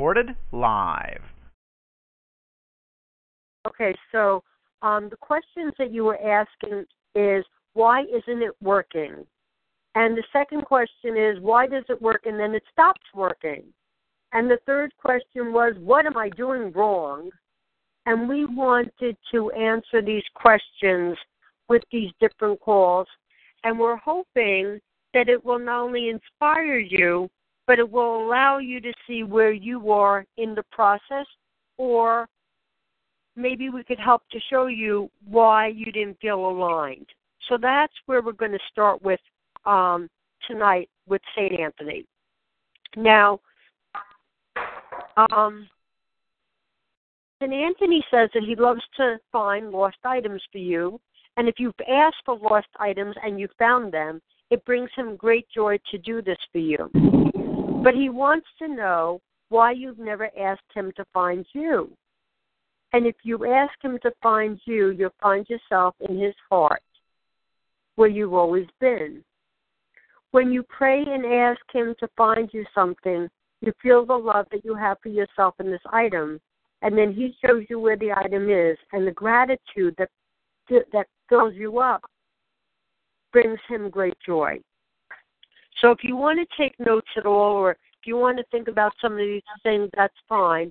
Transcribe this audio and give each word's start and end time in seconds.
Recorded 0.00 0.34
live. 0.52 1.20
Okay, 3.68 3.94
so 4.10 4.42
um, 4.80 5.10
the 5.10 5.16
questions 5.18 5.74
that 5.78 5.92
you 5.92 6.04
were 6.04 6.18
asking 6.26 6.86
is 7.14 7.44
why 7.74 8.04
isn't 8.04 8.42
it 8.42 8.54
working? 8.62 9.26
And 9.94 10.16
the 10.16 10.22
second 10.32 10.62
question 10.64 11.18
is 11.18 11.38
why 11.42 11.66
does 11.66 11.84
it 11.90 12.00
work 12.00 12.22
and 12.24 12.40
then 12.40 12.54
it 12.54 12.62
stops 12.72 13.02
working? 13.14 13.62
And 14.32 14.50
the 14.50 14.56
third 14.64 14.94
question 14.96 15.52
was 15.52 15.74
what 15.80 16.06
am 16.06 16.16
I 16.16 16.30
doing 16.30 16.72
wrong? 16.72 17.28
And 18.06 18.26
we 18.26 18.46
wanted 18.46 19.18
to 19.32 19.50
answer 19.50 20.00
these 20.00 20.24
questions 20.34 21.18
with 21.68 21.82
these 21.92 22.10
different 22.20 22.58
calls. 22.60 23.06
And 23.64 23.78
we're 23.78 23.98
hoping 23.98 24.80
that 25.12 25.28
it 25.28 25.44
will 25.44 25.58
not 25.58 25.82
only 25.82 26.08
inspire 26.08 26.78
you, 26.78 27.28
but 27.70 27.78
it 27.78 27.88
will 27.88 28.26
allow 28.26 28.58
you 28.58 28.80
to 28.80 28.92
see 29.06 29.22
where 29.22 29.52
you 29.52 29.92
are 29.92 30.26
in 30.38 30.56
the 30.56 30.62
process, 30.72 31.24
or 31.76 32.28
maybe 33.36 33.70
we 33.70 33.84
could 33.84 34.00
help 34.00 34.22
to 34.32 34.40
show 34.50 34.66
you 34.66 35.08
why 35.24 35.68
you 35.68 35.84
didn't 35.92 36.18
feel 36.20 36.50
aligned. 36.50 37.06
So 37.48 37.56
that's 37.56 37.92
where 38.06 38.22
we're 38.22 38.32
going 38.32 38.50
to 38.50 38.58
start 38.72 39.00
with 39.02 39.20
um, 39.66 40.10
tonight 40.48 40.88
with 41.06 41.22
St. 41.36 41.60
Anthony. 41.60 42.04
Now, 42.96 43.38
um, 45.16 45.68
St. 47.40 47.52
Anthony 47.54 48.04
says 48.10 48.30
that 48.34 48.42
he 48.42 48.56
loves 48.56 48.82
to 48.96 49.16
find 49.30 49.70
lost 49.70 49.98
items 50.02 50.42
for 50.50 50.58
you, 50.58 51.00
and 51.36 51.48
if 51.48 51.54
you've 51.60 51.74
asked 51.88 52.16
for 52.26 52.36
lost 52.36 52.66
items 52.80 53.14
and 53.22 53.38
you 53.38 53.46
found 53.60 53.92
them, 53.92 54.20
it 54.50 54.64
brings 54.64 54.90
him 54.96 55.14
great 55.14 55.46
joy 55.54 55.78
to 55.92 55.98
do 55.98 56.20
this 56.20 56.38
for 56.50 56.58
you. 56.58 57.29
But 57.82 57.94
he 57.94 58.08
wants 58.08 58.46
to 58.58 58.68
know 58.68 59.20
why 59.48 59.72
you've 59.72 59.98
never 59.98 60.30
asked 60.38 60.70
him 60.74 60.92
to 60.96 61.04
find 61.12 61.46
you. 61.52 61.90
And 62.92 63.06
if 63.06 63.16
you 63.22 63.46
ask 63.46 63.72
him 63.82 63.98
to 64.02 64.12
find 64.22 64.60
you, 64.64 64.90
you'll 64.90 65.10
find 65.20 65.48
yourself 65.48 65.94
in 66.00 66.18
his 66.18 66.34
heart, 66.50 66.82
where 67.96 68.08
you've 68.08 68.34
always 68.34 68.66
been. 68.80 69.24
When 70.32 70.52
you 70.52 70.62
pray 70.64 71.02
and 71.02 71.24
ask 71.24 71.60
him 71.72 71.94
to 72.00 72.08
find 72.16 72.50
you 72.52 72.64
something, 72.74 73.28
you 73.60 73.72
feel 73.82 74.04
the 74.04 74.14
love 74.14 74.46
that 74.52 74.64
you 74.64 74.74
have 74.74 74.98
for 75.02 75.08
yourself 75.08 75.54
in 75.60 75.70
this 75.70 75.80
item, 75.92 76.40
and 76.82 76.96
then 76.96 77.12
he 77.12 77.36
shows 77.44 77.64
you 77.68 77.78
where 77.78 77.96
the 77.96 78.12
item 78.12 78.50
is, 78.50 78.76
and 78.92 79.06
the 79.06 79.12
gratitude 79.12 79.94
that 79.98 80.08
that 80.92 81.06
fills 81.28 81.54
you 81.54 81.80
up 81.80 82.02
brings 83.32 83.58
him 83.68 83.90
great 83.90 84.14
joy. 84.24 84.58
So 85.80 85.90
if 85.90 85.98
you 86.02 86.16
want 86.16 86.38
to 86.38 86.62
take 86.62 86.78
notes 86.78 87.08
at 87.16 87.26
all, 87.26 87.52
or 87.52 87.72
if 87.72 88.06
you 88.06 88.16
want 88.16 88.38
to 88.38 88.44
think 88.50 88.68
about 88.68 88.92
some 89.00 89.12
of 89.12 89.18
these 89.18 89.42
things, 89.62 89.88
that's 89.96 90.14
fine. 90.28 90.70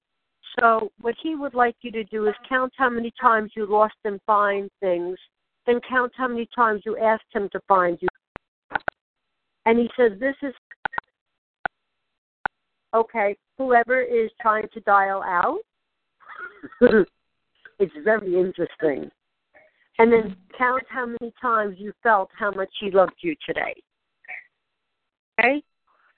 So 0.59 0.91
what 1.01 1.15
he 1.21 1.35
would 1.35 1.53
like 1.53 1.75
you 1.81 1.91
to 1.91 2.03
do 2.05 2.27
is 2.27 2.35
count 2.47 2.73
how 2.77 2.89
many 2.89 3.11
times 3.19 3.51
you 3.55 3.65
lost 3.65 3.95
and 4.05 4.19
find 4.25 4.69
things, 4.79 5.17
then 5.65 5.79
count 5.87 6.11
how 6.15 6.27
many 6.27 6.47
times 6.55 6.81
you 6.85 6.97
asked 6.97 7.31
him 7.33 7.49
to 7.51 7.59
find 7.67 7.97
you. 8.01 8.07
And 9.65 9.77
he 9.77 9.89
says 9.97 10.13
this 10.19 10.35
is 10.41 10.53
okay. 12.93 13.35
Whoever 13.57 14.01
is 14.01 14.31
trying 14.41 14.67
to 14.73 14.79
dial 14.81 15.21
out, 15.23 15.59
it's 17.79 17.93
very 18.03 18.39
interesting. 18.39 19.09
And 19.99 20.11
then 20.11 20.35
count 20.57 20.83
how 20.89 21.05
many 21.05 21.33
times 21.41 21.75
you 21.77 21.93
felt 22.01 22.29
how 22.37 22.51
much 22.51 22.69
he 22.79 22.89
loved 22.89 23.17
you 23.21 23.35
today. 23.45 23.75
Okay? 25.39 25.63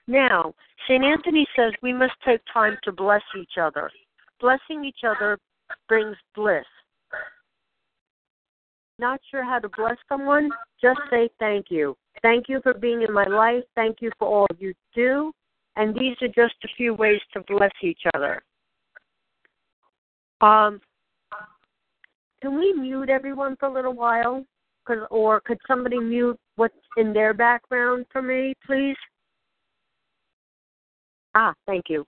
Now, 0.06 0.54
St. 0.88 1.04
Anthony 1.04 1.46
says 1.56 1.72
we 1.82 1.92
must 1.92 2.14
take 2.26 2.40
time 2.52 2.76
to 2.84 2.92
bless 2.92 3.22
each 3.38 3.56
other. 3.60 3.90
Blessing 4.40 4.84
each 4.84 5.04
other 5.06 5.38
brings 5.88 6.16
bliss. 6.34 6.64
Not 8.98 9.20
sure 9.30 9.44
how 9.44 9.58
to 9.58 9.68
bless 9.76 9.96
someone? 10.08 10.50
Just 10.80 11.00
say 11.10 11.28
thank 11.38 11.66
you. 11.70 11.96
Thank 12.20 12.48
you 12.48 12.60
for 12.62 12.74
being 12.74 13.02
in 13.02 13.12
my 13.12 13.24
life. 13.24 13.64
Thank 13.74 13.98
you 14.00 14.10
for 14.18 14.28
all 14.28 14.46
you 14.58 14.74
do. 14.94 15.32
And 15.76 15.94
these 15.94 16.16
are 16.20 16.28
just 16.28 16.54
a 16.64 16.68
few 16.76 16.94
ways 16.94 17.20
to 17.32 17.40
bless 17.48 17.72
each 17.82 18.02
other. 18.14 18.42
Um, 20.40 20.80
can 22.42 22.58
we 22.58 22.72
mute 22.72 23.08
everyone 23.08 23.56
for 23.58 23.66
a 23.66 23.72
little 23.72 23.94
while? 23.94 24.44
Cause, 24.84 24.98
or 25.10 25.40
could 25.40 25.58
somebody 25.66 25.98
mute 25.98 26.38
what's 26.56 26.74
in 26.96 27.12
their 27.12 27.32
background 27.32 28.06
for 28.10 28.20
me, 28.20 28.52
please? 28.66 28.96
Ah, 31.34 31.54
thank 31.66 31.84
you. 31.88 32.04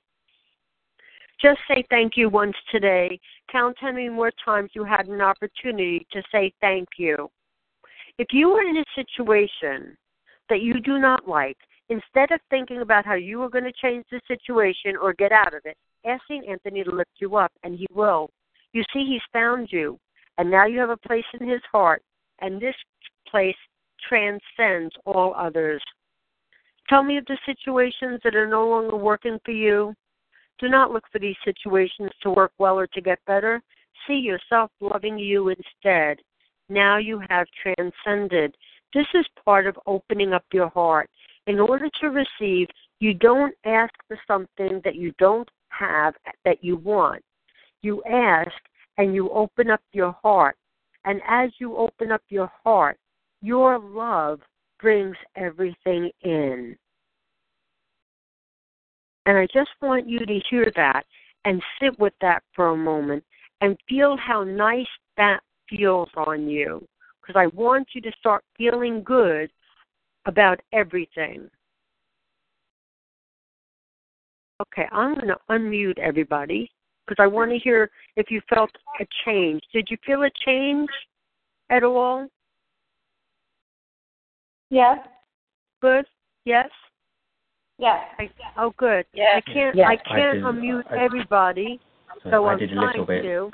Just 1.41 1.59
say 1.69 1.85
thank 1.91 2.17
you 2.17 2.29
once 2.29 2.57
today. 2.71 3.19
Count 3.51 3.77
how 3.81 3.93
many 3.93 4.09
more 4.09 4.33
times 4.45 4.71
you 4.75 4.85
had 4.85 5.09
an 5.09 5.21
opportunity 5.21 6.07
to 6.13 6.23
say 6.31 6.53
thank 6.61 6.89
you. 6.97 7.29
If 8.19 8.29
you 8.31 8.51
are 8.51 8.63
in 8.63 8.77
a 8.77 8.85
situation 8.95 9.97
that 10.49 10.61
you 10.61 10.81
do 10.81 10.99
not 10.99 11.29
like, 11.29 11.57
instead 11.89 12.31
of 12.31 12.41
thinking 12.49 12.81
about 12.81 13.05
how 13.05 13.15
you 13.15 13.43
are 13.43 13.49
going 13.49 13.65
to 13.65 13.73
change 13.73 14.05
the 14.11 14.21
situation 14.29 14.97
or 15.01 15.13
get 15.13 15.33
out 15.33 15.55
of 15.55 15.63
it, 15.65 15.77
ask 16.07 16.23
St. 16.25 16.47
Anthony 16.49 16.85
to 16.85 16.91
lift 16.91 17.11
you 17.19 17.37
up, 17.37 17.53
and 17.63 17.77
he 17.77 17.87
will. 17.93 18.31
You 18.73 18.83
see, 18.93 19.05
he's 19.05 19.21
found 19.33 19.69
you. 19.71 19.99
And 20.39 20.51
now 20.51 20.67
you 20.67 20.79
have 20.81 20.91
a 20.91 20.97
place 20.97 21.25
in 21.39 21.49
his 21.49 21.61
heart, 21.71 22.03
and 22.41 22.61
this 22.61 22.75
place 23.29 23.57
transcends 24.09 24.95
all 25.05 25.35
others. 25.37 25.83
Tell 26.89 27.03
me 27.03 27.17
of 27.17 27.25
the 27.27 27.39
situations 27.47 28.21
that 28.25 28.35
are 28.35 28.47
no 28.47 28.69
longer 28.69 28.97
working 28.97 29.39
for 29.45 29.53
you. 29.53 29.95
Do 30.59 30.69
not 30.69 30.91
look 30.91 31.05
for 31.11 31.19
these 31.19 31.37
situations 31.45 32.11
to 32.23 32.31
work 32.31 32.53
well 32.59 32.79
or 32.79 32.87
to 32.89 33.01
get 33.01 33.19
better. 33.27 33.63
See 34.07 34.15
yourself 34.15 34.71
loving 34.81 35.19
you 35.19 35.49
instead. 35.49 36.19
Now 36.69 36.99
you 36.99 37.21
have 37.29 37.47
transcended. 37.63 38.55
This 38.93 39.07
is 39.15 39.25
part 39.45 39.67
of 39.67 39.79
opening 39.87 40.33
up 40.33 40.45
your 40.53 40.69
heart. 40.69 41.11
In 41.47 41.59
order 41.59 41.89
to 42.01 42.07
receive, 42.09 42.69
you 43.01 43.15
don't 43.15 43.55
ask 43.65 43.93
for 44.07 44.19
something 44.27 44.81
that 44.85 44.95
you 44.95 45.13
don't 45.19 45.49
have 45.69 46.15
that 46.45 46.63
you 46.63 46.77
want. 46.77 47.23
You 47.83 48.03
ask 48.05 48.53
and 48.99 49.15
you 49.15 49.31
open 49.31 49.71
up 49.71 49.83
your 49.93 50.17
heart. 50.23 50.57
And 51.05 51.21
as 51.29 51.51
you 51.59 51.77
open 51.77 52.13
up 52.13 52.23
your 52.29 52.51
heart, 52.63 52.97
your 53.43 53.79
love 53.79 54.41
brings 54.85 55.17
everything 55.35 56.11
in. 56.25 56.77
And 59.25 59.39
I 59.39 59.47
just 59.47 59.71
want 59.81 60.07
you 60.07 60.19
to 60.19 60.41
hear 60.51 60.71
that 60.77 61.07
and 61.47 61.63
sit 61.81 61.99
with 61.99 62.13
that 62.21 62.43
for 62.55 62.69
a 62.69 62.77
moment 62.77 63.25
and 63.63 63.79
feel 63.89 64.19
how 64.19 64.45
nice 64.45 64.87
that 65.17 65.41
feels 65.71 66.11
on 66.19 66.51
you. 66.51 66.87
Because 67.23 67.41
I 67.41 67.47
want 67.57 67.89
you 67.95 68.03
to 68.03 68.13
start 68.21 68.45
feeling 68.59 69.03
good 69.03 69.51
about 70.27 70.61
everything. 70.75 71.49
Okay, 74.61 74.87
I'm 74.93 75.15
going 75.15 75.29
to 75.29 75.39
unmute 75.49 75.99
everybody 75.99 76.71
because 77.07 77.23
I 77.23 77.27
want 77.27 77.51
to 77.53 77.59
hear 77.59 77.91
if 78.17 78.31
you 78.31 78.43
felt 78.55 78.71
a 79.01 79.07
change. 79.25 79.63
Did 79.73 79.89
you 79.91 79.97
feel 80.05 80.25
a 80.25 80.31
change 80.45 80.91
at 81.71 81.85
all? 81.85 82.29
Yes. 84.71 84.99
Good. 85.81 86.05
Yes. 86.45 86.69
Yes. 87.79 87.99
I, 88.19 88.31
oh, 88.57 88.73
good. 88.77 89.05
Yes. 89.13 89.43
I 89.47 89.53
can't. 89.53 89.77
Yes. 89.77 89.87
I 89.89 89.97
can't 89.97 90.31
I 90.31 90.35
did- 90.35 90.43
unmute 90.43 90.85
I- 90.93 91.05
everybody, 91.05 91.81
So 92.23 92.31
so 92.31 92.45
I 92.47 92.53
I'm 92.53 92.61
a 92.63 92.67
trying 92.69 93.07
bit. 93.07 93.23
to. 93.23 93.51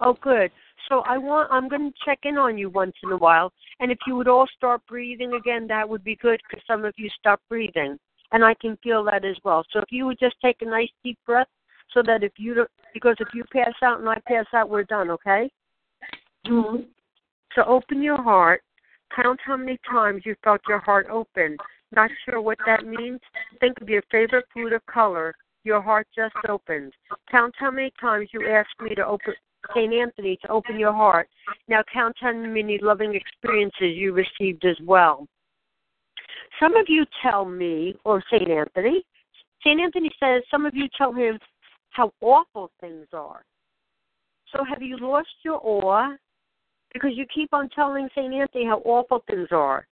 Oh, 0.00 0.14
good. 0.20 0.50
So 0.88 1.00
I 1.00 1.18
want. 1.18 1.48
I'm 1.52 1.68
going 1.68 1.90
to 1.92 1.98
check 2.04 2.20
in 2.24 2.36
on 2.36 2.58
you 2.58 2.68
once 2.70 2.94
in 3.04 3.12
a 3.12 3.16
while, 3.16 3.52
and 3.78 3.92
if 3.92 3.98
you 4.06 4.16
would 4.16 4.28
all 4.28 4.46
start 4.56 4.80
breathing 4.88 5.34
again, 5.34 5.66
that 5.68 5.88
would 5.88 6.02
be 6.02 6.16
good 6.16 6.40
because 6.48 6.64
some 6.66 6.84
of 6.84 6.94
you 6.96 7.08
stop 7.18 7.40
breathing, 7.48 7.96
and 8.32 8.44
I 8.44 8.54
can 8.54 8.76
feel 8.82 9.04
that 9.04 9.24
as 9.24 9.36
well. 9.44 9.64
So 9.72 9.78
if 9.80 9.90
you 9.92 10.06
would 10.06 10.18
just 10.18 10.36
take 10.42 10.62
a 10.62 10.64
nice 10.64 10.90
deep 11.04 11.18
breath, 11.26 11.46
so 11.92 12.02
that 12.06 12.24
if 12.24 12.32
you 12.38 12.54
don't, 12.54 12.70
because 12.92 13.16
if 13.20 13.28
you 13.34 13.44
pass 13.52 13.74
out 13.82 14.00
and 14.00 14.08
I 14.08 14.16
pass 14.26 14.46
out, 14.54 14.68
we're 14.68 14.84
done. 14.84 15.10
Okay. 15.10 15.50
Mm-hmm. 16.46 16.82
So 17.54 17.62
open 17.64 18.02
your 18.02 18.20
heart. 18.22 18.62
Count 19.14 19.40
how 19.44 19.56
many 19.56 19.78
times 19.90 20.22
you 20.24 20.34
felt 20.44 20.60
your 20.68 20.78
heart 20.78 21.06
open. 21.10 21.56
Not 21.92 22.10
sure 22.24 22.40
what 22.40 22.58
that 22.66 22.86
means? 22.86 23.20
Think 23.58 23.80
of 23.80 23.88
your 23.88 24.02
favorite 24.10 24.44
food 24.54 24.72
or 24.72 24.80
color. 24.80 25.34
Your 25.64 25.82
heart 25.82 26.06
just 26.14 26.34
opened. 26.48 26.92
Count 27.30 27.54
how 27.58 27.70
many 27.70 27.92
times 28.00 28.28
you 28.32 28.48
asked 28.48 28.80
me 28.80 28.94
to 28.94 29.06
open 29.06 29.34
St. 29.74 29.92
Anthony 29.92 30.38
to 30.42 30.48
open 30.48 30.78
your 30.78 30.92
heart. 30.92 31.28
Now 31.68 31.82
count 31.92 32.16
how 32.20 32.32
many 32.32 32.78
loving 32.80 33.14
experiences 33.14 33.96
you 33.96 34.12
received 34.12 34.64
as 34.64 34.76
well. 34.84 35.26
Some 36.58 36.76
of 36.76 36.86
you 36.88 37.04
tell 37.22 37.44
me, 37.44 37.94
or 38.04 38.22
St. 38.30 38.50
Anthony, 38.50 39.04
St. 39.62 39.80
Anthony 39.80 40.10
says 40.18 40.42
some 40.50 40.64
of 40.64 40.74
you 40.74 40.88
tell 40.96 41.12
him 41.12 41.38
how 41.90 42.12
awful 42.20 42.70
things 42.80 43.06
are. 43.12 43.42
So 44.52 44.64
have 44.64 44.82
you 44.82 44.96
lost 44.98 45.28
your 45.44 45.60
awe? 45.62 46.16
Because 46.92 47.12
you 47.14 47.26
keep 47.32 47.52
on 47.52 47.68
telling 47.70 48.08
St. 48.14 48.32
Anthony 48.32 48.66
how 48.66 48.82
awful 48.84 49.22
things 49.26 49.48
are. 49.50 49.86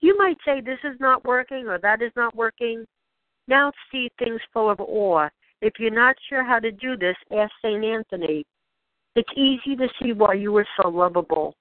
You 0.00 0.16
might 0.16 0.38
say 0.44 0.60
this 0.60 0.78
is 0.84 0.98
not 0.98 1.24
working 1.24 1.68
or 1.68 1.78
that 1.78 2.02
is 2.02 2.12
not 2.16 2.34
working. 2.34 2.84
Now 3.48 3.72
see 3.92 4.10
things 4.18 4.40
full 4.52 4.70
of 4.70 4.80
awe. 4.80 5.28
If 5.62 5.74
you're 5.78 5.90
not 5.90 6.16
sure 6.28 6.44
how 6.44 6.58
to 6.58 6.70
do 6.72 6.96
this, 6.96 7.16
ask 7.36 7.52
St. 7.62 7.84
Anthony. 7.84 8.44
It's 9.14 9.28
easy 9.36 9.76
to 9.76 9.88
see 10.00 10.12
why 10.12 10.34
you 10.34 10.52
were 10.52 10.66
so 10.80 10.88
lovable. 10.88 11.54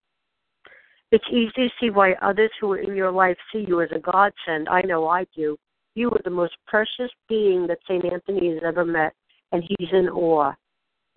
It's 1.12 1.26
easy 1.32 1.52
to 1.56 1.70
see 1.82 1.90
why 1.90 2.14
others 2.22 2.52
who 2.62 2.72
are 2.74 2.78
in 2.78 2.96
your 2.96 3.12
life 3.12 3.38
see 3.52 3.66
you 3.68 3.82
as 3.82 3.90
a 3.92 4.00
godsend. 4.00 4.70
I 4.70 4.82
know 4.82 5.08
I 5.08 5.26
do. 5.36 5.58
You 5.96 6.10
are 6.12 6.22
the 6.24 6.30
most 6.30 6.54
precious 6.68 7.12
being 7.28 7.66
that 7.68 7.80
St. 7.88 8.06
Anthony 8.06 8.54
has 8.54 8.62
ever 8.64 8.86
met, 8.86 9.14
and 9.52 9.64
he's 9.64 9.90
in 9.92 10.08
awe. 10.10 10.54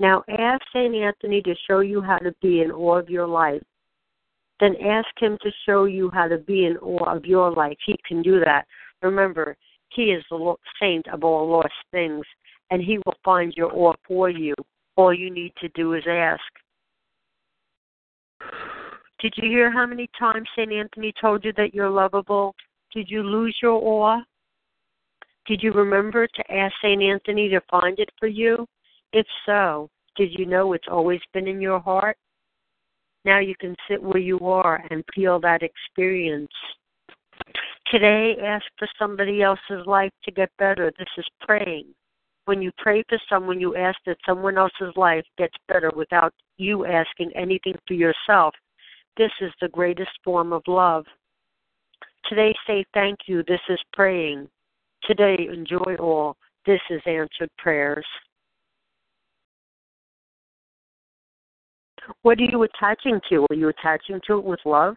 Now 0.03 0.25
ask 0.29 0.61
St. 0.75 0.97
Anthony 0.97 1.41
to 1.43 1.55
show 1.69 1.79
you 1.79 2.03
how 2.03 2.19
to 2.19 2.35
be 2.43 2.61
in 2.61 2.73
awe 2.73 2.99
of 2.99 3.09
your 3.09 3.29
life. 3.29 3.63
Then 4.59 4.75
ask 4.85 5.07
him 5.17 5.39
to 5.43 5.51
show 5.65 5.85
you 5.85 6.11
how 6.13 6.27
to 6.27 6.39
be 6.39 6.67
in 6.67 6.77
awe 6.79 7.15
of 7.15 7.25
your 7.25 7.53
life. 7.53 7.77
He 7.87 7.97
can 8.07 8.21
do 8.21 8.41
that. 8.41 8.67
Remember, 9.01 9.57
he 9.91 10.07
is 10.07 10.25
the 10.29 10.55
saint 10.81 11.07
of 11.07 11.23
all 11.23 11.49
lost 11.49 11.73
things, 11.93 12.25
and 12.73 12.83
he 12.83 12.99
will 13.07 13.15
find 13.25 13.55
your 13.57 13.73
awe 13.73 13.95
for 14.05 14.29
you. 14.29 14.57
All 14.97 15.15
you 15.15 15.31
need 15.31 15.53
to 15.61 15.69
do 15.69 15.95
is 15.95 16.03
ask. 16.11 16.43
Did 19.21 19.35
you 19.37 19.49
hear 19.49 19.71
how 19.71 19.87
many 19.87 20.09
times 20.19 20.49
St. 20.57 20.73
Anthony 20.73 21.15
told 21.21 21.45
you 21.45 21.53
that 21.57 21.75
you're 21.75 21.89
lovable? 21.89 22.57
Did 22.93 23.09
you 23.09 23.23
lose 23.23 23.57
your 23.63 23.81
awe? 23.81 24.21
Did 25.47 25.63
you 25.63 25.71
remember 25.73 26.27
to 26.27 26.53
ask 26.53 26.75
St. 26.83 27.01
Anthony 27.01 27.49
to 27.51 27.61
find 27.71 28.01
it 28.01 28.11
for 28.19 28.27
you? 28.27 28.67
If 29.13 29.27
so, 29.47 29.89
did 30.17 30.31
you 30.33 30.47
know 30.47 30.73
it's 30.73 30.89
always 30.91 31.21
been 31.33 31.47
in 31.47 31.61
your 31.61 31.81
heart? 31.81 32.17
Now 33.25 33.39
you 33.39 33.55
can 33.61 33.77
sit 33.89 34.03
where 34.03 34.19
you 34.19 34.39
are 34.41 34.85
and 34.91 35.05
feel 35.15 35.39
that 35.41 35.63
experience. 35.63 36.51
Today, 37.91 38.37
ask 38.43 38.65
for 38.79 38.89
somebody 38.99 39.43
else's 39.43 39.87
life 39.87 40.13
to 40.25 40.31
get 40.31 40.51
better. 40.59 40.93
This 40.99 41.09
is 41.19 41.27
praying. 41.41 41.87
When 42.47 42.61
you 42.61 42.73
pray 42.79 43.05
for 43.09 43.19
someone, 43.29 43.61
you 43.61 43.77
ask 43.77 43.99
that 44.07 44.17
someone 44.27 44.59
else's 44.59 44.97
life 44.97 45.25
gets 45.39 45.55
better 45.69 45.93
without 45.95 46.33
you 46.57 46.87
asking 46.87 47.31
anything 47.37 47.75
for 47.87 47.95
yourself. 47.95 48.55
This 49.17 49.31
is 49.41 49.53
the 49.61 49.69
greatest 49.69 50.11
form 50.25 50.53
of 50.53 50.63
love. 50.67 51.05
Today, 52.29 52.55
say 52.67 52.85
thank 52.95 53.21
you. 53.27 53.45
This 53.47 53.61
is 53.69 53.79
praying. 53.93 54.49
Today, 55.05 55.49
enjoy 55.53 55.97
all. 56.01 56.37
This 56.67 56.81
is 56.91 57.03
answered 57.07 57.51
prayers. 57.59 58.07
What 62.23 62.39
are 62.39 62.45
you 62.45 62.63
attaching 62.63 63.21
to? 63.31 63.47
Are 63.51 63.55
you 63.55 63.69
attaching 63.69 64.21
to 64.27 64.39
it 64.39 64.45
with 64.45 64.61
love? 64.65 64.97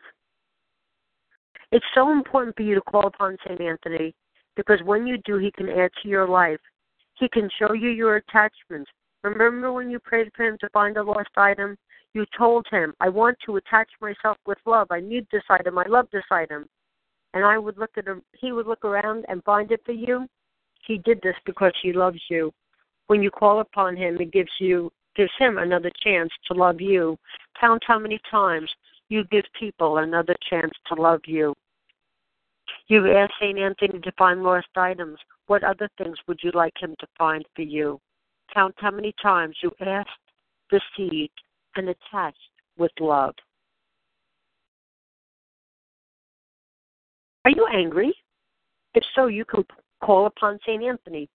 It's 1.72 1.86
so 1.94 2.12
important 2.12 2.56
for 2.56 2.64
you 2.64 2.76
to 2.76 2.82
call 2.82 3.08
upon 3.08 3.38
St. 3.46 3.60
Anthony 3.60 4.14
because 4.56 4.80
when 4.86 5.06
you 5.06 5.18
do, 5.26 5.38
he 5.38 5.52
can 5.52 5.70
add 5.70 5.92
to 6.02 6.10
your 6.10 6.28
life. 6.28 6.60
He 7.20 7.28
can 7.30 7.50
show 7.60 7.74
you 7.74 7.90
your 7.90 8.18
attachments. 8.18 8.90
Remember 9.24 9.72
when 9.74 9.90
you 9.90 10.00
prayed 10.00 10.30
for 10.36 10.46
him 10.46 10.58
to 10.62 10.70
find 10.70 10.98
a 10.98 11.04
lost 11.04 11.30
item? 11.36 11.78
You 12.14 12.26
told 12.38 12.66
him, 12.72 12.94
I 13.02 13.10
want 13.10 13.38
to 13.46 13.58
attach 13.58 13.90
myself 14.00 14.38
with 14.46 14.58
love. 14.66 14.88
I 14.92 15.00
need 15.00 15.28
this 15.32 15.44
item. 15.50 15.78
I 15.78 15.86
love 15.88 16.08
this 16.14 16.24
item. 16.32 16.66
And 17.34 17.44
I 17.44 17.58
would 17.58 17.78
look 17.78 17.92
at 17.98 18.08
him, 18.08 18.22
he 18.40 18.54
would 18.54 18.68
look 18.68 18.86
around 18.86 19.26
and 19.28 19.44
find 19.44 19.72
it 19.72 19.82
for 19.86 19.92
you. 19.92 20.28
He 20.88 21.00
did 21.00 21.20
this 21.22 21.36
because 21.46 21.74
he 21.82 21.92
loves 21.92 22.20
you. 22.30 22.52
When 23.08 23.22
you 23.22 23.32
call 23.32 23.60
upon 23.60 23.98
him, 23.98 24.18
it 24.22 24.32
gives 24.32 24.52
you 24.60 24.92
gives 25.16 25.32
him 25.38 25.58
another 25.58 25.92
chance 26.04 26.32
to 26.48 26.54
love 26.54 26.82
you. 26.82 27.18
Count 27.60 27.84
how 27.86 28.00
many 28.00 28.20
times 28.30 28.70
you 29.10 29.24
give 29.26 29.46
people 29.60 29.98
another 29.98 30.36
chance 30.50 30.74
to 30.88 31.02
love 31.02 31.22
you. 31.26 31.54
You've 32.88 33.08
asked 33.08 33.34
St. 33.40 33.58
Anthony 33.58 34.00
to 34.00 34.12
find 34.18 34.44
lost 34.44 34.68
items. 34.76 35.18
What 35.48 35.64
other 35.64 35.90
things 35.98 36.18
would 36.28 36.40
you 36.44 36.52
like 36.54 36.74
him 36.80 36.96
to 37.00 37.08
find 37.18 37.44
for 37.56 37.62
you? 37.62 38.00
Count 38.54 38.76
how 38.78 38.92
many 38.92 39.14
times 39.22 39.56
you 39.64 39.72
asked, 39.82 40.10
received, 40.72 41.42
and 41.76 41.90
attached 41.90 42.38
with 42.78 42.92
love. 43.00 43.34
Are 47.44 47.52
you 47.52 47.68
angry? 47.72 48.14
If 48.94 49.04
so, 49.14 49.28
you 49.28 49.46
can 49.46 49.64
call 50.02 50.26
upon 50.26 50.60
St. 50.66 50.84
Anthony. 50.84 51.30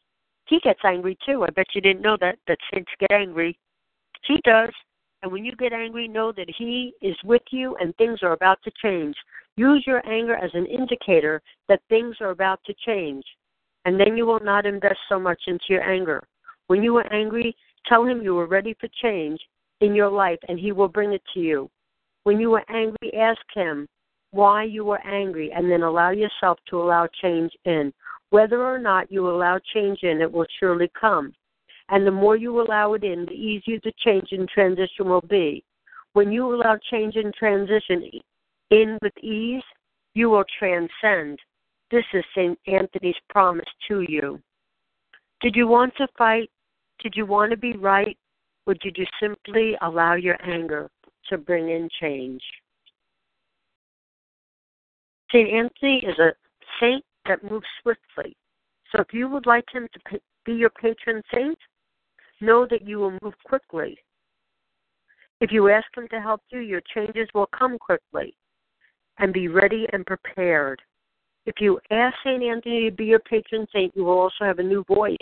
He 0.46 0.58
gets 0.60 0.80
angry 0.84 1.16
too. 1.24 1.44
I 1.44 1.50
bet 1.50 1.66
you 1.74 1.80
didn't 1.80 2.02
know 2.02 2.16
that, 2.20 2.38
that 2.48 2.58
saints 2.72 2.90
get 2.98 3.12
angry. 3.12 3.58
He 4.26 4.40
does. 4.44 4.70
And 5.22 5.30
when 5.30 5.44
you 5.44 5.54
get 5.56 5.72
angry, 5.72 6.08
know 6.08 6.32
that 6.32 6.52
He 6.56 6.94
is 7.02 7.16
with 7.24 7.42
you 7.50 7.76
and 7.80 7.94
things 7.96 8.20
are 8.22 8.32
about 8.32 8.58
to 8.64 8.70
change. 8.82 9.14
Use 9.56 9.84
your 9.86 10.06
anger 10.08 10.34
as 10.34 10.50
an 10.54 10.66
indicator 10.66 11.42
that 11.68 11.82
things 11.88 12.16
are 12.20 12.30
about 12.30 12.60
to 12.64 12.74
change. 12.86 13.24
And 13.84 13.98
then 13.98 14.16
you 14.16 14.26
will 14.26 14.40
not 14.40 14.66
invest 14.66 14.98
so 15.08 15.18
much 15.18 15.42
into 15.46 15.64
your 15.68 15.82
anger. 15.82 16.22
When 16.68 16.82
you 16.82 16.96
are 16.96 17.12
angry, 17.12 17.54
tell 17.86 18.04
Him 18.04 18.22
you 18.22 18.38
are 18.38 18.46
ready 18.46 18.74
for 18.80 18.88
change 19.02 19.40
in 19.80 19.94
your 19.94 20.10
life 20.10 20.38
and 20.48 20.58
He 20.58 20.72
will 20.72 20.88
bring 20.88 21.12
it 21.12 21.22
to 21.34 21.40
you. 21.40 21.70
When 22.24 22.38
you 22.38 22.54
are 22.54 22.64
angry, 22.70 23.12
ask 23.14 23.40
Him 23.54 23.88
why 24.30 24.64
you 24.64 24.90
are 24.90 25.06
angry 25.06 25.50
and 25.52 25.70
then 25.70 25.82
allow 25.82 26.10
yourself 26.10 26.58
to 26.68 26.80
allow 26.80 27.08
change 27.20 27.52
in. 27.64 27.92
Whether 28.30 28.62
or 28.62 28.78
not 28.78 29.10
you 29.10 29.28
allow 29.28 29.58
change 29.74 30.00
in, 30.02 30.20
it 30.20 30.30
will 30.30 30.46
surely 30.60 30.90
come. 30.98 31.34
And 31.90 32.06
the 32.06 32.12
more 32.12 32.36
you 32.36 32.60
allow 32.60 32.94
it 32.94 33.04
in, 33.04 33.26
the 33.26 33.32
easier 33.32 33.78
the 33.82 33.92
change 34.04 34.28
and 34.30 34.48
transition 34.48 35.08
will 35.08 35.22
be. 35.22 35.64
When 36.12 36.32
you 36.32 36.54
allow 36.54 36.78
change 36.90 37.16
and 37.16 37.34
transition 37.34 38.08
in 38.70 38.98
with 39.02 39.16
ease, 39.18 39.62
you 40.14 40.30
will 40.30 40.44
transcend. 40.58 41.38
This 41.90 42.04
is 42.14 42.24
St. 42.36 42.58
Anthony's 42.66 43.16
promise 43.28 43.68
to 43.88 44.04
you. 44.08 44.40
Did 45.40 45.56
you 45.56 45.66
want 45.66 45.94
to 45.96 46.06
fight? 46.16 46.50
Did 47.02 47.14
you 47.16 47.26
want 47.26 47.50
to 47.50 47.56
be 47.56 47.72
right? 47.72 48.16
Or 48.66 48.74
did 48.74 48.96
you 48.96 49.06
simply 49.20 49.76
allow 49.82 50.14
your 50.14 50.36
anger 50.48 50.90
to 51.28 51.38
bring 51.38 51.70
in 51.70 51.88
change? 52.00 52.42
St. 55.32 55.48
Anthony 55.48 56.04
is 56.04 56.18
a 56.18 56.32
saint 56.80 57.04
that 57.26 57.42
moves 57.48 57.66
swiftly. 57.82 58.36
So 58.92 59.00
if 59.00 59.12
you 59.12 59.28
would 59.28 59.46
like 59.46 59.64
him 59.72 59.88
to 59.92 60.20
be 60.44 60.52
your 60.52 60.70
patron 60.70 61.22
saint, 61.32 61.58
know 62.40 62.66
that 62.70 62.86
you 62.86 62.98
will 62.98 63.18
move 63.22 63.34
quickly. 63.44 63.96
If 65.40 65.50
you 65.52 65.70
ask 65.70 65.86
Him 65.96 66.06
to 66.08 66.20
help 66.20 66.42
you, 66.50 66.60
your 66.60 66.82
changes 66.94 67.28
will 67.34 67.48
come 67.56 67.78
quickly. 67.78 68.34
And 69.18 69.32
be 69.32 69.48
ready 69.48 69.86
and 69.92 70.04
prepared. 70.06 70.80
If 71.46 71.54
you 71.60 71.80
ask 71.90 72.14
St. 72.24 72.42
Anthony 72.42 72.90
to 72.90 72.96
be 72.96 73.06
your 73.06 73.18
patron 73.18 73.66
saint, 73.72 73.94
you 73.96 74.04
will 74.04 74.18
also 74.18 74.44
have 74.44 74.58
a 74.58 74.62
new 74.62 74.84
voice. 74.84 75.16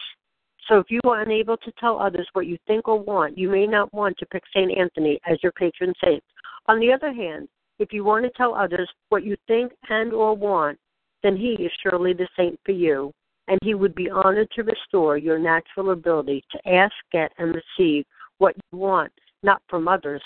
So 0.68 0.78
if 0.78 0.90
you 0.90 1.00
are 1.04 1.22
unable 1.22 1.56
to 1.56 1.72
tell 1.80 1.98
others 1.98 2.28
what 2.32 2.46
you 2.46 2.58
think 2.66 2.88
or 2.88 2.98
want, 3.00 3.38
you 3.38 3.48
may 3.48 3.66
not 3.66 3.92
want 3.94 4.16
to 4.18 4.26
pick 4.26 4.42
St. 4.54 4.76
Anthony 4.76 5.18
as 5.26 5.38
your 5.42 5.52
patron 5.52 5.94
saint. 6.04 6.22
On 6.66 6.78
the 6.78 6.92
other 6.92 7.12
hand, 7.12 7.48
if 7.78 7.92
you 7.92 8.04
want 8.04 8.24
to 8.24 8.30
tell 8.32 8.54
others 8.54 8.88
what 9.08 9.24
you 9.24 9.36
think 9.46 9.72
and 9.88 10.12
or 10.12 10.34
want, 10.34 10.78
then 11.22 11.36
he 11.36 11.52
is 11.52 11.72
surely 11.82 12.12
the 12.12 12.28
saint 12.36 12.58
for 12.64 12.72
you 12.72 13.12
and 13.48 13.58
he 13.62 13.74
would 13.74 13.94
be 13.94 14.10
honored 14.10 14.48
to 14.54 14.62
restore 14.62 15.16
your 15.16 15.38
natural 15.38 15.90
ability 15.90 16.44
to 16.52 16.68
ask, 16.68 16.94
get, 17.10 17.32
and 17.38 17.54
receive 17.54 18.04
what 18.36 18.54
you 18.56 18.78
want, 18.78 19.12
not 19.42 19.62
from 19.68 19.88
others, 19.88 20.22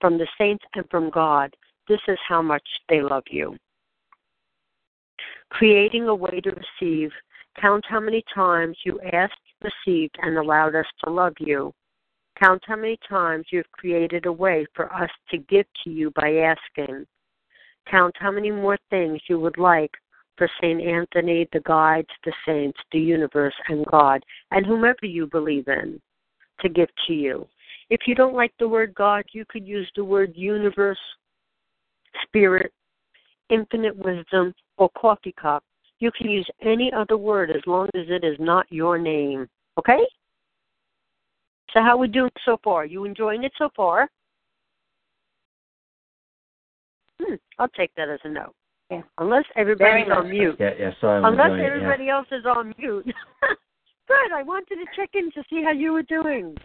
from 0.00 0.18
the 0.18 0.26
saints 0.38 0.64
and 0.74 0.84
from 0.90 1.10
God. 1.10 1.54
This 1.88 2.00
is 2.06 2.18
how 2.28 2.42
much 2.42 2.62
they 2.88 3.00
love 3.00 3.24
you. 3.30 3.56
Creating 5.50 6.08
a 6.08 6.14
way 6.14 6.40
to 6.42 6.50
receive. 6.50 7.10
Count 7.58 7.84
how 7.88 7.98
many 7.98 8.22
times 8.34 8.76
you 8.84 9.00
asked, 9.12 9.32
received, 9.62 10.14
and 10.22 10.36
allowed 10.36 10.74
us 10.74 10.86
to 11.02 11.10
love 11.10 11.32
you. 11.40 11.72
Count 12.38 12.62
how 12.66 12.76
many 12.76 12.98
times 13.08 13.46
you've 13.50 13.70
created 13.72 14.26
a 14.26 14.32
way 14.32 14.66
for 14.74 14.92
us 14.94 15.10
to 15.30 15.38
give 15.38 15.66
to 15.82 15.90
you 15.90 16.12
by 16.14 16.54
asking. 16.54 17.04
Count 17.90 18.14
how 18.18 18.30
many 18.30 18.50
more 18.50 18.78
things 18.90 19.20
you 19.28 19.40
would 19.40 19.58
like 19.58 19.90
for 20.38 20.48
St. 20.60 20.80
Anthony, 20.80 21.46
the 21.52 21.60
guides, 21.60 22.08
the 22.24 22.32
saints, 22.46 22.78
the 22.92 22.98
universe, 22.98 23.54
and 23.68 23.84
God, 23.86 24.24
and 24.52 24.64
whomever 24.64 25.04
you 25.04 25.26
believe 25.26 25.68
in 25.68 26.00
to 26.60 26.68
give 26.68 26.88
to 27.06 27.12
you. 27.12 27.46
If 27.90 28.02
you 28.06 28.14
don't 28.14 28.34
like 28.34 28.52
the 28.58 28.68
word 28.68 28.94
God, 28.94 29.24
you 29.32 29.44
could 29.48 29.66
use 29.66 29.90
the 29.96 30.04
word 30.04 30.32
universe, 30.36 30.98
spirit, 32.22 32.72
infinite 33.50 33.96
wisdom, 33.96 34.54
or 34.76 34.88
coffee 34.90 35.34
cup. 35.40 35.64
You 35.98 36.12
can 36.16 36.30
use 36.30 36.48
any 36.62 36.92
other 36.92 37.16
word 37.16 37.50
as 37.50 37.62
long 37.66 37.88
as 37.94 38.06
it 38.08 38.24
is 38.24 38.36
not 38.38 38.66
your 38.70 38.98
name. 38.98 39.48
Okay? 39.78 40.06
So 41.72 41.80
how 41.80 41.96
we 41.96 42.08
doing 42.08 42.30
so 42.44 42.58
far? 42.62 42.86
You 42.86 43.04
enjoying 43.04 43.44
it 43.44 43.52
so 43.58 43.68
far? 43.74 44.08
Hmm, 47.20 47.34
I'll 47.58 47.68
take 47.68 47.94
that 47.96 48.08
as 48.08 48.20
a 48.24 48.28
no. 48.28 48.52
Yeah. 48.90 49.02
Unless 49.18 49.44
everybody's 49.56 50.06
on 50.10 50.30
mute. 50.30 50.56
Yeah, 50.58 50.70
yeah, 50.78 50.90
sorry. 51.00 51.22
Unless 51.22 51.50
enjoying 51.50 51.60
it, 51.60 51.62
yeah. 51.62 51.74
everybody 51.74 52.08
else 52.08 52.26
is 52.32 52.44
on 52.46 52.74
mute. 52.78 53.04
Good. 54.08 54.32
I 54.34 54.42
wanted 54.42 54.76
to 54.76 54.86
check 54.96 55.10
in 55.12 55.30
to 55.32 55.42
see 55.50 55.62
how 55.62 55.72
you 55.72 55.92
were 55.92 56.02
doing. 56.02 56.56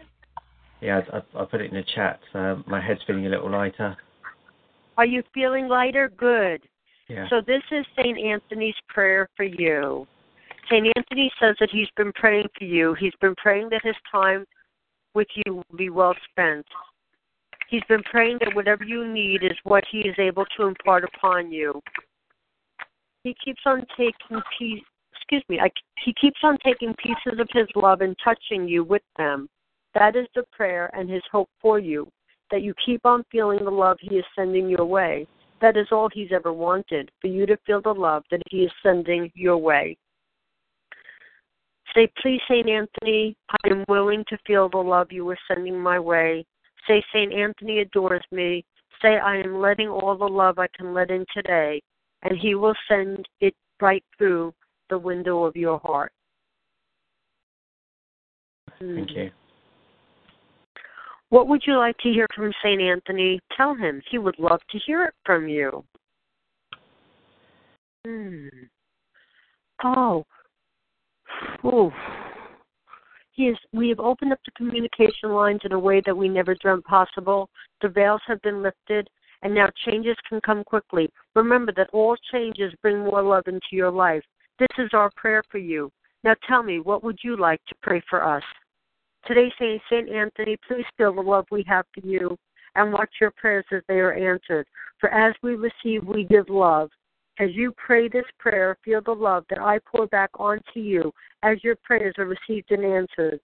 Yeah, 0.80 1.02
I, 1.12 1.18
I, 1.18 1.42
I 1.42 1.44
put 1.44 1.60
it 1.60 1.70
in 1.70 1.76
the 1.76 1.84
chat. 1.94 2.20
So 2.32 2.62
my 2.66 2.80
head's 2.80 3.00
feeling 3.06 3.26
a 3.26 3.28
little 3.28 3.50
lighter. 3.50 3.96
Are 4.96 5.04
you 5.04 5.22
feeling 5.34 5.68
lighter? 5.68 6.10
Good. 6.16 6.62
Yeah. 7.08 7.28
So 7.28 7.42
this 7.46 7.62
is 7.70 7.84
St. 7.98 8.18
Anthony's 8.18 8.74
prayer 8.88 9.28
for 9.36 9.44
you. 9.44 10.06
St. 10.70 10.86
Anthony 10.96 11.30
says 11.38 11.56
that 11.60 11.68
he's 11.70 11.88
been 11.96 12.12
praying 12.14 12.48
for 12.58 12.64
you. 12.64 12.94
He's 12.98 13.12
been 13.20 13.34
praying 13.36 13.68
that 13.70 13.82
his 13.84 13.96
time 14.10 14.46
with 15.14 15.28
you 15.44 15.56
will 15.56 15.76
be 15.76 15.90
well 15.90 16.14
spent. 16.30 16.64
He's 17.68 17.82
been 17.88 18.02
praying 18.04 18.38
that 18.40 18.54
whatever 18.54 18.84
you 18.84 19.06
need 19.06 19.42
is 19.42 19.56
what 19.64 19.84
he 19.90 19.98
is 19.98 20.14
able 20.18 20.44
to 20.56 20.66
impart 20.66 21.04
upon 21.04 21.52
you. 21.52 21.80
He 23.24 23.34
keeps 23.42 23.62
on 23.64 23.84
taking 23.96 24.42
piece, 24.58 24.82
excuse 25.16 25.42
me, 25.48 25.58
I, 25.58 25.70
he 26.04 26.12
keeps 26.12 26.38
on 26.42 26.58
taking 26.62 26.94
pieces 26.94 27.40
of 27.40 27.48
his 27.52 27.66
love 27.74 28.02
and 28.02 28.14
touching 28.22 28.68
you 28.68 28.84
with 28.84 29.02
them. 29.16 29.48
That 29.94 30.14
is 30.14 30.26
the 30.34 30.44
prayer 30.52 30.90
and 30.94 31.08
his 31.08 31.22
hope 31.32 31.48
for 31.60 31.78
you, 31.78 32.06
that 32.50 32.62
you 32.62 32.74
keep 32.84 33.06
on 33.06 33.24
feeling 33.32 33.64
the 33.64 33.70
love 33.70 33.96
he 34.00 34.16
is 34.16 34.24
sending 34.36 34.68
your 34.68 34.84
way. 34.84 35.26
That 35.62 35.78
is 35.78 35.86
all 35.90 36.10
he's 36.12 36.32
ever 36.32 36.52
wanted, 36.52 37.10
for 37.22 37.28
you 37.28 37.46
to 37.46 37.56
feel 37.66 37.80
the 37.80 37.94
love 37.94 38.24
that 38.30 38.42
he 38.50 38.64
is 38.64 38.72
sending 38.82 39.32
your 39.34 39.56
way. 39.56 39.96
Say, 41.94 42.10
please, 42.20 42.40
St. 42.46 42.68
Anthony, 42.68 43.36
I 43.50 43.68
am 43.70 43.84
willing 43.88 44.24
to 44.28 44.36
feel 44.46 44.68
the 44.68 44.78
love 44.78 45.12
you 45.12 45.26
are 45.30 45.38
sending 45.48 45.78
my 45.80 45.98
way. 45.98 46.44
Say, 46.86 47.02
St. 47.14 47.32
Anthony 47.32 47.78
adores 47.78 48.24
me. 48.30 48.66
Say, 49.00 49.16
I 49.16 49.36
am 49.36 49.60
letting 49.60 49.88
all 49.88 50.18
the 50.18 50.26
love 50.26 50.58
I 50.58 50.66
can 50.76 50.92
let 50.92 51.10
in 51.10 51.24
today, 51.32 51.80
and 52.24 52.38
he 52.38 52.54
will 52.54 52.74
send 52.88 53.26
it 53.40 53.54
right 53.80 54.04
through 54.18 54.52
the 54.90 54.98
window 54.98 55.44
of 55.44 55.56
your 55.56 55.78
heart. 55.78 56.12
Thank 58.78 59.10
you. 59.12 59.30
What 61.30 61.48
would 61.48 61.62
you 61.66 61.78
like 61.78 61.96
to 61.98 62.10
hear 62.10 62.26
from 62.34 62.52
St. 62.62 62.80
Anthony? 62.80 63.40
Tell 63.56 63.74
him. 63.74 64.00
He 64.10 64.18
would 64.18 64.38
love 64.38 64.60
to 64.70 64.78
hear 64.86 65.04
it 65.04 65.14
from 65.24 65.48
you. 65.48 65.84
Hmm. 68.06 68.48
Oh. 69.82 70.24
Ooh. 71.64 71.90
He 73.32 73.44
is, 73.44 73.56
we 73.72 73.88
have 73.88 73.98
opened 73.98 74.32
up 74.32 74.38
the 74.44 74.52
communication 74.52 75.30
lines 75.30 75.60
in 75.64 75.72
a 75.72 75.78
way 75.78 76.00
that 76.06 76.16
we 76.16 76.28
never 76.28 76.54
dreamt 76.54 76.84
possible. 76.84 77.48
The 77.82 77.88
veils 77.88 78.20
have 78.28 78.40
been 78.42 78.62
lifted, 78.62 79.08
and 79.44 79.54
now 79.54 79.68
changes 79.86 80.16
can 80.28 80.40
come 80.40 80.64
quickly. 80.64 81.08
Remember 81.36 81.72
that 81.76 81.90
all 81.92 82.16
changes 82.32 82.72
bring 82.82 82.98
more 82.98 83.22
love 83.22 83.44
into 83.46 83.60
your 83.72 83.90
life. 83.90 84.24
This 84.58 84.68
is 84.78 84.90
our 84.92 85.10
prayer 85.16 85.42
for 85.50 85.58
you. 85.58 85.90
Now 86.24 86.34
tell 86.48 86.62
me, 86.62 86.80
what 86.80 87.04
would 87.04 87.18
you 87.22 87.36
like 87.36 87.60
to 87.68 87.74
pray 87.82 88.02
for 88.08 88.24
us? 88.24 88.42
Today, 89.26 89.52
Saint 89.58 89.80
Saint 89.90 90.08
Anthony, 90.08 90.56
please 90.66 90.84
feel 90.96 91.14
the 91.14 91.20
love 91.20 91.44
we 91.50 91.64
have 91.68 91.84
for 91.94 92.06
you 92.06 92.36
and 92.74 92.92
watch 92.92 93.10
your 93.20 93.30
prayers 93.32 93.64
as 93.72 93.82
they 93.86 94.00
are 94.00 94.14
answered. 94.14 94.66
For 94.98 95.10
as 95.10 95.34
we 95.42 95.54
receive, 95.54 96.04
we 96.04 96.24
give 96.24 96.48
love. 96.48 96.90
As 97.38 97.50
you 97.52 97.72
pray 97.76 98.08
this 98.08 98.24
prayer, 98.38 98.76
feel 98.84 99.00
the 99.02 99.12
love 99.12 99.44
that 99.50 99.60
I 99.60 99.78
pour 99.84 100.06
back 100.06 100.30
onto 100.38 100.80
you 100.80 101.12
as 101.42 101.62
your 101.62 101.76
prayers 101.82 102.14
are 102.18 102.26
received 102.26 102.70
and 102.70 102.84
answered. 102.84 103.40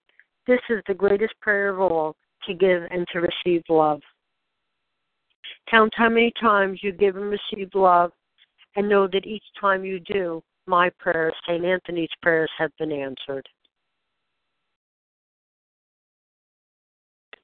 This 0.46 0.60
is 0.70 0.82
the 0.86 0.94
greatest 0.94 1.34
prayer 1.40 1.68
of 1.68 1.80
all 1.80 2.16
to 2.46 2.54
give 2.54 2.82
and 2.90 3.06
to 3.12 3.20
receive 3.20 3.62
love. 3.68 4.00
Count 5.70 5.92
how 5.96 6.08
many 6.08 6.32
times 6.40 6.80
you 6.82 6.92
give 6.92 7.16
and 7.16 7.30
receive 7.30 7.70
love, 7.74 8.12
and 8.76 8.88
know 8.88 9.06
that 9.08 9.26
each 9.26 9.44
time 9.60 9.84
you 9.84 10.00
do, 10.00 10.42
my 10.66 10.90
prayers, 10.98 11.34
St. 11.46 11.64
Anthony's 11.64 12.10
prayers, 12.22 12.50
have 12.58 12.70
been 12.78 12.92
answered. 12.92 13.48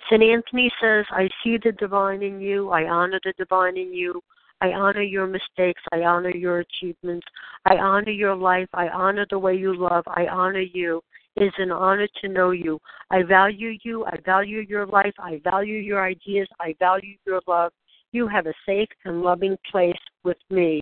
St. 0.09 0.23
Anthony 0.23 0.71
says, 0.81 1.05
I 1.11 1.29
see 1.43 1.59
the 1.63 1.73
divine 1.73 2.23
in 2.23 2.41
you, 2.41 2.71
I 2.71 2.85
honor 2.85 3.19
the 3.25 3.33
divine 3.37 3.77
in 3.77 3.93
you, 3.93 4.21
I 4.61 4.69
honor 4.69 5.03
your 5.03 5.27
mistakes, 5.27 5.83
I 5.93 6.03
honor 6.03 6.35
your 6.35 6.61
achievements, 6.61 7.27
I 7.65 7.77
honor 7.77 8.11
your 8.11 8.37
life, 8.37 8.69
I 8.73 8.89
honor 8.89 9.27
the 9.29 9.39
way 9.39 9.57
you 9.57 9.77
love, 9.77 10.05
I 10.07 10.29
honor 10.29 10.61
you. 10.61 11.03
It 11.35 11.45
is 11.45 11.53
an 11.59 11.71
honor 11.71 12.09
to 12.23 12.29
know 12.29 12.53
you. 12.53 12.79
I 13.11 13.23
value 13.23 13.77
you, 13.83 14.07
I 14.07 14.17
value 14.25 14.65
your 14.67 14.87
life, 14.87 15.13
I 15.19 15.41
value 15.45 15.77
your 15.77 16.03
ideas, 16.03 16.49
I 16.61 16.75
value 16.79 17.17
your 17.27 17.43
love. 17.47 17.73
You 18.17 18.27
have 18.29 18.47
a 18.47 18.55
safe 18.65 18.89
and 19.05 19.21
loving 19.21 19.59
place 19.71 19.93
with 20.25 20.39
me. 20.49 20.81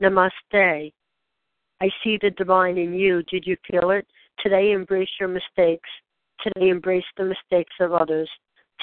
Namaste. 0.00 0.92
I 1.80 1.90
see 2.04 2.18
the 2.22 2.30
divine 2.30 2.78
in 2.78 2.94
you. 2.94 3.24
Did 3.24 3.44
you 3.48 3.56
feel 3.68 3.90
it? 3.90 4.06
Today, 4.38 4.70
embrace 4.70 5.08
your 5.18 5.28
mistakes. 5.28 5.90
Today, 6.40 6.68
embrace 6.68 7.02
the 7.16 7.24
mistakes 7.24 7.74
of 7.80 7.92
others. 7.92 8.30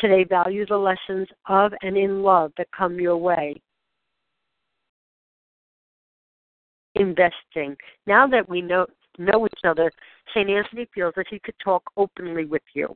Today, 0.01 0.25
value 0.25 0.65
the 0.65 0.75
lessons 0.75 1.29
of 1.47 1.71
and 1.83 1.95
in 1.95 2.21
love 2.21 2.51
that 2.57 2.67
come 2.77 2.99
your 2.99 3.15
way. 3.15 3.55
Investing. 6.95 7.77
Now 8.07 8.27
that 8.27 8.49
we 8.49 8.61
know 8.61 8.87
know 9.17 9.45
each 9.45 9.61
other, 9.63 9.89
St. 10.33 10.49
Anthony 10.49 10.85
feels 10.93 11.13
that 11.15 11.27
he 11.29 11.39
could 11.39 11.55
talk 11.63 11.83
openly 11.95 12.43
with 12.43 12.67
you. 12.73 12.93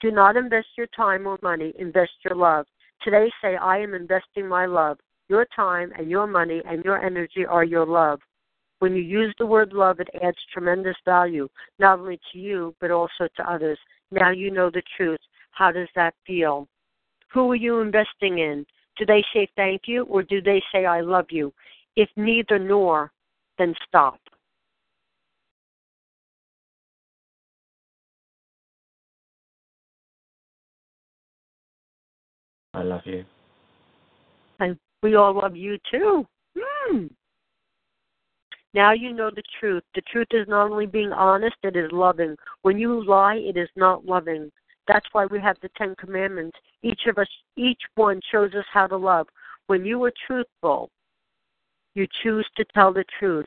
Do 0.00 0.12
not 0.12 0.36
invest 0.36 0.68
your 0.78 0.86
time 0.94 1.26
or 1.26 1.40
money, 1.42 1.72
invest 1.76 2.12
your 2.24 2.36
love. 2.36 2.66
Today, 3.02 3.30
say, 3.42 3.56
I 3.56 3.78
am 3.78 3.94
investing 3.94 4.48
my 4.48 4.66
love. 4.66 4.98
Your 5.28 5.46
time 5.54 5.92
and 5.98 6.10
your 6.10 6.26
money 6.26 6.62
and 6.68 6.84
your 6.84 7.04
energy 7.04 7.44
are 7.44 7.64
your 7.64 7.86
love. 7.86 8.20
When 8.78 8.94
you 8.94 9.02
use 9.02 9.34
the 9.38 9.46
word 9.46 9.72
love, 9.72 10.00
it 10.00 10.08
adds 10.22 10.36
tremendous 10.52 10.96
value, 11.04 11.48
not 11.78 11.98
only 11.98 12.20
to 12.32 12.38
you, 12.38 12.74
but 12.80 12.90
also 12.90 13.28
to 13.36 13.50
others. 13.50 13.78
Now 14.10 14.30
you 14.30 14.50
know 14.50 14.70
the 14.70 14.82
truth. 14.96 15.20
How 15.50 15.72
does 15.72 15.88
that 15.94 16.14
feel? 16.26 16.68
Who 17.32 17.50
are 17.50 17.56
you 17.56 17.80
investing 17.80 18.38
in? 18.38 18.66
Do 18.98 19.06
they 19.06 19.24
say 19.32 19.48
thank 19.56 19.82
you 19.86 20.04
or 20.04 20.22
do 20.22 20.40
they 20.40 20.62
say 20.72 20.86
I 20.86 21.00
love 21.00 21.26
you? 21.30 21.52
If 21.96 22.08
neither 22.16 22.58
nor, 22.58 23.12
then 23.58 23.74
stop. 23.88 24.20
I 32.76 32.82
love 32.82 33.00
you. 33.06 33.24
And 34.60 34.78
we 35.02 35.14
all 35.14 35.34
love 35.34 35.56
you 35.56 35.78
too. 35.90 36.26
Hmm. 36.58 37.06
Now 38.74 38.92
you 38.92 39.14
know 39.14 39.30
the 39.34 39.42
truth. 39.58 39.82
The 39.94 40.02
truth 40.02 40.26
is 40.32 40.46
not 40.46 40.70
only 40.70 40.84
being 40.84 41.10
honest, 41.10 41.56
it 41.62 41.74
is 41.74 41.90
loving. 41.90 42.36
When 42.62 42.78
you 42.78 43.02
lie, 43.02 43.36
it 43.36 43.56
is 43.56 43.70
not 43.76 44.04
loving. 44.04 44.50
That's 44.86 45.06
why 45.12 45.24
we 45.24 45.40
have 45.40 45.56
the 45.62 45.70
Ten 45.78 45.94
Commandments. 45.98 46.56
Each 46.82 47.00
of 47.08 47.16
us, 47.16 47.28
each 47.56 47.80
one 47.94 48.20
shows 48.30 48.52
us 48.52 48.66
how 48.70 48.86
to 48.88 48.96
love. 48.98 49.26
When 49.68 49.86
you 49.86 50.04
are 50.04 50.12
truthful, 50.26 50.90
you 51.94 52.06
choose 52.22 52.46
to 52.58 52.64
tell 52.74 52.92
the 52.92 53.04
truth. 53.18 53.46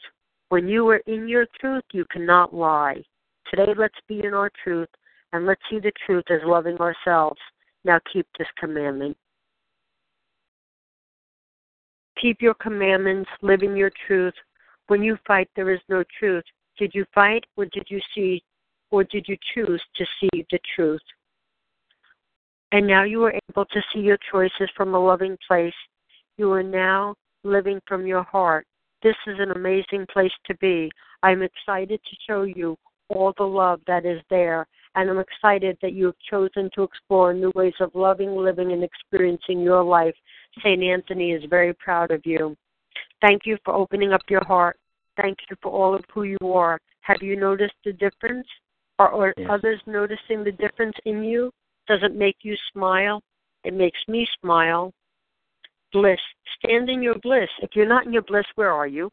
When 0.50 0.68
you 0.68 0.90
are 0.90 1.02
in 1.06 1.28
your 1.28 1.46
truth, 1.62 1.84
you 1.94 2.06
cannot 2.12 2.52
lie. 2.52 3.04
Today, 3.52 3.74
let's 3.78 3.94
be 4.08 4.24
in 4.24 4.34
our 4.34 4.52
truth 4.64 4.90
and 5.34 5.46
let's 5.46 5.62
see 5.70 5.78
the 5.80 5.92
truth 6.08 6.26
as 6.32 6.40
loving 6.44 6.78
ourselves. 6.78 7.40
Now, 7.86 8.00
keep 8.12 8.28
this 8.38 8.48
commandment. 8.60 9.18
Keep 12.22 12.42
your 12.42 12.56
commandments, 12.56 13.30
live 13.42 13.64
in 13.64 13.76
your 13.76 13.92
truth. 14.06 14.34
When 14.88 15.02
you 15.02 15.18
fight, 15.26 15.50
there 15.56 15.72
is 15.72 15.80
no 15.88 16.04
truth. 16.20 16.44
Did 16.78 16.92
you 16.94 17.06
fight, 17.14 17.46
or 17.56 17.66
did 17.66 17.86
you 17.90 18.00
see, 18.14 18.44
or 18.92 19.04
did 19.04 19.26
you 19.28 19.38
choose 19.54 19.82
to 19.96 20.06
see 20.20 20.46
the 20.52 20.60
truth? 20.76 21.02
And 22.72 22.86
now 22.86 23.04
you 23.04 23.24
are 23.24 23.34
able 23.50 23.66
to 23.66 23.82
see 23.94 24.00
your 24.00 24.18
choices 24.32 24.70
from 24.76 24.94
a 24.94 25.00
loving 25.00 25.38
place. 25.48 25.74
You 26.38 26.52
are 26.52 26.64
now 26.64 27.16
living 27.44 27.80
from 27.88 28.06
your 28.06 28.24
heart. 28.24 28.66
This 29.02 29.16
is 29.28 29.38
an 29.40 29.52
amazing 29.52 30.06
place 30.12 30.32
to 30.46 30.56
be. 30.58 30.92
I'm 31.24 31.42
excited 31.42 32.00
to 32.04 32.18
show 32.28 32.44
you 32.44 32.78
all 33.10 33.34
the 33.38 33.44
love 33.44 33.82
that 33.88 34.06
is 34.06 34.22
there, 34.30 34.68
and 34.96 35.10
I'm 35.10 35.20
excited 35.20 35.78
that 35.82 35.94
you 35.94 36.06
have 36.06 36.16
chosen 36.30 36.70
to 36.76 36.84
explore 36.84 37.34
new 37.34 37.52
ways 37.56 37.74
of 37.80 37.92
loving, 37.94 38.36
living, 38.36 38.72
and 38.72 38.84
experiencing 38.84 39.62
your 39.62 39.84
life. 39.84 40.16
St. 40.60 40.82
Anthony 40.82 41.32
is 41.32 41.44
very 41.50 41.74
proud 41.74 42.12
of 42.12 42.22
you. 42.26 42.56
Thank 43.22 43.44
you 43.46 43.58
for 43.64 43.74
opening 43.74 44.14
up 44.14 44.22
your 44.30 44.44
heart. 44.46 44.78
Thank 45.22 45.38
you 45.50 45.56
for 45.62 45.72
all 45.72 45.94
of 45.94 46.04
who 46.14 46.24
you 46.24 46.38
are. 46.54 46.80
Have 47.02 47.22
you 47.22 47.36
noticed 47.36 47.76
the 47.86 47.94
difference? 47.94 48.48
Are, 48.98 49.14
are 49.14 49.34
Yes. 49.38 49.48
others 49.50 49.82
noticing 49.86 50.44
the 50.44 50.52
difference 50.52 50.96
in 51.06 51.24
you? 51.24 51.52
Does 51.88 52.00
it 52.04 52.16
make 52.16 52.38
you 52.42 52.56
smile? 52.72 53.22
It 53.64 53.74
makes 53.74 54.00
me 54.08 54.28
smile. 54.42 54.94
Bliss. 55.92 56.20
Stand 56.58 56.90
in 56.90 57.02
your 57.02 57.16
bliss. 57.20 57.50
If 57.62 57.76
you're 57.76 57.88
not 57.88 58.06
in 58.06 58.14
your 58.14 58.22
bliss, 58.24 58.46
where 58.56 58.72
are 58.72 58.88
you? 58.88 59.10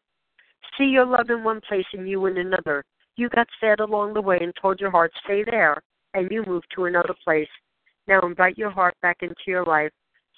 See 0.77 0.85
your 0.85 1.07
love 1.07 1.31
in 1.31 1.43
one 1.43 1.61
place 1.63 1.87
and 1.93 2.09
you 2.09 2.27
in 2.27 2.39
another. 2.39 2.85
You 3.17 3.31
got 3.31 3.49
sad 3.61 3.81
along 3.81 4.13
the 4.13 4.21
way 4.21 4.39
and 4.41 4.53
told 4.61 4.79
your 4.79 4.91
heart, 4.91 5.13
stay 5.25 5.43
there, 5.43 5.83
and 6.13 6.31
you 6.31 6.45
moved 6.47 6.67
to 6.75 6.85
another 6.85 7.15
place. 7.25 7.49
Now 8.07 8.21
invite 8.21 8.59
your 8.59 8.71
heart 8.71 8.95
back 9.01 9.19
into 9.23 9.35
your 9.47 9.65
life. 9.65 9.91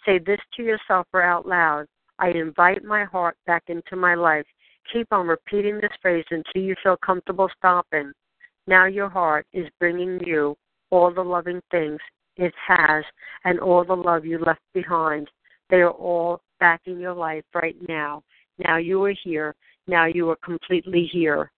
Say 0.07 0.19
this 0.19 0.41
to 0.57 0.63
yourself 0.63 1.07
or 1.13 1.23
out 1.23 1.47
loud. 1.47 1.87
I 2.19 2.31
invite 2.31 2.85
my 2.85 3.05
heart 3.05 3.37
back 3.47 3.65
into 3.67 3.97
my 3.97 4.15
life. 4.15 4.47
Keep 4.93 5.13
on 5.13 5.27
repeating 5.27 5.77
this 5.77 5.93
phrase 6.01 6.25
until 6.31 6.63
you 6.63 6.75
feel 6.83 6.97
comfortable 7.05 7.51
stopping. 7.59 8.13
Now 8.67 8.87
your 8.87 9.09
heart 9.09 9.47
is 9.53 9.69
bringing 9.81 10.21
you 10.25 10.57
all 10.91 11.13
the 11.13 11.23
loving 11.23 11.61
things 11.71 11.99
it 12.37 12.55
has 12.67 13.05
and 13.45 13.59
all 13.59 13.85
the 13.85 13.95
love 13.95 14.25
you 14.25 14.39
left 14.39 14.63
behind. 14.73 15.29
They 15.69 15.79
are 15.79 15.91
all 15.91 16.41
back 16.61 16.83
in 16.87 17.01
your 17.01 17.15
life 17.15 17.45
right 17.55 17.77
now. 17.89 18.23
Now 18.59 18.77
you 18.77 19.03
are 19.05 19.15
here. 19.25 19.55
Now 19.87 20.07
you 20.07 20.31
are 20.31 20.39
completely 20.45 21.09
here. 21.13 21.51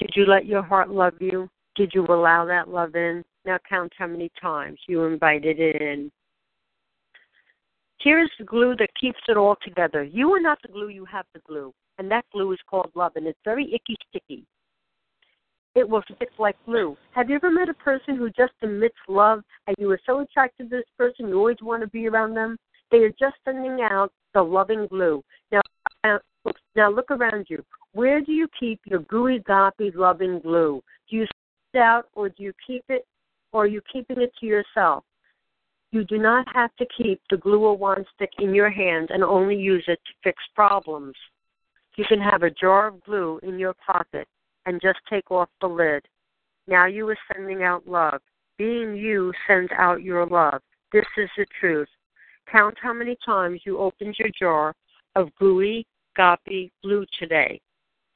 Did 0.00 0.10
you 0.16 0.24
let 0.24 0.46
your 0.46 0.62
heart 0.62 0.90
love 0.90 1.12
you? 1.20 1.48
Did 1.76 1.92
you 1.94 2.06
allow 2.06 2.46
that 2.46 2.68
love 2.68 2.96
in? 2.96 3.22
Now 3.44 3.58
count 3.68 3.92
how 3.98 4.06
many 4.06 4.30
times 4.40 4.78
you 4.88 5.04
invited 5.04 5.60
it 5.60 5.80
in. 5.80 6.10
Here's 8.00 8.30
the 8.38 8.46
glue 8.46 8.74
that 8.78 8.88
keeps 8.98 9.20
it 9.28 9.36
all 9.36 9.56
together. 9.62 10.02
You 10.02 10.32
are 10.32 10.40
not 10.40 10.58
the 10.62 10.68
glue, 10.68 10.88
you 10.88 11.04
have 11.04 11.26
the 11.34 11.40
glue. 11.46 11.74
And 11.98 12.10
that 12.10 12.24
glue 12.32 12.50
is 12.52 12.58
called 12.68 12.90
love, 12.94 13.12
and 13.16 13.26
it's 13.26 13.38
very 13.44 13.66
icky 13.74 13.94
sticky. 14.08 14.46
It 15.74 15.86
will 15.86 16.02
stick 16.14 16.30
like 16.38 16.56
glue. 16.64 16.96
Have 17.14 17.28
you 17.28 17.36
ever 17.36 17.50
met 17.50 17.68
a 17.68 17.74
person 17.74 18.16
who 18.16 18.30
just 18.30 18.54
emits 18.62 18.96
love 19.06 19.42
and 19.66 19.76
you 19.78 19.90
are 19.90 20.00
so 20.06 20.20
attracted 20.20 20.70
to 20.70 20.76
this 20.76 20.86
person, 20.96 21.28
you 21.28 21.38
always 21.38 21.58
want 21.60 21.82
to 21.82 21.88
be 21.88 22.08
around 22.08 22.34
them? 22.34 22.56
They 22.90 22.98
are 22.98 23.10
just 23.10 23.36
sending 23.44 23.80
out 23.82 24.12
the 24.32 24.42
loving 24.42 24.86
glue. 24.88 25.22
Now, 25.52 25.60
uh, 26.04 26.18
now 26.74 26.90
look 26.90 27.10
around 27.10 27.46
you. 27.50 27.62
Where 27.92 28.20
do 28.20 28.32
you 28.32 28.46
keep 28.58 28.80
your 28.84 29.00
gooey 29.00 29.40
goppy 29.40 29.90
loving 29.94 30.40
glue? 30.40 30.82
Do 31.08 31.16
you 31.16 31.26
it 31.74 31.78
out 31.78 32.08
or 32.14 32.28
do 32.28 32.42
you 32.42 32.52
keep 32.64 32.84
it 32.88 33.06
or 33.52 33.64
are 33.64 33.66
you 33.66 33.80
keeping 33.92 34.20
it 34.20 34.32
to 34.40 34.46
yourself? 34.46 35.04
You 35.92 36.04
do 36.04 36.18
not 36.18 36.46
have 36.54 36.70
to 36.76 36.86
keep 36.96 37.20
the 37.30 37.36
glue 37.36 37.62
or 37.64 37.76
wand 37.76 38.06
stick 38.14 38.30
in 38.38 38.54
your 38.54 38.70
hand 38.70 39.10
and 39.10 39.24
only 39.24 39.56
use 39.56 39.84
it 39.88 39.98
to 40.06 40.12
fix 40.22 40.40
problems. 40.54 41.14
You 41.96 42.04
can 42.04 42.20
have 42.20 42.44
a 42.44 42.50
jar 42.50 42.88
of 42.88 43.02
glue 43.04 43.40
in 43.42 43.58
your 43.58 43.74
pocket 43.74 44.28
and 44.66 44.80
just 44.80 45.00
take 45.08 45.30
off 45.32 45.48
the 45.60 45.66
lid. 45.66 46.06
Now 46.68 46.86
you 46.86 47.08
are 47.08 47.18
sending 47.32 47.64
out 47.64 47.88
love. 47.88 48.20
Being 48.56 48.94
you 48.94 49.32
sends 49.48 49.72
out 49.76 50.02
your 50.02 50.26
love. 50.26 50.60
This 50.92 51.06
is 51.16 51.28
the 51.36 51.46
truth. 51.58 51.88
Count 52.50 52.76
how 52.80 52.92
many 52.92 53.16
times 53.24 53.62
you 53.64 53.78
opened 53.78 54.16
your 54.18 54.30
jar 54.38 54.74
of 55.16 55.34
gooey, 55.36 55.86
goppy 56.16 56.70
glue 56.82 57.04
today. 57.18 57.60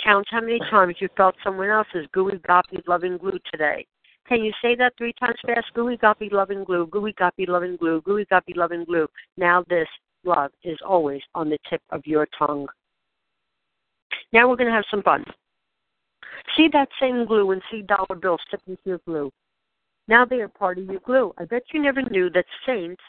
Count 0.05 0.27
how 0.31 0.41
many 0.43 0.59
times 0.71 0.97
you 1.01 1.09
felt 1.17 1.35
someone 1.43 1.71
else's 1.71 2.07
gooey, 2.13 2.39
goppy, 2.47 2.79
loving 2.87 3.17
glue 3.17 3.39
today. 3.51 3.87
Can 4.29 4.45
you 4.45 4.53
say 4.61 4.75
that 4.77 4.93
three 4.99 5.15
times 5.19 5.37
fast? 5.47 5.67
Gooey, 5.75 5.97
goppy, 5.97 6.29
loving 6.31 6.63
glue, 6.65 6.87
gooey, 6.87 7.15
goppy, 7.19 7.47
loving 7.47 7.77
glue, 7.77 8.03
gooey, 8.03 8.27
goppy, 8.29 8.53
loving 8.55 8.85
glue. 8.85 9.07
Now 9.39 9.65
this 9.69 9.89
love 10.25 10.51
is 10.63 10.79
always 10.87 11.23
on 11.35 11.49
the 11.49 11.59
tip 11.71 11.81
of 11.91 12.07
your 12.07 12.27
tongue. 12.39 12.67
Now 14.33 14.49
we're 14.49 14.57
going 14.57 14.69
to 14.69 14.75
have 14.75 14.85
some 14.91 15.03
fun. 15.03 15.25
See 16.57 16.69
that 16.73 16.89
same 17.01 17.27
glue 17.27 17.51
and 17.53 17.63
see 17.71 17.83
dollar 17.83 18.19
bills 18.21 18.41
sticking 18.49 18.77
to 18.77 18.83
your 18.85 19.01
glue. 19.07 19.31
Now 20.07 20.27
they 20.27 20.41
are 20.41 20.49
part 20.49 20.79
of 20.79 20.85
your 20.85 21.01
glue. 21.01 21.33
I 21.39 21.47
bet 21.47 21.63
you 21.73 21.83
never 21.83 22.03
knew 22.03 22.29
that 22.31 22.45
saints 22.67 23.03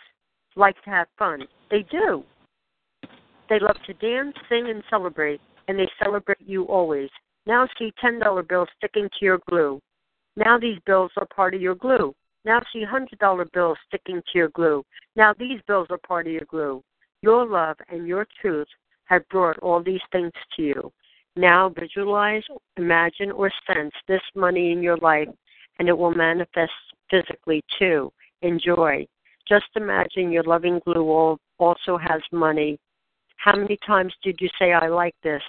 like 0.56 0.82
to 0.84 0.90
have 0.90 1.08
fun. 1.18 1.46
They 1.70 1.86
do. 1.92 2.24
They 3.50 3.60
love 3.60 3.78
to 3.86 3.94
dance, 3.96 4.36
sing, 4.50 4.70
and 4.70 4.82
celebrate, 4.90 5.42
and 5.68 5.78
they 5.78 5.90
celebrate 6.04 6.42
you 6.42 6.64
always. 6.64 7.10
Now 7.46 7.68
see 7.78 7.94
$10 8.04 8.48
bills 8.48 8.70
sticking 8.78 9.10
to 9.20 9.26
your 9.26 9.40
glue. 9.50 9.80
Now 10.36 10.58
these 10.60 10.80
bills 10.86 11.12
are 11.18 11.28
part 11.28 11.54
of 11.54 11.62
your 11.62 11.76
glue. 11.76 12.14
Now 12.44 12.62
see 12.72 12.84
$100 12.86 13.52
bills 13.54 13.78
sticking 13.88 14.22
to 14.22 14.38
your 14.38 14.50
glue. 14.50 14.84
Now 15.16 15.34
these 15.38 15.60
bills 15.68 15.88
are 15.90 16.00
part 16.08 16.28
of 16.28 16.34
your 16.34 16.46
glue. 16.48 16.84
Your 17.22 17.46
love 17.46 17.78
and 17.90 18.08
your 18.08 18.28
truth 18.42 18.68
have 19.06 19.28
brought 19.30 19.58
all 19.60 19.82
these 19.82 20.02
things 20.12 20.32
to 20.56 20.62
you. 20.62 20.92
Now 21.36 21.70
visualize, 21.70 22.44
imagine, 22.78 23.32
or 23.32 23.52
sense 23.68 23.94
this 24.08 24.22
money 24.36 24.72
in 24.72 24.82
your 24.82 24.98
life, 24.98 25.28
and 25.80 25.90
it 25.90 25.98
will 25.98 26.14
manifest 26.14 26.72
physically 27.10 27.64
too. 27.78 28.12
Enjoy. 28.42 29.06
Just 29.48 29.66
imagine 29.76 30.32
your 30.32 30.44
loving 30.44 30.80
glue 30.86 31.38
also 31.60 31.98
has 31.98 32.22
money. 32.32 32.80
How 33.38 33.56
many 33.56 33.78
times 33.86 34.14
did 34.24 34.40
you 34.40 34.50
say, 34.58 34.74
I 34.74 34.88
like 34.88 35.16
this? 35.24 35.42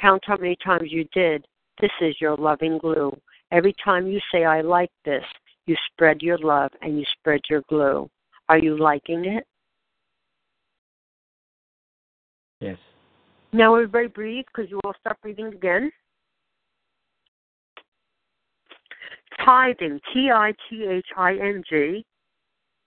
Count 0.00 0.22
how 0.26 0.36
many 0.36 0.56
times 0.64 0.90
you 0.90 1.06
did. 1.12 1.46
This 1.80 1.90
is 2.00 2.14
your 2.20 2.36
loving 2.36 2.78
glue. 2.78 3.16
Every 3.50 3.74
time 3.84 4.06
you 4.06 4.20
say, 4.32 4.44
I 4.44 4.60
like 4.60 4.90
this, 5.04 5.24
you 5.66 5.76
spread 5.92 6.22
your 6.22 6.38
love 6.38 6.70
and 6.80 6.98
you 6.98 7.04
spread 7.18 7.40
your 7.48 7.62
glue. 7.68 8.08
Are 8.48 8.58
you 8.58 8.78
liking 8.78 9.24
it? 9.26 9.46
Yes. 12.60 12.78
Now 13.52 13.74
everybody 13.74 14.06
breathe 14.08 14.44
because 14.46 14.70
you 14.70 14.80
will 14.84 14.94
stop 15.00 15.20
breathing 15.20 15.48
again. 15.48 15.90
Tithing, 19.44 20.00
T 20.12 20.30
I 20.32 20.52
T 20.68 20.84
H 20.88 21.06
I 21.16 21.32
N 21.32 21.62
G, 21.68 22.04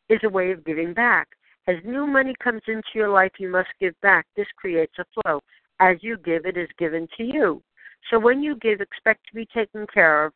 is 0.10 0.20
a 0.24 0.30
way 0.30 0.52
of 0.52 0.64
giving 0.64 0.94
back. 0.94 1.28
As 1.68 1.76
new 1.84 2.06
money 2.06 2.34
comes 2.44 2.62
into 2.68 2.84
your 2.94 3.10
life, 3.10 3.32
you 3.40 3.50
must 3.50 3.70
give 3.80 4.00
back. 4.02 4.26
This 4.36 4.48
creates 4.56 4.94
a 5.00 5.06
flow. 5.14 5.42
As 5.80 5.98
you 6.02 6.18
give, 6.18 6.46
it 6.46 6.58
is 6.58 6.70
given 6.78 7.08
to 7.18 7.24
you. 7.24 7.62
So 8.10 8.20
when 8.20 8.42
you 8.42 8.56
give, 8.58 8.82
expect 8.82 9.26
to 9.28 9.36
be 9.36 9.48
taken 9.54 9.86
care 9.94 10.26
of, 10.26 10.34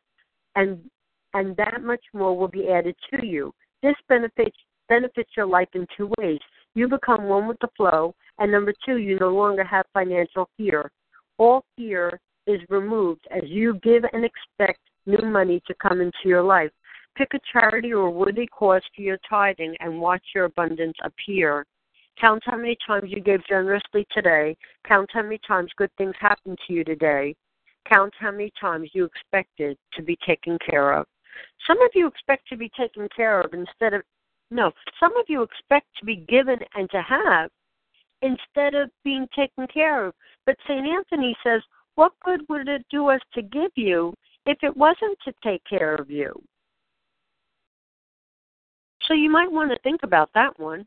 and 0.56 0.78
and 1.32 1.56
that 1.56 1.82
much 1.82 2.04
more 2.12 2.36
will 2.36 2.48
be 2.48 2.68
added 2.68 2.96
to 3.10 3.24
you. 3.24 3.52
This 3.82 3.94
benefits 4.08 4.56
benefits 4.88 5.30
your 5.36 5.46
life 5.46 5.68
in 5.74 5.86
two 5.96 6.10
ways. 6.18 6.40
You 6.74 6.88
become 6.88 7.24
one 7.24 7.46
with 7.46 7.58
the 7.60 7.68
flow, 7.76 8.14
and 8.38 8.50
number 8.50 8.74
two, 8.84 8.96
you 8.96 9.18
no 9.20 9.30
longer 9.30 9.64
have 9.64 9.86
financial 9.94 10.48
fear. 10.56 10.90
All 11.38 11.64
fear 11.76 12.20
is 12.46 12.60
removed 12.68 13.26
as 13.30 13.42
you 13.46 13.78
give 13.82 14.04
and 14.12 14.24
expect 14.24 14.80
new 15.06 15.24
money 15.24 15.62
to 15.66 15.74
come 15.80 16.00
into 16.00 16.18
your 16.24 16.42
life. 16.42 16.70
Pick 17.16 17.34
a 17.34 17.40
charity 17.52 17.92
or 17.92 18.10
worthy 18.10 18.46
cause 18.46 18.82
for 18.94 19.02
your 19.02 19.18
tithing 19.28 19.76
and 19.80 20.00
watch 20.00 20.22
your 20.34 20.44
abundance 20.44 20.96
appear. 21.02 21.64
Count 22.20 22.42
how 22.44 22.56
many 22.56 22.76
times 22.86 23.10
you 23.10 23.20
gave 23.20 23.44
generously 23.46 24.06
today. 24.12 24.56
Count 24.86 25.08
how 25.12 25.22
many 25.22 25.38
times 25.46 25.70
good 25.76 25.90
things 25.96 26.14
happened 26.20 26.58
to 26.66 26.72
you 26.72 26.84
today. 26.84 27.34
Count 27.88 28.12
how 28.18 28.30
many 28.30 28.52
times 28.60 28.90
you 28.92 29.04
expected 29.04 29.78
to 29.94 30.02
be 30.02 30.18
taken 30.26 30.58
care 30.68 30.92
of. 30.92 31.06
Some 31.66 31.80
of 31.80 31.90
you 31.94 32.06
expect 32.06 32.46
to 32.48 32.56
be 32.56 32.70
taken 32.78 33.08
care 33.16 33.40
of 33.40 33.54
instead 33.54 33.94
of, 33.94 34.02
no, 34.50 34.70
some 34.98 35.16
of 35.16 35.24
you 35.28 35.42
expect 35.42 35.86
to 35.98 36.04
be 36.04 36.16
given 36.16 36.58
and 36.74 36.90
to 36.90 37.00
have 37.00 37.50
instead 38.20 38.74
of 38.74 38.90
being 39.02 39.26
taken 39.34 39.66
care 39.72 40.06
of. 40.06 40.14
But 40.44 40.56
St. 40.68 40.86
Anthony 40.86 41.34
says, 41.42 41.62
what 41.94 42.12
good 42.22 42.42
would 42.48 42.68
it 42.68 42.84
do 42.90 43.08
us 43.08 43.20
to 43.34 43.42
give 43.42 43.70
you 43.76 44.12
if 44.44 44.58
it 44.62 44.76
wasn't 44.76 45.16
to 45.24 45.32
take 45.42 45.62
care 45.64 45.94
of 45.94 46.10
you? 46.10 46.32
So 49.02 49.14
you 49.14 49.30
might 49.30 49.50
want 49.50 49.70
to 49.70 49.78
think 49.82 50.02
about 50.02 50.30
that 50.34 50.58
one. 50.58 50.86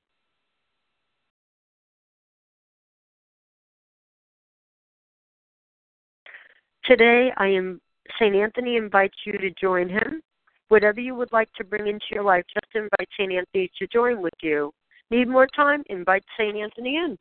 Today, 6.86 7.32
I 7.38 7.48
am 7.48 7.80
St. 8.20 8.36
Anthony 8.36 8.76
invites 8.76 9.16
you 9.26 9.38
to 9.38 9.50
join 9.52 9.88
him. 9.88 10.22
Whatever 10.68 11.00
you 11.00 11.16
would 11.16 11.32
like 11.32 11.48
to 11.54 11.64
bring 11.64 11.88
into 11.88 12.06
your 12.12 12.24
life, 12.24 12.44
just 12.54 12.76
invite 12.76 13.08
St. 13.18 13.32
Anthony 13.32 13.72
to 13.80 13.88
join 13.88 14.22
with 14.22 14.34
you. 14.42 14.70
Need 15.10 15.30
more 15.30 15.48
time? 15.56 15.84
Invite 15.90 16.26
St. 16.38 16.58
Anthony 16.58 16.98
in. 16.98 17.18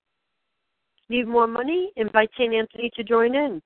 Need 1.08 1.28
more 1.28 1.46
money? 1.46 1.92
Invite 1.96 2.30
St. 2.36 2.52
Anthony 2.52 2.90
to 2.96 3.04
join 3.04 3.36
in. 3.36 3.62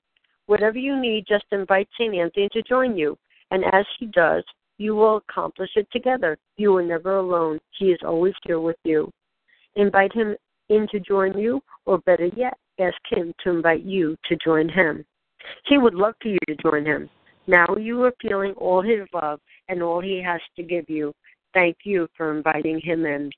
Whatever 0.46 0.76
you 0.76 1.00
need, 1.00 1.24
just 1.26 1.46
invite 1.50 1.88
St. 1.98 2.14
Anthony 2.14 2.50
to 2.52 2.62
join 2.62 2.94
you. 2.94 3.16
And 3.50 3.64
as 3.72 3.86
he 3.98 4.06
does, 4.06 4.44
you 4.76 4.94
will 4.94 5.16
accomplish 5.16 5.70
it 5.76 5.88
together. 5.92 6.36
You 6.58 6.76
are 6.76 6.82
never 6.82 7.16
alone. 7.16 7.58
He 7.78 7.86
is 7.86 8.00
always 8.04 8.34
here 8.44 8.60
with 8.60 8.76
you. 8.84 9.10
Invite 9.76 10.12
him 10.12 10.36
in 10.68 10.88
to 10.90 11.00
join 11.00 11.38
you, 11.38 11.62
or 11.86 11.98
better 11.98 12.26
yet, 12.36 12.58
ask 12.78 12.98
him 13.08 13.32
to 13.44 13.50
invite 13.50 13.84
you 13.84 14.14
to 14.26 14.36
join 14.44 14.68
him. 14.68 15.06
He 15.66 15.78
would 15.78 15.94
love 15.94 16.14
for 16.20 16.28
you 16.28 16.38
to 16.48 16.56
join 16.56 16.84
him. 16.84 17.08
Now 17.46 17.76
you 17.76 18.02
are 18.04 18.12
feeling 18.20 18.52
all 18.56 18.82
his 18.82 19.06
love 19.12 19.40
and 19.68 19.82
all 19.82 20.00
he 20.00 20.22
has 20.22 20.40
to 20.56 20.62
give 20.62 20.88
you. 20.88 21.12
Thank 21.54 21.78
you 21.84 22.08
for 22.16 22.36
inviting 22.36 22.80
him 22.80 23.06
in. 23.06 23.30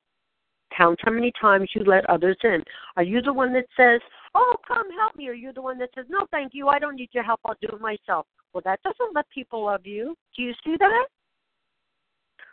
Count 0.76 0.98
how 1.02 1.12
many 1.12 1.32
times 1.40 1.70
you 1.74 1.84
let 1.84 2.08
others 2.08 2.36
in. 2.44 2.62
Are 2.96 3.02
you 3.02 3.22
the 3.22 3.32
one 3.32 3.52
that 3.54 3.66
says, 3.76 4.00
Oh, 4.34 4.56
come 4.66 4.90
help 4.98 5.16
me? 5.16 5.28
Are 5.28 5.34
you 5.34 5.52
the 5.52 5.62
one 5.62 5.78
that 5.78 5.90
says, 5.94 6.06
No, 6.08 6.26
thank 6.30 6.52
you. 6.54 6.68
I 6.68 6.78
don't 6.78 6.96
need 6.96 7.10
your 7.12 7.24
help. 7.24 7.40
I'll 7.44 7.56
do 7.60 7.68
it 7.68 7.80
myself. 7.80 8.26
Well, 8.52 8.62
that 8.64 8.80
doesn't 8.82 9.14
let 9.14 9.28
people 9.30 9.64
love 9.66 9.86
you. 9.86 10.14
Do 10.36 10.42
you 10.42 10.52
see 10.64 10.76
that? 10.78 11.06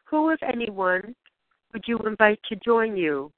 Who, 0.05 0.29
if 0.29 0.39
anyone, 0.43 1.15
would 1.73 1.83
you 1.87 1.97
invite 1.99 2.39
to 2.49 2.55
join 2.57 2.95
you? 2.95 3.31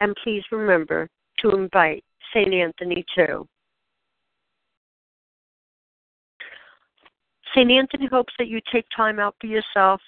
And 0.00 0.14
please 0.22 0.42
remember 0.52 1.08
to 1.40 1.50
invite 1.50 2.04
St. 2.32 2.52
Anthony 2.52 3.04
too. 3.14 3.46
St. 7.54 7.70
Anthony 7.70 8.06
hopes 8.06 8.32
that 8.38 8.48
you 8.48 8.60
take 8.72 8.86
time 8.94 9.18
out 9.18 9.34
for 9.40 9.46
yourself. 9.46 10.00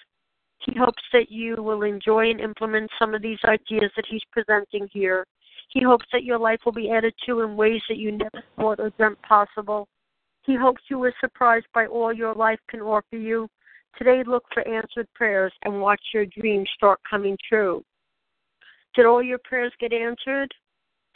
He 0.59 0.77
hopes 0.77 1.03
that 1.11 1.29
you 1.29 1.61
will 1.61 1.83
enjoy 1.83 2.29
and 2.29 2.39
implement 2.39 2.89
some 2.97 3.13
of 3.13 3.21
these 3.21 3.39
ideas 3.43 3.91
that 3.95 4.05
he's 4.09 4.21
presenting 4.31 4.87
here. 4.91 5.25
He 5.69 5.83
hopes 5.83 6.05
that 6.13 6.23
your 6.23 6.37
life 6.37 6.59
will 6.63 6.71
be 6.71 6.91
added 6.91 7.13
to 7.25 7.41
in 7.41 7.57
ways 7.57 7.81
that 7.89 7.97
you 7.97 8.13
never 8.13 8.43
thought 8.55 8.79
or 8.79 8.91
dreamt 8.91 9.21
possible. 9.23 9.87
He 10.43 10.55
hopes 10.55 10.81
you 10.89 10.99
were 10.99 11.13
surprised 11.19 11.65
by 11.73 11.87
all 11.87 12.13
your 12.13 12.33
life 12.33 12.59
can 12.69 12.81
offer 12.81 13.17
you. 13.17 13.49
Today, 13.97 14.23
look 14.25 14.45
for 14.53 14.67
answered 14.67 15.07
prayers 15.13 15.53
and 15.63 15.81
watch 15.81 16.01
your 16.13 16.25
dreams 16.25 16.69
start 16.75 16.99
coming 17.09 17.37
true. 17.47 17.83
Did 18.95 19.05
all 19.05 19.21
your 19.21 19.39
prayers 19.39 19.73
get 19.79 19.93
answered? 19.93 20.53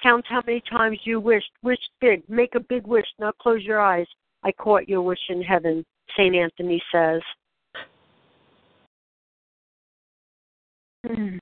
Count 0.02 0.26
how 0.28 0.42
many 0.46 0.62
times 0.70 1.00
you 1.04 1.20
wished. 1.20 1.52
Wish 1.64 1.80
big. 2.02 2.28
Make 2.30 2.56
a 2.56 2.60
big 2.60 2.86
wish. 2.86 3.08
Now 3.20 3.32
close 3.32 3.64
your 3.64 3.80
eyes. 3.80 4.08
I 4.44 4.52
caught 4.52 4.90
your 4.90 5.02
wish 5.02 5.20
in 5.30 5.42
heaven. 5.42 5.86
St. 6.16 6.36
Anthony 6.36 6.82
says. 6.92 7.22
Hmm. 11.06 11.38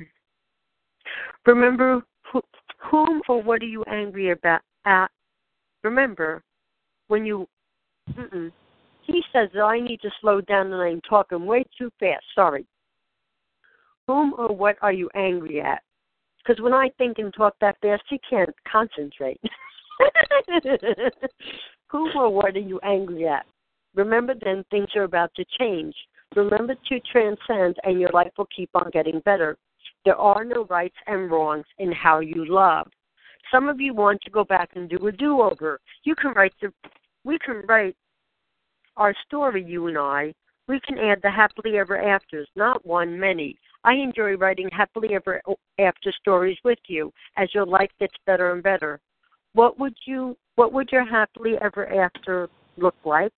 Remember 1.46 2.02
who, 2.32 2.42
whom 2.80 3.22
or 3.30 3.42
what 3.42 3.62
are 3.62 3.68
you 3.68 3.84
angry 3.86 4.32
about? 4.32 4.62
At 4.86 5.10
remember 5.84 6.44
when 7.08 7.26
you. 7.26 7.48
Mm-mm. 8.12 8.52
He 9.04 9.22
says 9.32 9.50
that 9.54 9.62
I 9.62 9.80
need 9.80 10.02
to 10.02 10.10
slow 10.20 10.42
down 10.42 10.74
and 10.74 10.82
I'm 10.82 11.02
talking 11.02 11.46
way 11.46 11.64
too 11.78 11.92
fast. 12.00 12.24
Sorry. 12.34 12.66
Whom 14.08 14.34
or 14.38 14.56
what 14.56 14.78
are 14.82 14.94
you 14.94 15.10
angry 15.16 15.62
at? 15.62 15.82
Because 16.46 16.62
when 16.62 16.74
I 16.74 16.90
think 16.98 17.18
and 17.18 17.34
talk 17.34 17.56
that 17.62 17.78
fast, 17.82 18.04
he 18.10 18.20
can't 18.28 18.54
concentrate. 18.72 19.40
Whom 21.88 22.16
or 22.16 22.30
what 22.30 22.56
are 22.56 22.60
you 22.60 22.80
angry 22.84 23.28
at? 23.28 23.46
Remember, 23.96 24.34
then 24.40 24.64
things 24.70 24.90
are 24.96 25.04
about 25.04 25.34
to 25.36 25.46
change. 25.60 25.96
Remember 26.36 26.76
to 26.76 27.00
transcend, 27.12 27.78
and 27.84 28.00
your 28.00 28.12
life 28.12 28.32
will 28.38 28.48
keep 28.56 28.70
on 28.76 28.90
getting 28.92 29.22
better. 29.22 29.58
There 30.04 30.18
are 30.18 30.44
no 30.44 30.66
rights 30.66 30.96
and 31.08 31.32
wrongs 31.32 31.66
in 31.80 31.92
how 31.92 32.20
you 32.20 32.46
love. 32.46 32.88
Some 33.52 33.70
of 33.70 33.80
you 33.80 33.94
want 33.94 34.22
to 34.24 34.32
go 34.32 34.44
back 34.44 34.72
and 34.76 34.90
do 34.90 35.08
a 35.08 35.12
do-over. 35.12 35.80
You 36.04 36.16
can 36.16 36.34
write 36.34 36.54
the, 36.62 36.74
we 37.24 37.38
can 37.44 37.64
write 37.68 37.96
our 38.98 39.14
story, 39.26 39.64
you 39.64 39.88
and 39.88 39.98
I. 39.98 40.34
We 40.68 40.80
can 40.80 40.98
add 40.98 41.20
the 41.22 41.30
happily 41.30 41.78
ever 41.78 41.98
afters, 41.98 42.48
not 42.56 42.86
one, 42.86 43.20
many. 43.20 43.58
I 43.84 43.94
enjoy 43.94 44.34
writing 44.36 44.68
happily 44.72 45.10
ever 45.14 45.42
after 45.80 46.12
stories 46.20 46.58
with 46.64 46.80
you 46.88 47.12
as 47.38 47.54
your 47.54 47.68
life 47.68 47.92
gets 48.00 48.16
better 48.26 48.52
and 48.52 48.64
better. 48.64 49.00
What 49.54 49.80
would 49.80 49.96
you 50.06 50.36
what 50.56 50.74
would 50.74 50.90
your 50.92 51.06
happily 51.06 51.54
ever 51.62 51.86
after 52.02 52.50
look 52.78 52.96
like? 53.06 53.34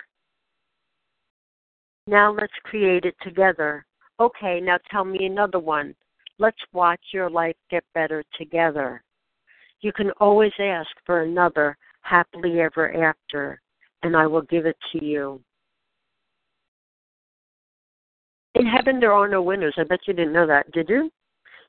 Now 2.08 2.32
let's 2.32 2.54
create 2.64 3.04
it 3.04 3.16
together. 3.22 3.86
Okay, 4.20 4.62
now 4.62 4.78
tell 4.90 5.04
me 5.04 5.26
another 5.26 5.60
one. 5.60 5.94
Let's 6.40 6.58
watch 6.72 7.02
your 7.14 7.30
life 7.30 7.56
get 7.70 7.84
better 7.94 8.24
together. 8.38 9.04
You 9.82 9.92
can 9.92 10.12
always 10.20 10.54
ask 10.60 10.90
for 11.06 11.22
another 11.22 11.78
happily 12.02 12.62
ever 12.62 13.10
after, 13.10 13.62
and 14.04 14.16
I 14.16 14.26
will 14.26 14.44
give 14.44 14.66
it 14.66 14.78
to 14.94 15.04
you. 15.04 15.42
In 18.56 18.66
heaven, 18.66 19.00
there 19.00 19.14
are 19.14 19.28
no 19.28 19.42
winners. 19.42 19.76
I 19.78 19.84
bet 19.84 20.00
you 20.08 20.14
didn't 20.14 20.34
know 20.34 20.48
that, 20.48 20.72
did 20.72 20.90
you? 20.90 21.12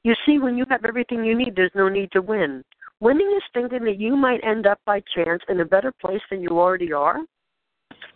You 0.04 0.14
see, 0.24 0.38
when 0.38 0.56
you 0.56 0.64
have 0.70 0.84
everything 0.84 1.24
you 1.24 1.36
need, 1.36 1.56
there's 1.56 1.72
no 1.74 1.88
need 1.88 2.12
to 2.12 2.22
win. 2.22 2.64
Winning 3.00 3.32
is 3.36 3.42
thinking 3.52 3.84
that 3.84 3.98
you 3.98 4.16
might 4.16 4.42
end 4.44 4.66
up 4.66 4.80
by 4.86 5.02
chance 5.14 5.42
in 5.48 5.60
a 5.60 5.64
better 5.64 5.92
place 6.00 6.22
than 6.30 6.42
you 6.42 6.50
already 6.50 6.92
are. 6.92 7.18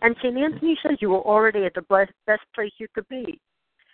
And 0.01 0.15
St. 0.17 0.37
Anthony 0.37 0.77
says 0.83 0.97
you 0.99 1.09
were 1.09 1.21
already 1.21 1.65
at 1.65 1.73
the 1.73 2.07
best 2.27 2.43
place 2.53 2.71
you 2.77 2.87
could 2.93 3.07
be. 3.07 3.39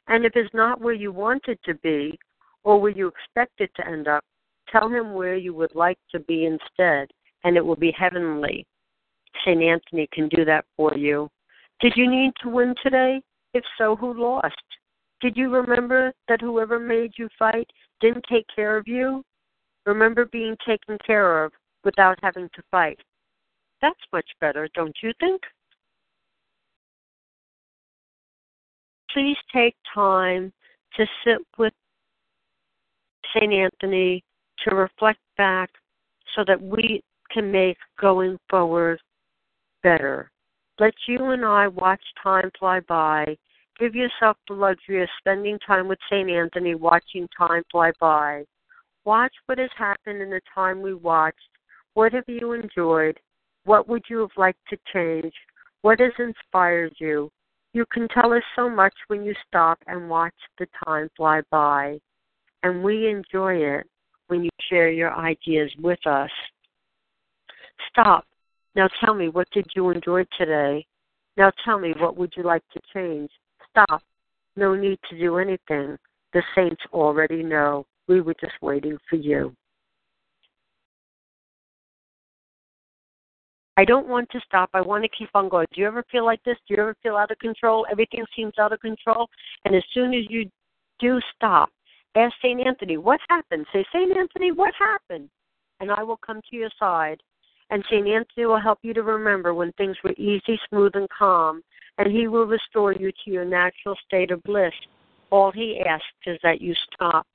And 0.08 0.26
if 0.26 0.34
it's 0.36 0.54
not 0.54 0.82
where 0.82 0.94
you 0.94 1.12
wanted 1.12 1.60
to 1.66 1.76
be 1.76 2.18
or 2.64 2.80
where 2.82 2.92
you 2.92 3.08
expected 3.08 3.70
to 3.76 3.88
end 3.88 4.08
up, 4.08 4.24
tell 4.72 4.90
him 4.90 5.14
where 5.14 5.36
you 5.36 5.54
would 5.54 5.76
like 5.76 6.00
to 6.12 6.20
be 6.20 6.46
instead, 6.46 7.10
and 7.44 7.56
it 7.56 7.66
will 7.66 7.76
be 7.76 7.92
heavenly. 7.98 8.66
St. 9.46 9.62
Anthony 9.62 10.08
can 10.12 10.28
do 10.30 10.46
that 10.46 10.66
for 10.76 10.96
you. 10.96 11.30
Did 11.80 11.94
you 11.96 12.10
need 12.10 12.32
to 12.42 12.50
win 12.50 12.76
today? 12.84 13.22
If 13.54 13.64
so, 13.78 13.96
who 13.96 14.20
lost? 14.20 14.56
Did 15.22 15.38
you 15.38 15.54
remember 15.54 16.14
that 16.28 16.42
whoever 16.42 16.80
made 16.80 17.12
you 17.18 17.30
fight 17.38 17.68
didn't 18.00 18.26
take 18.30 18.46
care 18.54 18.78
of 18.78 18.88
you? 18.88 19.24
Remember 19.86 20.26
being 20.26 20.56
taken 20.66 20.98
care 21.06 21.44
of 21.44 21.52
without 21.84 22.20
having 22.22 22.50
to 22.56 22.64
fight. 22.70 23.00
That's 23.82 24.00
much 24.12 24.28
better, 24.42 24.68
don't 24.74 24.96
you 25.02 25.14
think? 25.20 25.42
Please 29.14 29.38
take 29.54 29.76
time 29.94 30.52
to 30.96 31.06
sit 31.24 31.40
with 31.58 31.74
St. 33.36 33.54
Anthony 33.54 34.24
to 34.68 34.76
reflect 34.76 35.20
back 35.38 35.70
so 36.36 36.44
that 36.48 36.62
we 36.62 37.02
can 37.32 37.52
make 37.52 37.78
going 38.00 38.38
forward 38.50 39.00
better. 39.84 40.32
Let 40.80 40.94
you 41.08 41.32
and 41.32 41.46
I 41.46 41.68
watch 41.68 42.02
time 42.22 42.50
fly 42.58 42.80
by. 42.82 43.38
Give 43.80 43.96
yourself 43.96 44.38
the 44.48 44.56
luxury 44.56 45.02
of 45.04 45.10
spending 45.20 45.58
time 45.66 45.88
with 45.88 46.00
St. 46.12 46.30
Anthony 46.30 46.76
watching 46.76 47.28
time 47.38 47.64
fly 47.72 47.92
by. 48.00 48.44
Watch 49.06 49.34
what 49.46 49.58
has 49.58 49.70
happened 49.78 50.22
in 50.22 50.30
the 50.30 50.42
time 50.54 50.82
we 50.82 50.94
watched. 50.94 51.38
What 51.94 52.14
have 52.14 52.26
you 52.28 52.54
enjoyed? 52.54 53.20
What 53.66 53.88
would 53.88 54.04
you 54.10 54.20
have 54.20 54.30
liked 54.38 54.60
to 54.70 54.78
change? 54.94 55.34
What 55.82 56.00
has 56.00 56.12
inspired 56.20 56.94
you? 57.00 57.32
You 57.74 57.86
can 57.92 58.08
tell 58.08 58.34
us 58.34 58.44
so 58.56 58.70
much 58.70 58.94
when 59.08 59.24
you 59.24 59.34
stop 59.48 59.78
and 59.86 60.10
watch 60.10 60.34
the 60.58 60.68
time 60.86 61.10
fly 61.16 61.42
by, 61.52 62.00
and 62.64 62.84
we 62.84 63.08
enjoy 63.08 63.56
it 63.56 63.88
when 64.28 64.44
you 64.44 64.50
share 64.70 64.90
your 64.90 65.14
ideas 65.14 65.72
with 65.82 66.06
us. 66.08 66.32
Stop. 67.90 68.26
Now 68.76 68.88
tell 69.04 69.14
me, 69.14 69.30
what 69.30 69.50
did 69.52 69.68
you 69.76 69.90
enjoy 69.92 70.24
today? 70.38 70.86
Now 71.38 71.52
tell 71.64 71.80
me, 71.80 71.94
what 72.00 72.18
would 72.18 72.34
you 72.36 72.44
like 72.44 72.64
to 72.74 72.80
change? 72.94 73.30
Stop. 73.70 74.02
No 74.56 74.76
need 74.76 75.00
to 75.10 75.18
do 75.18 75.38
anything. 75.38 75.98
The 76.34 76.44
saints 76.56 76.82
already 76.92 77.44
know. 77.44 77.86
We 78.08 78.22
were 78.22 78.36
just 78.42 78.54
waiting 78.62 78.98
for 79.10 79.16
you. 79.16 79.56
I 83.80 83.86
don't 83.86 84.10
want 84.10 84.30
to 84.32 84.42
stop. 84.46 84.70
I 84.74 84.82
want 84.82 85.06
to 85.06 85.18
keep 85.18 85.30
on 85.34 85.48
going. 85.48 85.66
Do 85.74 85.80
you 85.80 85.88
ever 85.88 86.04
feel 86.12 86.26
like 86.26 86.44
this? 86.44 86.58
Do 86.68 86.74
you 86.74 86.82
ever 86.82 86.98
feel 87.02 87.16
out 87.16 87.32
of 87.32 87.40
control? 87.40 87.88
Everything 87.90 88.26
seems 88.36 88.52
out 88.60 88.74
of 88.74 88.82
control. 88.82 89.30
And 89.64 89.74
as 89.74 89.84
soon 89.94 90.14
as 90.14 90.26
you 90.28 90.50
do 91.00 91.22
stop, 91.34 91.70
ask 92.18 92.34
St. 92.44 92.60
Anthony, 92.60 92.98
what 92.98 93.22
happened? 93.30 93.66
Say, 93.72 93.86
St. 93.94 94.18
Anthony, 94.18 94.52
what 94.52 94.74
happened? 94.78 95.30
And 95.80 95.92
I 95.92 96.04
will 96.04 96.18
come 96.18 96.42
to 96.50 96.58
your 96.58 96.70
side. 96.78 97.22
And 97.70 97.82
St. 97.90 98.06
Anthony 98.06 98.48
will 98.48 98.60
help 98.60 98.80
you 98.82 98.94
to 98.96 99.02
remember 99.02 99.54
when 99.54 99.72
things 99.74 99.96
were 100.04 100.14
easy, 100.18 100.60
smooth, 100.68 100.92
and 100.96 101.08
calm. 101.18 101.62
And 102.00 102.12
he 102.12 102.28
will 102.28 102.48
restore 102.48 102.92
you 102.92 103.14
to 103.24 103.32
your 103.32 103.46
natural 103.46 103.96
state 104.06 104.32
of 104.32 104.44
bliss. 104.44 104.74
All 105.30 105.54
he 105.54 105.82
asks 105.88 106.28
is 106.28 106.38
that 106.44 106.60
you 106.60 106.74
stop. 106.94 107.26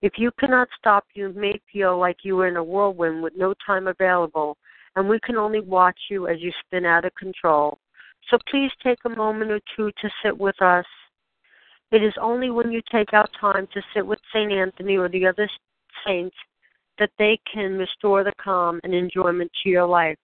If 0.00 0.14
you 0.16 0.32
cannot 0.40 0.66
stop, 0.76 1.04
you 1.14 1.32
may 1.36 1.60
feel 1.72 1.96
like 1.96 2.16
you 2.24 2.40
are 2.40 2.48
in 2.48 2.56
a 2.56 2.64
whirlwind 2.64 3.22
with 3.22 3.34
no 3.36 3.54
time 3.64 3.86
available 3.86 4.56
and 4.96 5.08
we 5.08 5.18
can 5.20 5.36
only 5.36 5.60
watch 5.60 5.98
you 6.10 6.28
as 6.28 6.36
you 6.40 6.52
spin 6.64 6.84
out 6.84 7.04
of 7.04 7.14
control. 7.14 7.78
So 8.30 8.38
please 8.50 8.70
take 8.82 8.98
a 9.04 9.08
moment 9.08 9.50
or 9.50 9.60
two 9.76 9.90
to 10.00 10.10
sit 10.22 10.36
with 10.36 10.60
us. 10.62 10.84
It 11.90 12.02
is 12.02 12.14
only 12.20 12.50
when 12.50 12.72
you 12.72 12.80
take 12.90 13.12
out 13.12 13.30
time 13.40 13.66
to 13.74 13.82
sit 13.94 14.06
with 14.06 14.18
St. 14.32 14.52
Anthony 14.52 14.96
or 14.96 15.08
the 15.08 15.26
other 15.26 15.48
saints 16.06 16.36
that 16.98 17.10
they 17.18 17.38
can 17.52 17.76
restore 17.76 18.24
the 18.24 18.32
calm 18.42 18.80
and 18.84 18.94
enjoyment 18.94 19.50
to 19.62 19.68
your 19.68 19.86
life. 19.86 20.16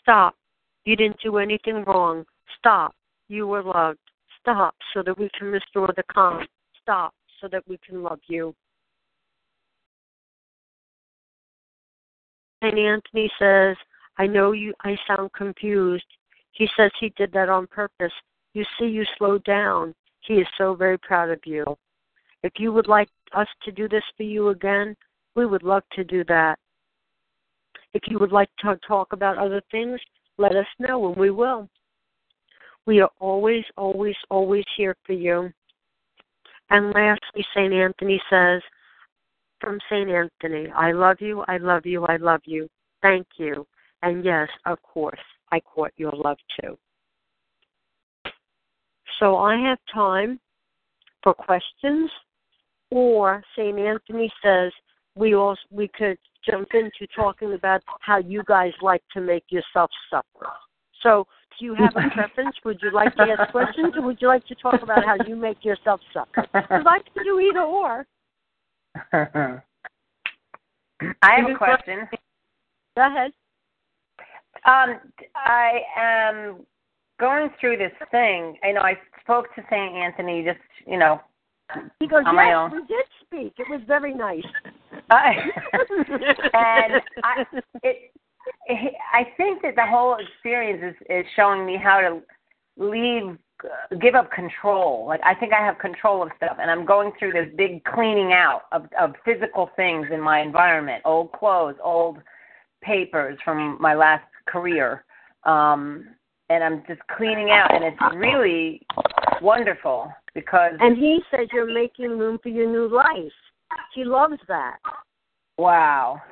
Stop. 0.00 0.34
You 0.84 0.96
didn't 0.96 1.20
do 1.22 1.38
anything 1.38 1.84
wrong. 1.86 2.24
Stop. 2.58 2.94
You 3.28 3.46
were 3.46 3.62
loved. 3.62 3.98
Stop 4.40 4.74
so 4.94 5.02
that 5.02 5.18
we 5.18 5.28
can 5.38 5.48
restore 5.48 5.92
the 5.96 6.04
calm. 6.12 6.46
Stop 6.80 7.12
so 7.40 7.48
that 7.52 7.62
we 7.68 7.78
can 7.86 8.02
love 8.02 8.20
you. 8.28 8.54
And 12.62 12.78
Anthony 12.78 13.30
says, 13.38 13.76
I 14.18 14.26
know 14.26 14.52
you 14.52 14.74
I 14.82 14.96
sound 15.06 15.32
confused. 15.32 16.04
He 16.52 16.68
says 16.76 16.90
he 16.98 17.12
did 17.16 17.32
that 17.32 17.48
on 17.48 17.66
purpose. 17.68 18.12
You 18.54 18.64
see 18.78 18.86
you 18.86 19.04
slowed 19.16 19.44
down. 19.44 19.94
He 20.20 20.34
is 20.34 20.46
so 20.58 20.74
very 20.74 20.98
proud 20.98 21.30
of 21.30 21.40
you. 21.44 21.64
If 22.42 22.52
you 22.58 22.72
would 22.72 22.88
like 22.88 23.08
us 23.34 23.46
to 23.64 23.72
do 23.72 23.88
this 23.88 24.02
for 24.16 24.24
you 24.24 24.48
again, 24.48 24.96
we 25.34 25.46
would 25.46 25.62
love 25.62 25.84
to 25.92 26.04
do 26.04 26.24
that. 26.24 26.58
If 27.94 28.02
you 28.08 28.18
would 28.18 28.32
like 28.32 28.50
to 28.60 28.78
talk 28.86 29.12
about 29.12 29.38
other 29.38 29.62
things, 29.70 30.00
let 30.36 30.54
us 30.56 30.66
know 30.78 31.08
and 31.08 31.16
we 31.16 31.30
will. 31.30 31.68
We 32.86 33.00
are 33.00 33.10
always, 33.20 33.64
always, 33.76 34.16
always 34.30 34.64
here 34.76 34.96
for 35.04 35.12
you. 35.12 35.52
And 36.70 36.92
lastly, 36.92 37.44
St. 37.54 37.72
Anthony 37.72 38.20
says, 38.30 38.62
from 39.68 39.78
St. 39.90 40.08
Anthony. 40.08 40.70
I 40.74 40.92
love 40.92 41.18
you, 41.20 41.44
I 41.46 41.58
love 41.58 41.84
you, 41.84 42.06
I 42.06 42.16
love 42.16 42.40
you. 42.46 42.70
Thank 43.02 43.26
you. 43.36 43.66
And 44.00 44.24
yes, 44.24 44.48
of 44.64 44.80
course, 44.82 45.20
I 45.52 45.60
caught 45.60 45.92
your 45.98 46.12
love 46.12 46.38
too. 46.58 46.78
So 49.20 49.36
I 49.36 49.60
have 49.60 49.76
time 49.92 50.40
for 51.22 51.34
questions, 51.34 52.10
or 52.90 53.42
St. 53.54 53.78
Anthony 53.78 54.32
says 54.42 54.72
we 55.14 55.34
also 55.34 55.60
we 55.70 55.88
could 55.88 56.16
jump 56.48 56.68
into 56.72 57.06
talking 57.14 57.52
about 57.52 57.82
how 58.00 58.16
you 58.16 58.42
guys 58.48 58.72
like 58.80 59.02
to 59.12 59.20
make 59.20 59.44
yourself 59.50 59.90
suffer. 60.08 60.50
So, 61.02 61.26
do 61.58 61.66
you 61.66 61.74
have 61.74 61.92
a 61.94 62.08
preference? 62.14 62.56
Would 62.64 62.78
you 62.82 62.90
like 62.90 63.14
to 63.16 63.22
ask 63.22 63.52
questions, 63.52 63.92
or 63.96 64.02
would 64.02 64.16
you 64.22 64.28
like 64.28 64.46
to 64.46 64.54
talk 64.54 64.82
about 64.82 65.04
how 65.04 65.16
you 65.26 65.36
make 65.36 65.62
yourself 65.62 66.00
suffer? 66.14 66.48
Because 66.54 66.86
I 66.86 67.00
can 67.12 67.22
do 67.22 67.38
either 67.38 67.60
or. 67.60 68.06
I 69.14 69.60
have 71.22 71.50
a 71.50 71.56
question. 71.56 72.08
Go 72.96 73.06
ahead. 73.06 73.32
Um, 74.66 75.00
I 75.36 75.80
am 75.96 76.66
going 77.20 77.48
through 77.60 77.76
this 77.78 77.92
thing. 78.10 78.56
I 78.64 78.72
know 78.72 78.80
I 78.80 78.94
spoke 79.20 79.54
to 79.54 79.62
St. 79.70 79.94
Anthony 79.94 80.44
just, 80.44 80.58
you 80.86 80.98
know, 80.98 81.20
He 82.00 82.08
goes, 82.08 82.24
On 82.26 82.34
my 82.34 82.46
yes, 82.46 82.56
own. 82.56 82.72
we 82.72 82.86
did 82.86 83.06
speak. 83.24 83.52
It 83.58 83.70
was 83.70 83.80
very 83.86 84.14
nice. 84.14 84.42
I, 85.10 85.32
and 86.52 87.02
I, 87.22 87.44
it, 87.82 88.12
it, 88.66 88.94
I 89.12 89.24
think 89.36 89.62
that 89.62 89.76
the 89.76 89.86
whole 89.86 90.16
experience 90.16 90.82
is, 90.82 91.06
is 91.08 91.26
showing 91.36 91.66
me 91.66 91.76
how 91.82 92.00
to 92.00 92.20
leave, 92.82 93.30
uh, 93.32 93.36
give 94.00 94.14
up 94.14 94.30
control. 94.30 95.06
Like 95.06 95.20
I 95.24 95.34
think 95.34 95.52
I 95.52 95.64
have 95.64 95.78
control 95.78 96.22
of 96.22 96.30
stuff, 96.36 96.56
and 96.60 96.70
I'm 96.70 96.84
going 96.84 97.12
through 97.18 97.32
this 97.32 97.48
big 97.56 97.84
cleaning 97.84 98.32
out 98.32 98.62
of, 98.72 98.86
of 98.98 99.14
physical 99.24 99.70
things 99.76 100.06
in 100.12 100.20
my 100.20 100.40
environment, 100.40 101.02
old 101.04 101.32
clothes, 101.32 101.76
old 101.82 102.18
papers 102.82 103.38
from 103.44 103.76
my 103.80 103.94
last 103.94 104.24
career, 104.46 105.04
um, 105.44 106.06
and 106.48 106.62
I'm 106.62 106.82
just 106.86 107.00
cleaning 107.16 107.50
out, 107.50 107.74
and 107.74 107.84
it's 107.84 108.16
really 108.16 108.82
wonderful 109.42 110.12
because 110.34 110.72
and 110.80 110.96
he 110.96 111.20
says 111.30 111.48
you're 111.52 111.72
making 111.72 112.18
room 112.18 112.38
for 112.42 112.48
your 112.48 112.70
new 112.70 112.88
life. 112.94 113.32
He 113.94 114.04
loves 114.04 114.38
that. 114.48 114.78
Wow. 115.58 116.22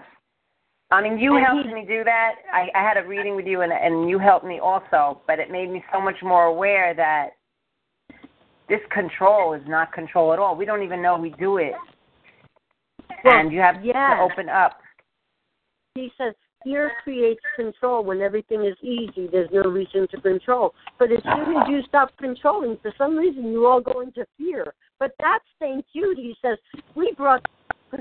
I 0.91 1.03
mean, 1.03 1.19
you 1.19 1.37
And 1.37 1.45
helped 1.45 1.69
he- 1.69 1.75
me 1.75 1.85
do 1.87 2.05
that. 2.05 2.37
I, 2.53 2.69
I 2.75 2.83
had 2.83 2.97
a 2.97 3.07
reading 3.07 3.35
with 3.35 3.47
you, 3.47 3.63
and, 3.63 3.73
and 3.73 4.09
you 4.09 4.19
helped 4.19 4.45
me 4.47 4.61
also, 4.61 5.21
but 5.27 5.39
it 5.39 5.51
made 5.51 5.71
me 5.71 5.83
so 5.93 6.01
much 6.01 6.17
more 6.23 6.45
aware 6.45 6.95
that 6.95 7.31
this 8.69 8.81
control 8.93 9.53
is 9.55 9.63
not 9.67 9.93
control 9.93 10.33
at 10.33 10.39
all. 10.39 10.57
We 10.57 10.65
don't 10.65 10.83
even 10.83 11.03
know 11.03 11.17
we 11.19 11.31
do 11.39 11.59
it. 11.59 11.73
Well, 13.25 13.39
and 13.39 13.53
you 13.53 13.61
have 13.61 13.85
yeah. 13.85 14.17
to 14.17 14.23
open 14.23 14.49
up. 14.49 14.79
He 15.95 16.11
says 16.19 16.35
fear 16.63 16.93
creates 17.03 17.41
control. 17.57 18.05
When 18.05 18.21
everything 18.21 18.65
is 18.65 18.77
easy, 18.83 19.29
there's 19.31 19.51
no 19.53 19.63
reason 19.63 20.07
to 20.11 20.21
control. 20.21 20.75
But 20.99 21.11
as 21.11 21.23
soon 21.23 21.57
as 21.57 21.69
you 21.69 21.81
stop 21.89 22.11
controlling, 22.19 22.77
for 22.83 22.93
some 22.99 23.17
reason 23.17 23.45
you 23.45 23.67
all 23.67 23.81
go 23.81 24.01
into 24.01 24.25
fear. 24.37 24.75
But 24.99 25.13
that's 25.21 25.45
St. 25.61 25.85
Jude. 25.95 26.19
He 26.19 26.35
says 26.43 26.59
we 26.95 27.13
brought 27.17 27.45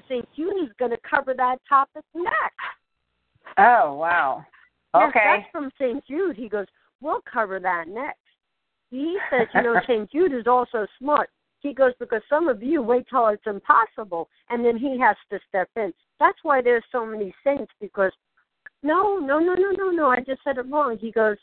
St. 0.10 0.28
Jude 0.36 0.63
is 0.63 0.69
going 0.78 0.91
to 0.91 0.98
cover 1.10 1.34
that 1.36 1.58
topic 1.67 2.04
next. 2.13 2.75
Oh, 3.58 3.94
wow. 3.94 4.46
Yes, 4.94 5.10
Okay. 5.10 5.24
that's 5.24 5.52
from 5.52 5.72
St. 5.80 6.06
Jude. 6.06 6.36
He 6.36 6.50
goes, 6.50 6.68
we'll 7.02 7.22
cover 7.22 7.60
that 7.60 7.88
next. 7.88 8.20
He 8.91 9.18
says, 9.30 9.48
you 9.54 9.62
know, 9.62 9.80
St. 9.84 10.10
Jude 10.12 10.34
is 10.34 10.48
also 10.48 10.88
smart. 11.00 11.30
He 11.60 11.74
goes, 11.74 11.94
because 12.00 12.22
some 12.30 12.48
of 12.48 12.62
you 12.62 12.82
wait 12.82 13.08
till 13.10 13.28
it's 13.28 13.46
impossible, 13.48 14.30
and 14.50 14.63
then 14.63 14.78
he 14.78 15.00
has 15.00 15.15
to 15.32 15.39
step 15.50 15.70
in. 15.76 15.94
That's 16.20 16.38
why 16.44 16.62
there's 16.62 16.84
so 16.91 17.06
many 17.06 17.34
saints, 17.44 17.72
because, 17.82 18.12
no, 18.84 19.18
no, 19.18 19.39
no, 19.39 19.54
no, 19.54 19.72
no, 19.72 19.89
no, 19.89 20.08
I 20.08 20.18
just 20.18 20.44
said 20.44 20.58
it 20.58 20.70
wrong. 20.70 20.98
He 20.98 21.12
goes, 21.12 21.38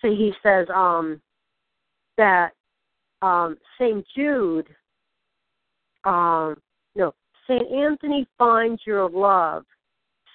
see, 0.00 0.14
he 0.16 0.32
says 0.42 0.66
um, 0.74 1.20
that 2.16 2.52
um, 3.22 3.56
St. 3.78 4.04
Jude, 4.16 4.68
um, 6.04 6.56
no, 6.94 7.14
St. 7.48 7.70
Anthony 7.72 8.26
finds 8.38 8.82
your 8.86 9.08
love. 9.08 9.64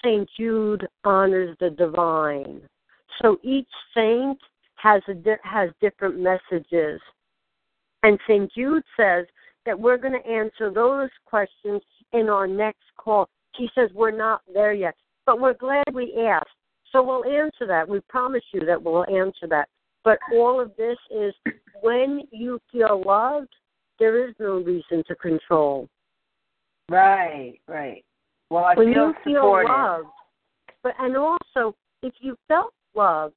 St. 0.04 0.28
Jude 0.38 0.88
honors 1.04 1.56
the 1.60 1.70
divine. 1.70 2.62
So 3.22 3.38
each 3.44 3.68
saint 3.94 4.40
has 4.76 5.02
a 5.08 5.14
di- 5.14 5.36
has 5.44 5.70
different 5.80 6.20
messages. 6.20 7.00
And 8.04 8.18
St. 8.28 8.52
Jude 8.54 8.84
says 8.98 9.26
that 9.66 9.80
we're 9.80 9.98
going 9.98 10.20
to 10.20 10.28
answer 10.28 10.72
those 10.72 11.10
questions 11.26 11.82
in 12.14 12.30
our 12.30 12.48
next 12.48 12.84
call. 12.98 13.30
He 13.56 13.70
says 13.76 13.90
we're 13.94 14.12
not 14.12 14.42
there 14.52 14.74
yet, 14.74 14.96
but 15.26 15.40
we're 15.40 15.54
glad 15.54 15.84
we 15.94 16.16
asked. 16.28 16.50
So 16.92 17.04
we'll 17.04 17.26
answer 17.26 17.68
that. 17.68 17.88
We 17.88 18.00
promise 18.10 18.44
you 18.54 18.66
that 18.66 18.82
we'll 18.82 19.06
answer 19.06 19.48
that. 19.50 19.70
But 20.04 20.18
all 20.34 20.60
of 20.60 20.72
this 20.78 20.98
is 21.12 21.34
when 21.82 22.22
you 22.32 22.60
feel 22.72 23.04
loved, 23.06 23.54
there 24.00 24.28
is 24.28 24.34
no 24.40 24.62
reason 24.62 25.04
to 25.08 25.16
control. 25.16 25.88
Right, 26.92 27.54
right. 27.68 28.04
Well, 28.50 28.66
I 28.66 28.76
when 28.76 28.94
feel 28.94 29.08
you 29.08 29.14
feel 29.24 29.36
supported. 29.36 29.72
loved, 29.72 30.08
but 30.84 30.94
and 31.00 31.16
also 31.16 31.74
if 32.04 32.14
you 32.20 32.36
felt 32.50 32.74
loved, 32.96 33.34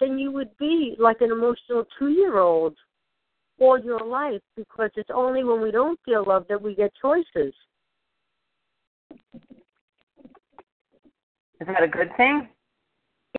then 0.00 0.18
you 0.18 0.32
would 0.32 0.50
be 0.58 0.96
like 0.98 1.20
an 1.20 1.30
emotional 1.30 1.84
two-year-old 1.96 2.74
all 3.60 3.78
your 3.78 4.04
life 4.04 4.40
because 4.56 4.90
it's 4.96 5.10
only 5.14 5.44
when 5.44 5.62
we 5.62 5.70
don't 5.70 6.00
feel 6.04 6.24
loved 6.26 6.48
that 6.48 6.60
we 6.60 6.74
get 6.74 6.90
choices. 7.00 7.54
Is 11.60 11.68
that 11.68 11.84
a 11.84 11.86
good 11.86 12.10
thing? 12.16 12.48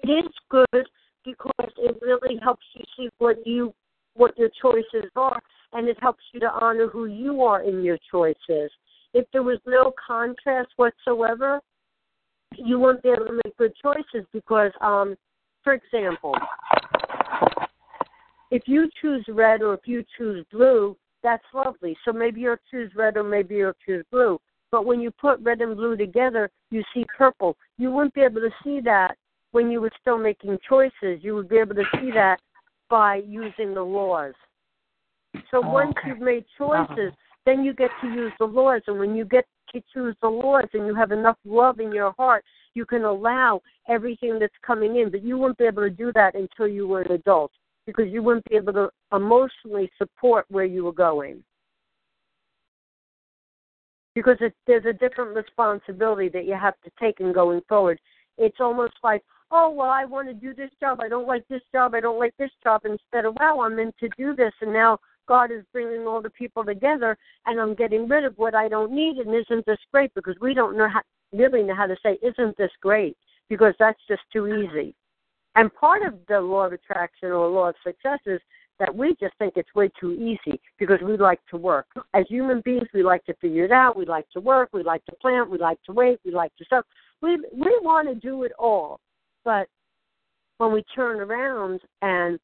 It 0.02 0.10
is 0.10 0.32
good 0.50 0.88
because 1.26 1.72
it 1.78 1.98
really 2.02 2.40
helps 2.42 2.64
you 2.74 2.86
see 2.96 3.10
what 3.18 3.46
you 3.46 3.74
what 4.14 4.38
your 4.38 4.50
choices 4.62 5.10
are 5.18 5.42
and 5.74 5.90
it 5.90 5.98
helps 6.00 6.24
you 6.34 6.40
to 6.40 6.50
honor 6.50 6.88
who 6.88 7.08
you 7.08 7.42
are 7.42 7.64
in 7.64 7.84
your 7.84 7.98
choices. 8.10 8.72
If 9.14 9.26
there 9.32 9.44
was 9.44 9.60
no 9.66 9.94
contrast 10.06 10.70
whatsoever, 10.78 11.60
you 12.56 12.80
wouldn't 12.80 13.04
be 13.04 13.10
able 13.10 13.26
to 13.26 13.40
make 13.44 13.58
good 13.58 13.74
choices 13.82 14.28
because 14.32 14.72
um 14.82 15.16
for 15.64 15.74
example, 15.74 16.36
if 18.52 18.64
you 18.66 18.90
choose 19.02 19.24
red 19.30 19.62
or 19.62 19.74
if 19.76 19.82
you 19.86 20.04
choose 20.18 20.46
blue, 20.52 20.98
that's 21.24 21.44
lovely. 21.54 21.96
So 22.04 22.12
maybe 22.12 22.42
you'll 22.42 22.58
choose 22.70 22.92
red 22.96 23.16
or 23.16 23.24
maybe 23.24 23.56
you'll 23.56 23.74
choose 23.86 24.04
blue. 24.12 24.40
But 24.72 24.86
when 24.86 25.00
you 25.00 25.10
put 25.12 25.40
red 25.40 25.62
and 25.62 25.78
blue 25.78 25.96
together, 25.96 26.50
you 26.70 26.84
see 26.94 27.06
purple. 27.18 27.56
You 27.78 27.92
wouldn't 27.92 28.14
be 28.14 28.22
able 28.22 28.42
to 28.42 28.50
see 28.64 28.82
that 28.82 29.16
when 29.52 29.72
you 29.72 29.80
were 29.80 29.92
still 30.02 30.18
making 30.18 30.58
choices. 30.68 31.20
You 31.22 31.36
would 31.36 31.48
be 31.48 31.58
able 31.58 31.76
to 31.76 31.86
see 32.00 32.12
that 32.12 32.40
by 32.90 33.22
using 33.26 33.74
the 33.74 33.84
laws. 33.84 34.34
So 35.50 35.62
once 35.62 35.94
Okay. 35.98 36.10
you've 36.10 36.20
made 36.20 36.46
choices, 36.58 37.14
then 37.46 37.64
you 37.64 37.74
get 37.74 37.90
to 38.02 38.08
use 38.08 38.32
the 38.40 38.46
laws. 38.46 38.82
And 38.88 39.00
when 39.00 39.16
you 39.16 39.26
get 39.26 39.46
to 39.74 39.82
choose 39.94 40.16
the 40.22 40.30
laws 40.30 40.68
and 40.74 40.86
you 40.86 40.96
have 40.96 41.12
enough 41.12 41.38
love 41.46 41.80
in 41.80 41.92
your 41.92 42.14
heart, 42.18 42.44
you 42.74 42.86
can 42.86 43.04
allow 43.04 43.62
everything 43.88 44.40
that's 44.40 44.54
coming 44.66 44.98
in. 44.98 45.12
But 45.12 45.24
you 45.24 45.38
wouldn't 45.38 45.58
be 45.58 45.66
able 45.66 45.84
to 45.84 45.90
do 45.90 46.12
that 46.14 46.36
until 46.36 46.68
you 46.68 46.88
were 46.88 47.02
an 47.02 47.12
adult 47.12 47.52
because 47.86 48.06
you 48.10 48.24
wouldn't 48.24 48.46
be 48.50 48.56
able 48.56 48.74
to 48.74 48.90
emotionally 49.14 49.92
support 49.98 50.46
where 50.50 50.66
you 50.66 50.86
were 50.86 50.94
going. 50.94 51.44
Because 54.16 54.38
it, 54.42 54.54
there's 54.68 54.86
a 54.86 54.94
different 54.94 55.36
responsibility 55.36 56.30
that 56.30 56.46
you 56.46 56.54
have 56.54 56.76
to 56.84 56.92
take 57.00 57.20
in 57.20 57.34
going 57.34 57.62
forward. 57.68 58.00
It's 58.38 58.58
almost 58.60 58.94
like, 59.04 59.24
oh, 59.52 59.70
well, 59.70 59.90
I 59.90 60.06
want 60.06 60.28
to 60.28 60.34
do 60.34 60.54
this 60.54 60.70
job. 60.80 61.00
I 61.02 61.10
don't 61.10 61.28
like 61.28 61.48
this 61.48 61.62
job. 61.72 61.94
I 61.94 62.00
don't 62.00 62.20
like 62.20 62.36
this 62.38 62.52
job. 62.64 62.82
Instead 62.86 63.26
of, 63.26 63.36
wow, 63.40 63.62
I'm 63.62 63.76
meant 63.76 63.96
to 64.00 64.10
do 64.18 64.36
this. 64.36 64.54
And 64.62 64.72
now 64.72 65.00
God 65.28 65.52
is 65.52 65.64
bringing 65.72 66.08
all 66.08 66.22
the 66.22 66.30
people 66.30 66.64
together 66.64 67.18
and 67.46 67.60
I'm 67.60 67.76
getting 67.76 68.08
rid 68.08 68.24
of 68.24 68.38
what 68.38 68.56
I 68.56 68.68
don't 68.68 68.92
need. 68.92 69.18
And 69.18 69.34
isn't 69.34 69.66
this 69.66 69.80
great? 69.92 70.14
Because 70.14 70.36
we 70.42 70.54
don't 70.54 70.78
know 70.78 70.90
how, 70.90 71.02
really 71.32 71.64
know 71.64 71.76
how 71.76 71.88
to 71.88 71.96
say, 72.04 72.18
isn't 72.22 72.58
this 72.58 72.72
great? 72.82 73.18
Because 73.50 73.74
that's 73.80 74.00
just 74.08 74.22
too 74.32 74.48
easy. 74.48 74.96
And 75.56 75.74
part 75.74 76.04
of 76.04 76.16
the 76.28 76.42
law 76.42 76.66
of 76.66 76.74
attraction 76.74 77.30
or 77.30 77.48
law 77.48 77.70
of 77.70 77.76
success 77.86 78.20
is 78.26 78.40
that 78.80 78.94
we 78.94 79.16
just 79.20 79.38
think 79.38 79.54
it's 79.56 79.74
way 79.76 79.90
too 80.00 80.14
easy 80.14 80.60
because 80.80 81.00
we 81.04 81.16
like 81.16 81.40
to 81.52 81.58
work. 81.58 81.86
As 82.14 82.26
human 82.28 82.62
beings, 82.66 82.88
we 82.94 83.04
like 83.04 83.24
to 83.26 83.34
figure 83.36 83.66
it 83.66 83.72
out. 83.72 83.96
We 83.96 84.06
like 84.06 84.30
to 84.32 84.40
work. 84.40 84.70
We 84.74 84.84
like 84.84 85.06
to 85.06 85.16
plant. 85.22 85.50
We 85.50 85.58
like 85.60 85.82
to 85.84 85.94
wait. 85.94 86.20
We 86.26 86.32
like 86.32 86.56
to 86.58 86.66
stuff. 86.66 86.86
We 87.22 87.38
we 87.54 87.80
want 87.82 88.10
to 88.10 88.16
do 88.16 88.44
it 88.44 88.52
all, 88.58 89.00
but 89.46 89.68
when 90.58 90.74
we 90.74 90.84
turn 90.96 91.20
around 91.20 91.82
and 92.02 92.40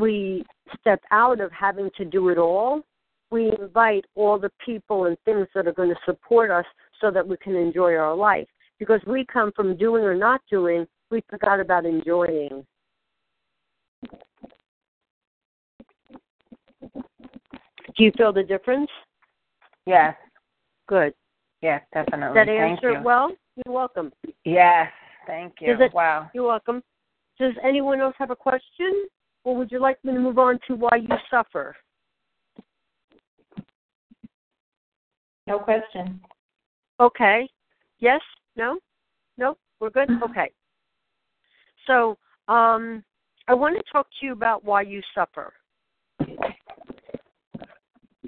we 0.00 0.44
step 0.80 1.00
out 1.10 1.40
of 1.40 1.52
having 1.52 1.90
to 1.96 2.04
do 2.04 2.30
it 2.30 2.38
all, 2.38 2.82
we 3.30 3.52
invite 3.60 4.04
all 4.14 4.38
the 4.38 4.50
people 4.64 5.04
and 5.04 5.16
things 5.24 5.46
that 5.54 5.66
are 5.66 5.72
going 5.72 5.90
to 5.90 6.00
support 6.04 6.50
us 6.50 6.64
so 7.00 7.10
that 7.10 7.26
we 7.26 7.36
can 7.36 7.54
enjoy 7.54 7.94
our 7.94 8.14
life. 8.14 8.48
Because 8.78 9.00
we 9.06 9.24
come 9.30 9.52
from 9.54 9.76
doing 9.76 10.02
or 10.02 10.14
not 10.14 10.40
doing, 10.50 10.86
we 11.10 11.22
forgot 11.28 11.60
about 11.60 11.84
enjoying. 11.84 12.66
Do 17.96 18.04
you 18.04 18.12
feel 18.16 18.32
the 18.32 18.42
difference? 18.42 18.90
Yes. 19.86 20.14
Good. 20.88 21.12
Yes, 21.60 21.82
definitely. 21.92 22.34
That 22.34 22.46
Thank 22.46 22.78
answer 22.78 22.92
you. 22.92 23.02
well? 23.04 23.32
You're 23.56 23.74
welcome. 23.74 24.12
Yes. 24.44 24.90
Thank 25.26 25.54
you. 25.60 25.74
It- 25.78 25.92
wow. 25.92 26.30
You're 26.32 26.46
welcome. 26.46 26.82
Does 27.38 27.52
anyone 27.62 28.00
else 28.00 28.14
have 28.18 28.30
a 28.30 28.36
question? 28.36 29.06
Or 29.44 29.56
would 29.56 29.70
you 29.72 29.80
like 29.80 30.02
me 30.04 30.12
to 30.12 30.18
move 30.18 30.38
on 30.38 30.58
to 30.66 30.74
why 30.74 30.96
you 30.96 31.08
suffer? 31.30 31.74
No 35.46 35.58
question. 35.58 36.20
Okay. 37.00 37.48
Yes? 37.98 38.20
No? 38.56 38.78
No? 39.38 39.56
We're 39.80 39.90
good? 39.90 40.10
Okay. 40.22 40.50
So, 41.86 42.18
um, 42.48 43.02
I 43.48 43.54
want 43.54 43.76
to 43.76 43.82
talk 43.90 44.06
to 44.20 44.26
you 44.26 44.32
about 44.32 44.64
why 44.64 44.82
you 44.82 45.00
suffer. 45.14 45.52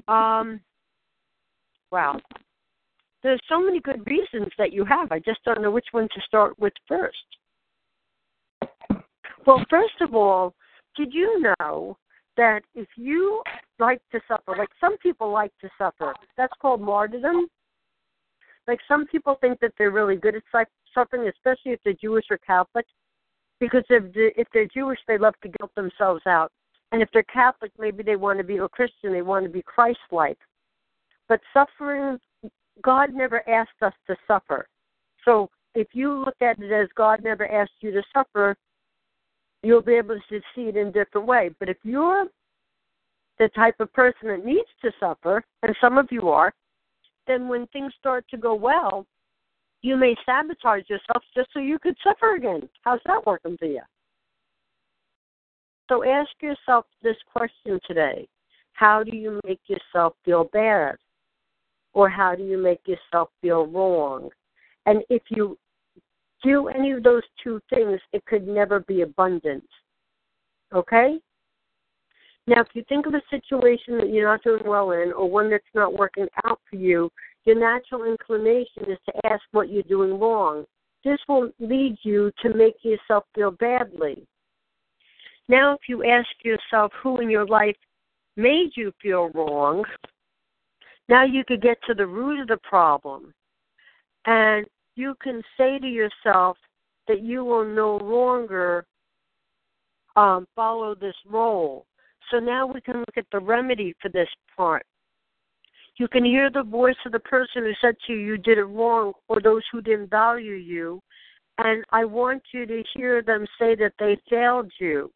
Um, 0.08 0.60
wow. 1.90 2.18
There's 3.22 3.40
so 3.48 3.60
many 3.60 3.80
good 3.80 4.04
reasons 4.06 4.50
that 4.58 4.72
you 4.72 4.84
have. 4.84 5.12
I 5.12 5.20
just 5.20 5.44
don't 5.44 5.62
know 5.62 5.70
which 5.70 5.86
one 5.92 6.08
to 6.08 6.20
start 6.26 6.58
with 6.58 6.72
first. 6.88 7.16
Well, 9.46 9.64
first 9.70 10.00
of 10.00 10.14
all, 10.14 10.54
did 10.96 11.12
you 11.12 11.54
know 11.60 11.96
that 12.36 12.60
if 12.74 12.88
you 12.96 13.42
like 13.78 14.00
to 14.12 14.20
suffer, 14.26 14.54
like 14.56 14.70
some 14.80 14.96
people 14.98 15.30
like 15.30 15.52
to 15.60 15.68
suffer, 15.76 16.14
that's 16.36 16.52
called 16.60 16.80
martyrdom. 16.80 17.46
Like 18.66 18.78
some 18.86 19.06
people 19.06 19.36
think 19.40 19.60
that 19.60 19.72
they're 19.76 19.90
really 19.90 20.16
good 20.16 20.36
at 20.36 20.66
suffering, 20.94 21.28
especially 21.28 21.72
if 21.72 21.80
they're 21.84 21.94
Jewish 21.94 22.26
or 22.30 22.38
Catholic, 22.38 22.86
because 23.60 23.84
if 23.90 24.12
the, 24.12 24.30
if 24.36 24.46
they're 24.52 24.68
Jewish, 24.72 24.98
they 25.06 25.18
love 25.18 25.34
to 25.42 25.48
guilt 25.48 25.74
themselves 25.74 26.22
out, 26.26 26.52
and 26.92 27.02
if 27.02 27.08
they're 27.12 27.24
Catholic, 27.24 27.72
maybe 27.78 28.02
they 28.02 28.16
want 28.16 28.38
to 28.38 28.44
be 28.44 28.58
a 28.58 28.68
Christian, 28.68 29.12
they 29.12 29.22
want 29.22 29.44
to 29.44 29.50
be 29.50 29.62
Christ-like. 29.62 30.38
But 31.28 31.40
suffering, 31.52 32.18
God 32.82 33.14
never 33.14 33.48
asked 33.48 33.82
us 33.82 33.94
to 34.06 34.16
suffer. 34.28 34.66
So 35.24 35.48
if 35.74 35.88
you 35.92 36.24
look 36.24 36.36
at 36.40 36.60
it 36.60 36.72
as 36.72 36.88
God 36.94 37.22
never 37.24 37.50
asked 37.50 37.72
you 37.80 37.90
to 37.92 38.02
suffer, 38.14 38.56
you'll 39.62 39.82
be 39.82 39.94
able 39.94 40.18
to 40.28 40.40
see 40.54 40.62
it 40.62 40.76
in 40.76 40.88
a 40.88 40.92
different 40.92 41.26
way. 41.26 41.50
But 41.58 41.68
if 41.68 41.76
you're 41.82 42.26
the 43.38 43.48
type 43.50 43.76
of 43.80 43.92
person 43.92 44.28
that 44.28 44.44
needs 44.44 44.68
to 44.82 44.90
suffer, 45.00 45.42
and 45.62 45.76
some 45.80 45.98
of 45.98 46.08
you 46.10 46.28
are, 46.28 46.52
then 47.26 47.48
when 47.48 47.66
things 47.68 47.92
start 47.98 48.24
to 48.30 48.36
go 48.36 48.54
well, 48.54 49.06
you 49.82 49.96
may 49.96 50.14
sabotage 50.24 50.88
yourself 50.88 51.22
just 51.34 51.48
so 51.52 51.58
you 51.58 51.78
could 51.78 51.96
suffer 52.04 52.34
again. 52.34 52.68
How's 52.82 53.00
that 53.06 53.26
working 53.26 53.56
for 53.58 53.66
you? 53.66 53.82
So 55.88 56.04
ask 56.04 56.30
yourself 56.40 56.86
this 57.02 57.16
question 57.34 57.78
today 57.86 58.28
How 58.72 59.02
do 59.02 59.16
you 59.16 59.40
make 59.44 59.60
yourself 59.66 60.14
feel 60.24 60.44
bad? 60.52 60.96
Or 61.94 62.08
how 62.08 62.34
do 62.34 62.42
you 62.42 62.56
make 62.56 62.80
yourself 62.86 63.28
feel 63.42 63.66
wrong? 63.66 64.30
And 64.86 65.02
if 65.10 65.22
you 65.28 65.58
do 66.42 66.68
any 66.68 66.90
of 66.92 67.02
those 67.02 67.22
two 67.42 67.60
things, 67.70 68.00
it 68.12 68.24
could 68.26 68.46
never 68.46 68.80
be 68.80 69.02
abundant. 69.02 69.64
Okay? 70.74 71.18
Now, 72.46 72.60
if 72.60 72.68
you 72.74 72.84
think 72.88 73.06
of 73.06 73.14
a 73.14 73.22
situation 73.30 73.98
that 73.98 74.08
you're 74.08 74.28
not 74.28 74.42
doing 74.42 74.64
well 74.64 74.90
in 74.92 75.12
or 75.12 75.30
one 75.30 75.50
that's 75.50 75.64
not 75.74 75.96
working 75.96 76.26
out 76.44 76.60
for 76.68 76.76
you, 76.76 77.10
your 77.44 77.58
natural 77.58 78.04
inclination 78.04 78.84
is 78.88 78.98
to 79.06 79.26
ask 79.26 79.42
what 79.52 79.70
you're 79.70 79.82
doing 79.84 80.18
wrong. 80.18 80.64
This 81.04 81.18
will 81.28 81.50
lead 81.60 81.96
you 82.02 82.32
to 82.42 82.54
make 82.54 82.76
yourself 82.82 83.24
feel 83.34 83.52
badly. 83.52 84.26
Now, 85.48 85.74
if 85.74 85.80
you 85.88 86.04
ask 86.04 86.28
yourself 86.44 86.92
who 87.02 87.20
in 87.20 87.30
your 87.30 87.46
life 87.46 87.76
made 88.36 88.70
you 88.76 88.92
feel 89.02 89.30
wrong, 89.30 89.84
now 91.08 91.24
you 91.24 91.44
could 91.44 91.60
get 91.60 91.78
to 91.86 91.94
the 91.94 92.06
root 92.06 92.40
of 92.40 92.48
the 92.48 92.58
problem. 92.62 93.34
And 94.24 94.66
you 94.94 95.14
can 95.22 95.42
say 95.56 95.78
to 95.78 95.86
yourself 95.86 96.56
that 97.08 97.22
you 97.22 97.44
will 97.44 97.64
no 97.64 97.96
longer 97.96 98.84
um, 100.16 100.46
follow 100.54 100.94
this 100.94 101.14
role. 101.28 101.86
So 102.30 102.38
now 102.38 102.66
we 102.66 102.80
can 102.80 102.98
look 102.98 103.16
at 103.16 103.26
the 103.32 103.40
remedy 103.40 103.94
for 104.00 104.08
this 104.08 104.28
part. 104.56 104.84
You 105.96 106.08
can 106.08 106.24
hear 106.24 106.50
the 106.50 106.62
voice 106.62 106.96
of 107.04 107.12
the 107.12 107.20
person 107.20 107.64
who 107.64 107.72
said 107.80 107.96
to 108.06 108.12
you 108.12 108.18
you 108.18 108.38
did 108.38 108.58
it 108.58 108.64
wrong 108.64 109.12
or 109.28 109.40
those 109.40 109.62
who 109.70 109.82
didn't 109.82 110.10
value 110.10 110.54
you. 110.54 111.00
And 111.58 111.84
I 111.90 112.04
want 112.04 112.42
you 112.52 112.64
to 112.66 112.82
hear 112.94 113.22
them 113.22 113.46
say 113.58 113.74
that 113.76 113.92
they 113.98 114.16
failed 114.30 114.72
you 114.80 115.12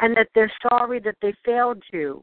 and 0.00 0.16
that 0.16 0.28
they're 0.34 0.52
sorry 0.70 1.00
that 1.00 1.16
they 1.20 1.34
failed 1.44 1.82
you. 1.92 2.22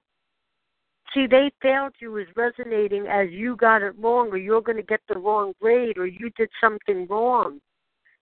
See, 1.16 1.28
they 1.28 1.50
failed 1.62 1.94
you 2.00 2.18
is 2.18 2.28
resonating 2.36 3.08
as 3.08 3.32
you 3.32 3.56
got 3.56 3.82
it 3.82 3.98
wrong 3.98 4.30
or 4.32 4.38
you're 4.38 4.62
going 4.62 4.76
to 4.76 4.84
get 4.84 5.00
the 5.08 5.18
wrong 5.18 5.54
grade 5.62 5.98
or 5.98 6.06
you 6.06 6.30
did 6.38 6.50
something 6.60 7.08
wrong. 7.10 7.62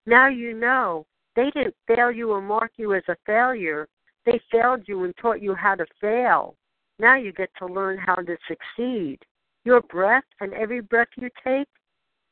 Now 0.05 0.27
you 0.27 0.53
know 0.53 1.07
they 1.35 1.49
didn't 1.55 1.75
fail 1.87 2.11
you 2.11 2.31
or 2.31 2.41
mark 2.41 2.71
you 2.77 2.93
as 2.93 3.01
a 3.07 3.15
failure. 3.25 3.87
They 4.27 4.39
failed 4.51 4.83
you 4.87 5.05
and 5.05 5.15
taught 5.17 5.41
you 5.41 5.55
how 5.55 5.73
to 5.73 5.85
fail. 5.99 6.55
Now 6.99 7.15
you 7.15 7.33
get 7.33 7.49
to 7.57 7.65
learn 7.65 7.97
how 7.97 8.15
to 8.15 8.37
succeed. 8.47 9.17
Your 9.65 9.81
breath 9.81 10.23
and 10.39 10.53
every 10.53 10.81
breath 10.81 11.07
you 11.17 11.29
take 11.43 11.67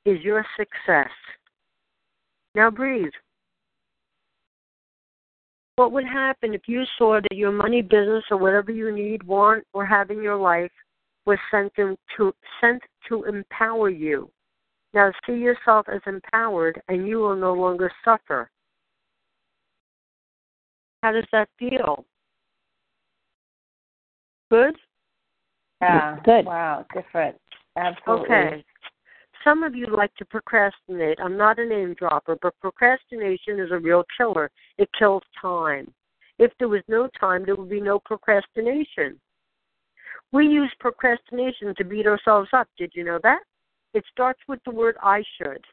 is 0.06 0.21
your 0.21 0.45
success. 0.58 1.10
Now 2.54 2.69
breathe. 2.69 3.12
What 5.82 5.94
would 5.94 6.06
happen 6.06 6.54
if 6.54 6.67
you 6.67 6.84
saw 6.96 7.20
that 7.20 7.36
your 7.36 7.52
money, 7.52 7.82
business, 7.82 8.24
or 8.30 8.38
whatever 8.38 8.70
you 8.70 8.91
need, 8.91 9.24
want, 9.24 9.63
or 9.74 9.84
have 9.84 10.12
in 10.12 10.22
your 10.22 10.36
life 10.36 10.70
was 11.26 11.39
sent 11.50 11.74
to 11.76 11.98
sent 12.62 12.84
to 13.10 13.24
empower 13.24 13.89
you? 13.89 14.30
Now 14.94 15.12
see 15.26 15.34
yourself 15.34 15.88
as 15.91 16.02
empowered, 16.06 16.80
and 16.88 17.08
you 17.08 17.17
will 17.17 17.36
no 17.36 17.56
longer 17.56 17.91
suffer. 18.06 18.52
How 21.02 21.13
does 21.13 21.26
that 21.32 21.50
feel? 21.58 22.06
Good? 24.52 24.76
Yeah. 25.82 26.20
Good. 26.24 26.46
Wow. 26.46 26.86
Different. 26.94 27.38
Absolutely. 27.76 28.36
Okay. 28.36 28.63
Some 29.44 29.64
of 29.64 29.76
you 29.76 29.88
like 29.88 30.14
to 30.16 30.26
procrastinate. 30.26 31.20
I'm 31.20 31.38
not 31.38 31.58
a 31.58 31.66
name 31.66 31.96
dropper, 31.96 32.38
but 32.42 32.60
procrastination 32.60 33.60
is 33.60 33.72
a 33.72 33.80
real 33.80 34.04
killer. 34.16 34.52
It 34.78 34.90
kills 34.98 35.24
time. 35.42 35.92
If 36.38 36.52
there 36.60 36.68
was 36.68 36.84
no 36.88 37.10
time, 37.20 37.44
there 37.46 37.56
would 37.56 37.70
be 37.70 37.82
no 37.82 38.00
procrastination. 38.00 39.20
We 40.32 40.48
use 40.48 40.72
procrastination 40.80 41.74
to 41.76 41.84
beat 41.84 42.08
ourselves 42.08 42.50
up. 42.54 42.68
Did 42.78 42.92
you 42.94 43.04
know 43.04 43.20
that? 43.24 43.42
It 43.94 44.04
starts 44.12 44.40
with 44.48 44.60
the 44.64 44.72
word 44.72 44.96
I 45.02 45.24
should. 45.38 45.64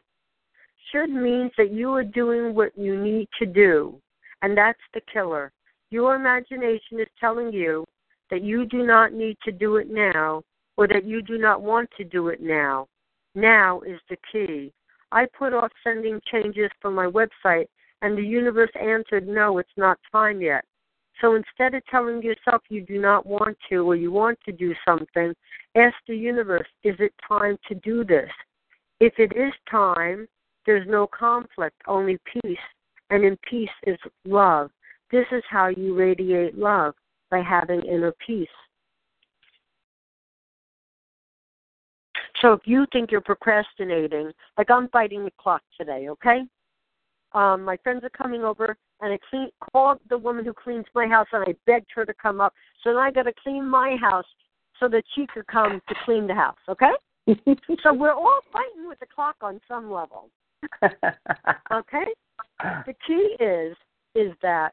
Should 0.90 1.10
means 1.10 1.52
that 1.58 1.70
you 1.70 1.92
are 1.94 2.04
doing 2.04 2.54
what 2.54 2.76
you 2.76 2.98
need 3.00 3.28
to 3.38 3.46
do, 3.46 4.00
and 4.42 4.56
that's 4.56 4.80
the 4.94 5.00
killer. 5.12 5.52
Your 5.90 6.14
imagination 6.16 7.00
is 7.00 7.08
telling 7.20 7.52
you 7.52 7.84
that 8.30 8.42
you 8.42 8.66
do 8.66 8.84
not 8.84 9.12
need 9.12 9.36
to 9.44 9.52
do 9.52 9.76
it 9.76 9.90
now 9.90 10.42
or 10.76 10.88
that 10.88 11.04
you 11.04 11.22
do 11.22 11.38
not 11.38 11.62
want 11.62 11.90
to 11.96 12.04
do 12.04 12.28
it 12.28 12.40
now. 12.42 12.86
Now 13.38 13.82
is 13.82 14.00
the 14.10 14.16
key. 14.32 14.72
I 15.12 15.26
put 15.26 15.54
off 15.54 15.70
sending 15.84 16.20
changes 16.30 16.70
for 16.82 16.90
my 16.90 17.06
website, 17.06 17.68
and 18.02 18.18
the 18.18 18.22
universe 18.22 18.72
answered, 18.74 19.28
No, 19.28 19.58
it's 19.58 19.76
not 19.76 20.00
time 20.10 20.40
yet. 20.40 20.64
So 21.20 21.36
instead 21.36 21.74
of 21.74 21.86
telling 21.86 22.20
yourself 22.20 22.62
you 22.68 22.80
do 22.80 23.00
not 23.00 23.26
want 23.26 23.56
to 23.70 23.88
or 23.88 23.94
you 23.94 24.10
want 24.10 24.40
to 24.44 24.50
do 24.50 24.74
something, 24.84 25.32
ask 25.76 25.94
the 26.08 26.16
universe, 26.16 26.66
Is 26.82 26.96
it 26.98 27.12
time 27.28 27.56
to 27.68 27.76
do 27.76 28.02
this? 28.02 28.28
If 28.98 29.12
it 29.18 29.32
is 29.36 29.52
time, 29.70 30.26
there's 30.66 30.88
no 30.88 31.06
conflict, 31.06 31.80
only 31.86 32.18
peace. 32.42 32.58
And 33.10 33.24
in 33.24 33.38
peace 33.48 33.70
is 33.86 33.98
love. 34.24 34.70
This 35.12 35.26
is 35.30 35.44
how 35.48 35.68
you 35.68 35.94
radiate 35.94 36.58
love 36.58 36.94
by 37.30 37.40
having 37.42 37.82
inner 37.82 38.12
peace. 38.26 38.48
So 42.40 42.52
if 42.52 42.60
you 42.64 42.86
think 42.92 43.10
you're 43.10 43.20
procrastinating, 43.20 44.32
like 44.56 44.70
I'm 44.70 44.88
fighting 44.88 45.24
the 45.24 45.32
clock 45.40 45.62
today, 45.78 46.08
okay? 46.10 46.42
Um, 47.32 47.62
my 47.64 47.76
friends 47.78 48.04
are 48.04 48.10
coming 48.10 48.42
over, 48.42 48.76
and 49.00 49.12
I 49.12 49.18
clean, 49.28 49.50
called 49.72 49.98
the 50.08 50.16
woman 50.16 50.44
who 50.44 50.52
cleans 50.52 50.86
my 50.94 51.06
house, 51.06 51.26
and 51.32 51.44
I 51.46 51.54
begged 51.66 51.88
her 51.94 52.04
to 52.04 52.14
come 52.14 52.40
up. 52.40 52.54
So 52.82 52.90
now 52.90 53.00
I 53.00 53.10
got 53.10 53.24
to 53.24 53.32
clean 53.42 53.68
my 53.68 53.96
house 54.00 54.24
so 54.80 54.88
that 54.88 55.04
she 55.14 55.26
could 55.32 55.46
come 55.46 55.80
to 55.88 55.94
clean 56.04 56.26
the 56.26 56.34
house, 56.34 56.58
okay? 56.68 56.92
so 57.82 57.92
we're 57.92 58.12
all 58.12 58.40
fighting 58.52 58.88
with 58.88 58.98
the 59.00 59.06
clock 59.14 59.36
on 59.42 59.60
some 59.68 59.90
level, 59.90 60.30
okay? 61.72 62.06
The 62.86 62.94
key 63.06 63.36
is 63.38 63.76
is 64.16 64.32
that 64.42 64.72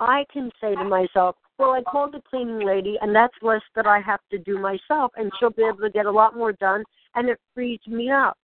I 0.00 0.24
can 0.30 0.50
say 0.60 0.74
to 0.74 0.84
myself, 0.84 1.36
well, 1.60 1.72
I 1.72 1.82
called 1.82 2.12
the 2.12 2.22
cleaning 2.28 2.66
lady, 2.66 2.96
and 3.02 3.14
that's 3.14 3.34
less 3.42 3.60
that 3.76 3.86
I 3.86 4.00
have 4.00 4.20
to 4.30 4.38
do 4.38 4.58
myself, 4.58 5.12
and 5.16 5.30
she'll 5.38 5.50
be 5.50 5.62
able 5.62 5.80
to 5.80 5.90
get 5.90 6.06
a 6.06 6.10
lot 6.10 6.34
more 6.34 6.52
done, 6.52 6.82
and 7.14 7.28
it 7.28 7.38
frees 7.54 7.80
me 7.86 8.10
up. 8.10 8.36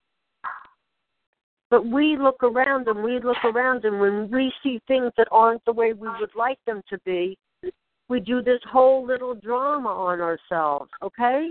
But 1.70 1.86
we 1.86 2.16
look 2.16 2.42
around 2.42 2.86
and 2.86 3.02
we 3.02 3.18
look 3.18 3.42
around, 3.44 3.84
and 3.84 3.98
when 3.98 4.30
we 4.30 4.52
see 4.62 4.80
things 4.86 5.10
that 5.16 5.28
aren't 5.32 5.64
the 5.64 5.72
way 5.72 5.94
we 5.94 6.08
would 6.20 6.34
like 6.36 6.58
them 6.66 6.82
to 6.90 6.98
be, 7.04 7.36
we 8.08 8.20
do 8.20 8.42
this 8.42 8.60
whole 8.70 9.04
little 9.04 9.34
drama 9.34 9.88
on 9.88 10.20
ourselves, 10.20 10.90
okay? 11.02 11.48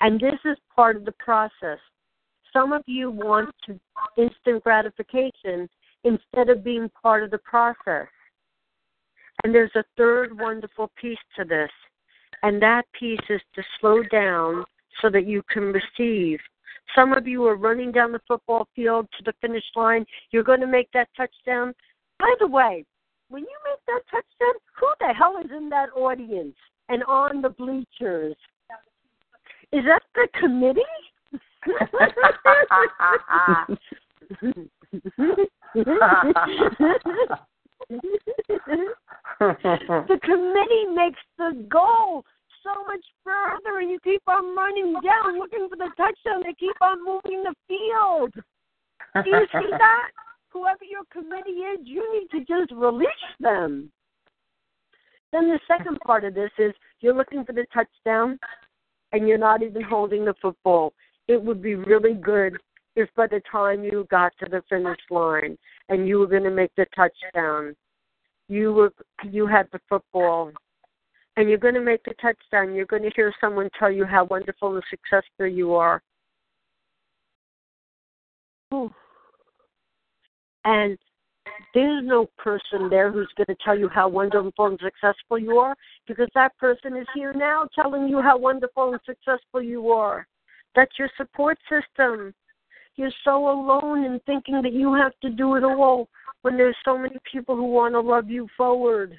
And 0.00 0.20
this 0.20 0.38
is 0.44 0.56
part 0.76 0.96
of 0.96 1.04
the 1.04 1.12
process. 1.12 1.78
Some 2.52 2.72
of 2.72 2.82
you 2.86 3.10
want 3.10 3.52
to 3.66 3.80
instant 4.16 4.62
gratification 4.62 5.68
instead 6.04 6.50
of 6.50 6.62
being 6.62 6.88
part 7.02 7.24
of 7.24 7.30
the 7.30 7.38
process. 7.38 8.06
And 9.44 9.54
there's 9.54 9.70
a 9.76 9.84
third 9.98 10.38
wonderful 10.38 10.90
piece 11.00 11.18
to 11.36 11.44
this, 11.44 11.70
and 12.42 12.60
that 12.62 12.84
piece 12.98 13.20
is 13.28 13.42
to 13.54 13.62
slow 13.78 14.02
down 14.10 14.64
so 15.02 15.10
that 15.10 15.26
you 15.26 15.42
can 15.50 15.64
receive. 15.64 16.38
Some 16.96 17.12
of 17.12 17.26
you 17.26 17.44
are 17.44 17.56
running 17.56 17.92
down 17.92 18.12
the 18.12 18.22
football 18.26 18.66
field 18.74 19.06
to 19.18 19.24
the 19.24 19.34
finish 19.42 19.64
line. 19.76 20.06
You're 20.30 20.44
going 20.44 20.60
to 20.60 20.66
make 20.66 20.90
that 20.92 21.08
touchdown. 21.14 21.74
By 22.18 22.34
the 22.40 22.46
way, 22.46 22.86
when 23.28 23.42
you 23.42 23.58
make 23.66 23.80
that 23.86 24.00
touchdown, 24.10 24.54
who 24.80 24.88
the 25.00 25.12
hell 25.12 25.36
is 25.44 25.50
in 25.54 25.68
that 25.68 25.90
audience 25.94 26.56
and 26.88 27.04
on 27.04 27.42
the 27.42 27.50
bleachers? 27.50 28.36
Is 29.72 29.84
that 29.84 30.04
the 30.14 30.26
committee? 30.40 30.80
the 39.40 40.20
committee 40.22 40.86
makes 40.94 41.20
the 41.38 41.66
goal 41.70 42.24
so 42.62 42.70
much 42.86 43.04
further, 43.22 43.80
and 43.80 43.90
you 43.90 43.98
keep 44.02 44.22
on 44.26 44.56
running 44.56 44.94
down 44.94 45.38
looking 45.38 45.68
for 45.68 45.76
the 45.76 45.90
touchdown. 45.96 46.42
They 46.42 46.54
keep 46.54 46.76
on 46.80 47.04
moving 47.04 47.42
the 47.42 47.54
field. 47.68 48.32
Do 49.24 49.30
you 49.30 49.46
see 49.52 49.70
that? 49.70 50.10
Whoever 50.50 50.84
your 50.84 51.02
committee 51.12 51.60
is, 51.60 51.80
you 51.82 52.02
need 52.12 52.30
to 52.30 52.44
just 52.44 52.72
release 52.72 53.08
them. 53.40 53.90
Then 55.32 55.48
the 55.48 55.58
second 55.66 55.98
part 56.06 56.24
of 56.24 56.34
this 56.34 56.50
is 56.58 56.72
you're 57.00 57.14
looking 57.14 57.44
for 57.44 57.52
the 57.52 57.66
touchdown, 57.74 58.38
and 59.12 59.28
you're 59.28 59.36
not 59.36 59.62
even 59.62 59.82
holding 59.82 60.24
the 60.24 60.34
football. 60.40 60.92
It 61.26 61.42
would 61.42 61.60
be 61.60 61.74
really 61.74 62.14
good 62.14 62.56
if 62.96 63.08
by 63.16 63.26
the 63.26 63.42
time 63.50 63.82
you 63.82 64.06
got 64.10 64.32
to 64.38 64.46
the 64.48 64.62
finish 64.68 65.00
line 65.10 65.58
and 65.88 66.06
you 66.06 66.18
were 66.20 66.26
going 66.26 66.44
to 66.44 66.50
make 66.50 66.70
the 66.76 66.86
touchdown, 66.94 67.74
you 68.48 68.72
were 68.72 68.92
you 69.30 69.46
had 69.46 69.66
the 69.72 69.80
football 69.88 70.52
and 71.36 71.48
you're 71.48 71.58
going 71.58 71.74
to 71.74 71.80
make 71.80 72.02
the 72.04 72.14
touchdown. 72.20 72.74
You're 72.74 72.86
going 72.86 73.02
to 73.02 73.10
hear 73.16 73.32
someone 73.40 73.68
tell 73.78 73.90
you 73.90 74.04
how 74.04 74.24
wonderful 74.24 74.74
and 74.74 74.84
successful 74.88 75.46
you 75.46 75.74
are. 75.74 76.02
And 80.64 80.98
there's 81.74 82.04
no 82.04 82.28
person 82.38 82.88
there 82.88 83.12
who's 83.12 83.30
going 83.36 83.46
to 83.48 83.56
tell 83.64 83.78
you 83.78 83.88
how 83.88 84.08
wonderful 84.08 84.66
and 84.66 84.78
successful 84.82 85.38
you 85.38 85.58
are 85.58 85.74
because 86.06 86.28
that 86.34 86.56
person 86.58 86.96
is 86.96 87.06
here 87.14 87.32
now 87.32 87.68
telling 87.74 88.08
you 88.08 88.20
how 88.20 88.38
wonderful 88.38 88.92
and 88.92 89.00
successful 89.04 89.62
you 89.62 89.90
are. 89.90 90.26
That's 90.74 90.98
your 90.98 91.10
support 91.16 91.58
system. 91.68 92.34
You're 92.96 93.10
so 93.24 93.48
alone 93.50 94.04
in 94.04 94.20
thinking 94.26 94.62
that 94.62 94.72
you 94.72 94.94
have 94.94 95.12
to 95.22 95.30
do 95.30 95.56
it 95.56 95.64
all 95.64 96.08
when 96.42 96.56
there's 96.56 96.76
so 96.84 96.96
many 96.96 97.16
people 97.30 97.56
who 97.56 97.64
want 97.64 97.94
to 97.94 98.00
love 98.00 98.30
you 98.30 98.48
forward. 98.56 99.16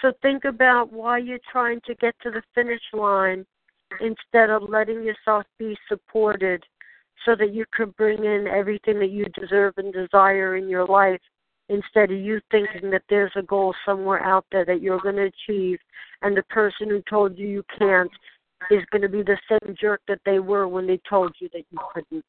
So 0.00 0.12
think 0.20 0.44
about 0.44 0.92
why 0.92 1.18
you're 1.18 1.38
trying 1.50 1.80
to 1.86 1.94
get 1.94 2.14
to 2.22 2.30
the 2.30 2.42
finish 2.54 2.82
line 2.92 3.46
instead 4.00 4.50
of 4.50 4.68
letting 4.68 5.02
yourself 5.02 5.44
be 5.58 5.76
supported 5.88 6.62
so 7.24 7.36
that 7.36 7.54
you 7.54 7.64
can 7.74 7.90
bring 7.90 8.24
in 8.24 8.46
everything 8.48 8.98
that 8.98 9.10
you 9.10 9.26
deserve 9.40 9.74
and 9.76 9.92
desire 9.92 10.56
in 10.56 10.68
your 10.68 10.86
life 10.86 11.20
instead 11.68 12.10
of 12.10 12.18
you 12.18 12.40
thinking 12.50 12.90
that 12.90 13.02
there's 13.08 13.32
a 13.36 13.42
goal 13.42 13.74
somewhere 13.86 14.22
out 14.24 14.44
there 14.50 14.64
that 14.64 14.82
you're 14.82 15.00
going 15.00 15.16
to 15.16 15.30
achieve 15.48 15.78
and 16.22 16.36
the 16.36 16.42
person 16.44 16.88
who 16.88 17.02
told 17.08 17.38
you 17.38 17.46
you 17.46 17.64
can't 17.78 18.10
is 18.70 18.84
going 18.90 19.02
to 19.02 19.08
be 19.08 19.22
the 19.22 19.38
same 19.48 19.74
jerk 19.80 20.00
that 20.08 20.20
they 20.24 20.38
were 20.38 20.68
when 20.68 20.86
they 20.86 21.00
told 21.08 21.34
you 21.40 21.48
that 21.52 21.64
you 21.70 21.78
couldn't. 21.92 22.24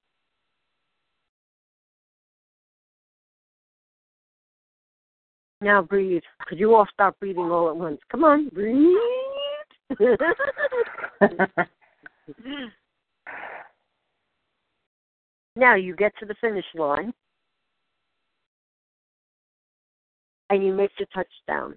Now 5.62 5.82
breathe. 5.82 6.24
Could 6.48 6.60
you 6.60 6.76
all 6.76 6.86
stop 6.92 7.18
breathing 7.20 7.50
all 7.50 7.70
at 7.70 7.76
once? 7.76 8.00
Come 8.12 8.26
on, 8.26 8.50
breathe. 8.50 8.98
now 15.56 15.76
you 15.76 15.96
get 15.96 16.12
to 16.20 16.26
the 16.26 16.36
finish 16.42 16.66
line 16.76 17.14
and 20.50 20.66
you 20.66 20.74
make 20.74 20.92
the 21.00 21.06
touchdown. 21.14 21.76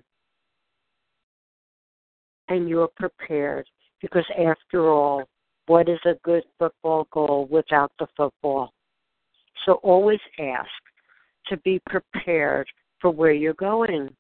And 2.49 2.69
you're 2.69 2.89
prepared 2.89 3.67
because 4.01 4.25
after 4.39 4.89
all, 4.91 5.25
what 5.67 5.89
is 5.89 5.99
a 6.05 6.15
good 6.23 6.45
football 6.59 7.09
goal 7.13 7.49
without 7.51 7.93
the 7.99 8.07
football? 8.17 8.73
So 9.65 9.75
always 9.83 10.21
ask 10.39 10.69
to 11.47 11.57
be 11.59 11.81
prepared 11.89 12.69
for 13.01 13.11
where 13.11 13.33
you're 13.33 13.55
going. 13.55 14.15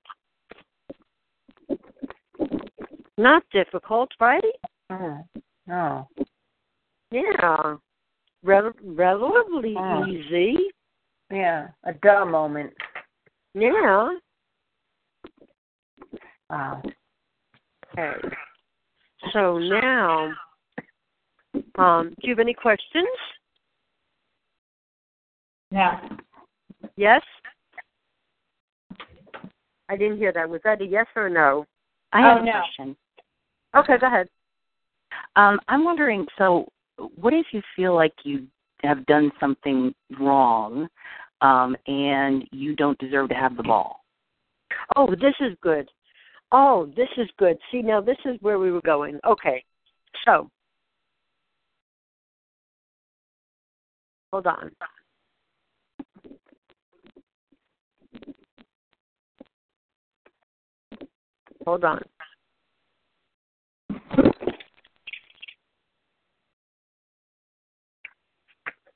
Not 3.19 3.43
difficult, 3.53 4.11
right? 4.21 4.43
Oh, 4.91 5.19
no. 5.67 6.09
Yeah. 7.11 7.77
Rel- 8.43 8.73
relatively 8.83 9.75
Oh. 9.77 10.07
easy. 10.07 10.71
Yeah, 11.31 11.69
a 11.85 11.93
duh 11.95 12.25
moment. 12.25 12.73
Yeah. 13.55 14.11
Wow. 16.51 16.83
Okay. 17.99 18.29
So 19.33 19.59
now, 19.59 20.33
um, 21.79 22.15
do 22.21 22.29
you 22.29 22.31
have 22.31 22.39
any 22.39 22.55
questions? 22.55 23.09
No. 25.71 25.93
Yes? 26.97 27.23
I 29.89 29.97
didn't 29.97 30.19
hear 30.19 30.33
that. 30.33 30.49
Was 30.49 30.61
that 30.65 30.81
a 30.81 30.85
yes 30.85 31.07
or 31.15 31.27
a 31.27 31.31
no? 31.31 31.67
I 32.13 32.21
have 32.21 32.39
Oh, 32.39 32.43
a 32.43 32.45
no. 32.47 32.53
question. 32.53 32.97
Okay, 33.75 33.99
go 33.99 34.07
ahead. 34.07 34.29
Um, 35.37 35.61
I'm 35.69 35.85
wondering. 35.85 36.27
So, 36.39 36.67
what 37.17 37.35
if 37.35 37.47
you 37.53 37.63
feel 37.75 37.95
like 37.95 38.15
you 38.25 38.47
have 38.83 39.05
done 39.07 39.31
something 39.39 39.95
wrong, 40.19 40.89
um, 41.41 41.77
and 41.87 42.47
you 42.53 42.75
don't 42.75 42.99
deserve 42.99 43.29
to 43.29 43.35
have 43.35 43.57
the 43.57 43.63
ball? 43.63 44.05
Oh, 44.97 45.11
this 45.11 45.35
is 45.41 45.57
good. 45.61 45.91
Oh, 46.53 46.91
this 46.97 47.09
is 47.17 47.29
good. 47.39 47.59
See, 47.71 47.83
now 47.83 48.01
this 48.01 48.19
is 48.25 48.37
where 48.41 48.59
we 48.59 48.71
were 48.71 48.83
going. 48.83 49.19
Okay. 49.27 49.65
So, 50.25 50.49
hold 54.33 54.47
on. 54.47 54.71
Hold 61.65 61.85
on. 61.85 62.03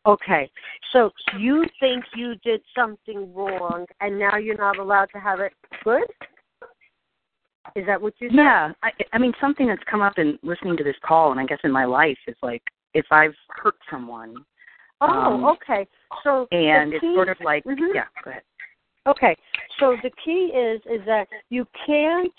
Okay. 0.06 0.50
So 0.92 1.10
you 1.38 1.64
think 1.78 2.04
you 2.16 2.34
did 2.42 2.62
something 2.76 3.32
wrong 3.34 3.86
and 4.00 4.18
now 4.18 4.36
you're 4.36 4.56
not 4.56 4.78
allowed 4.78 5.08
to 5.12 5.18
have 5.18 5.40
it 5.40 5.52
good? 5.84 6.04
Is 7.76 7.86
that 7.86 8.00
what 8.00 8.14
you 8.18 8.28
said? 8.30 8.36
Yeah. 8.36 8.72
I, 8.82 8.90
I 9.12 9.18
mean, 9.18 9.32
something 9.40 9.66
that's 9.66 9.82
come 9.90 10.02
up 10.02 10.18
in 10.18 10.38
listening 10.42 10.76
to 10.78 10.84
this 10.84 10.96
call, 11.04 11.30
and 11.30 11.40
I 11.40 11.44
guess 11.46 11.58
in 11.64 11.70
my 11.70 11.84
life 11.84 12.18
is 12.26 12.36
like 12.42 12.62
if 12.94 13.06
I've 13.10 13.34
hurt 13.48 13.76
someone, 13.90 14.44
Oh, 15.02 15.06
Um, 15.08 15.44
okay. 15.44 15.86
So 16.22 16.46
and 16.52 16.92
the 16.92 16.96
it's 16.96 17.14
sort 17.14 17.28
of 17.30 17.40
like, 17.40 17.64
Mhm. 17.64 17.94
yeah. 17.94 18.04
Go 18.22 18.30
ahead. 18.30 18.42
Okay. 19.06 19.34
So 19.78 19.96
the 20.02 20.10
key 20.22 20.52
is 20.54 20.80
is 20.86 21.04
that 21.06 21.26
you 21.48 21.66
can't 21.86 22.32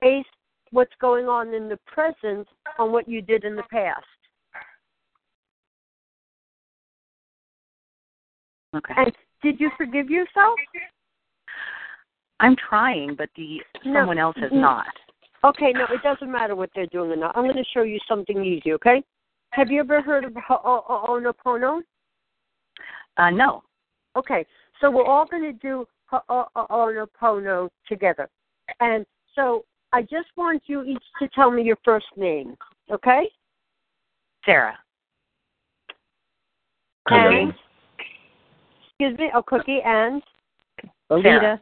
base 0.00 0.26
what's 0.70 0.94
going 1.00 1.28
on 1.28 1.54
in 1.54 1.68
the 1.68 1.78
present 1.86 2.46
on 2.78 2.92
what 2.92 3.08
you 3.08 3.22
did 3.22 3.44
in 3.44 3.56
the 3.56 3.62
past. 3.64 4.04
Okay. 8.74 8.94
And 8.96 9.12
did 9.42 9.60
you 9.60 9.70
forgive 9.76 10.10
yourself? 10.10 10.58
I'm 12.40 12.56
trying, 12.56 13.14
but 13.14 13.30
the 13.36 13.62
No. 13.84 14.00
someone 14.00 14.18
else 14.18 14.36
has 14.36 14.52
not. 14.52 14.86
Okay, 15.44 15.72
no, 15.72 15.84
it 15.86 16.02
doesn't 16.02 16.30
matter 16.30 16.54
what 16.54 16.70
they're 16.74 16.86
doing 16.86 17.10
or 17.10 17.16
not. 17.16 17.36
I'm 17.36 17.44
going 17.44 17.56
to 17.56 17.64
show 17.72 17.82
you 17.82 17.98
something 18.06 18.44
easy, 18.44 18.72
okay? 18.74 19.02
Have 19.50 19.70
you 19.70 19.80
ever 19.80 20.00
heard 20.00 20.24
of 20.24 20.34
Ho'oponopono? 20.34 21.82
Uh, 23.16 23.30
no. 23.30 23.62
Okay, 24.16 24.46
so 24.80 24.90
we're 24.90 25.04
all 25.04 25.26
going 25.26 25.42
to 25.42 25.52
do 25.52 25.86
Ho'oponopono 26.06 27.68
together. 27.88 28.28
And 28.80 29.04
so 29.34 29.64
I 29.92 30.02
just 30.02 30.28
want 30.36 30.62
you 30.66 30.84
each 30.84 31.02
to 31.18 31.28
tell 31.28 31.50
me 31.50 31.62
your 31.62 31.78
first 31.84 32.06
name, 32.16 32.56
okay? 32.90 33.28
Sarah. 34.44 34.78
And, 37.08 37.52
excuse 38.86 39.18
me, 39.18 39.30
oh, 39.34 39.42
Cookie 39.42 39.80
and 39.84 40.22
Sarah. 41.22 41.60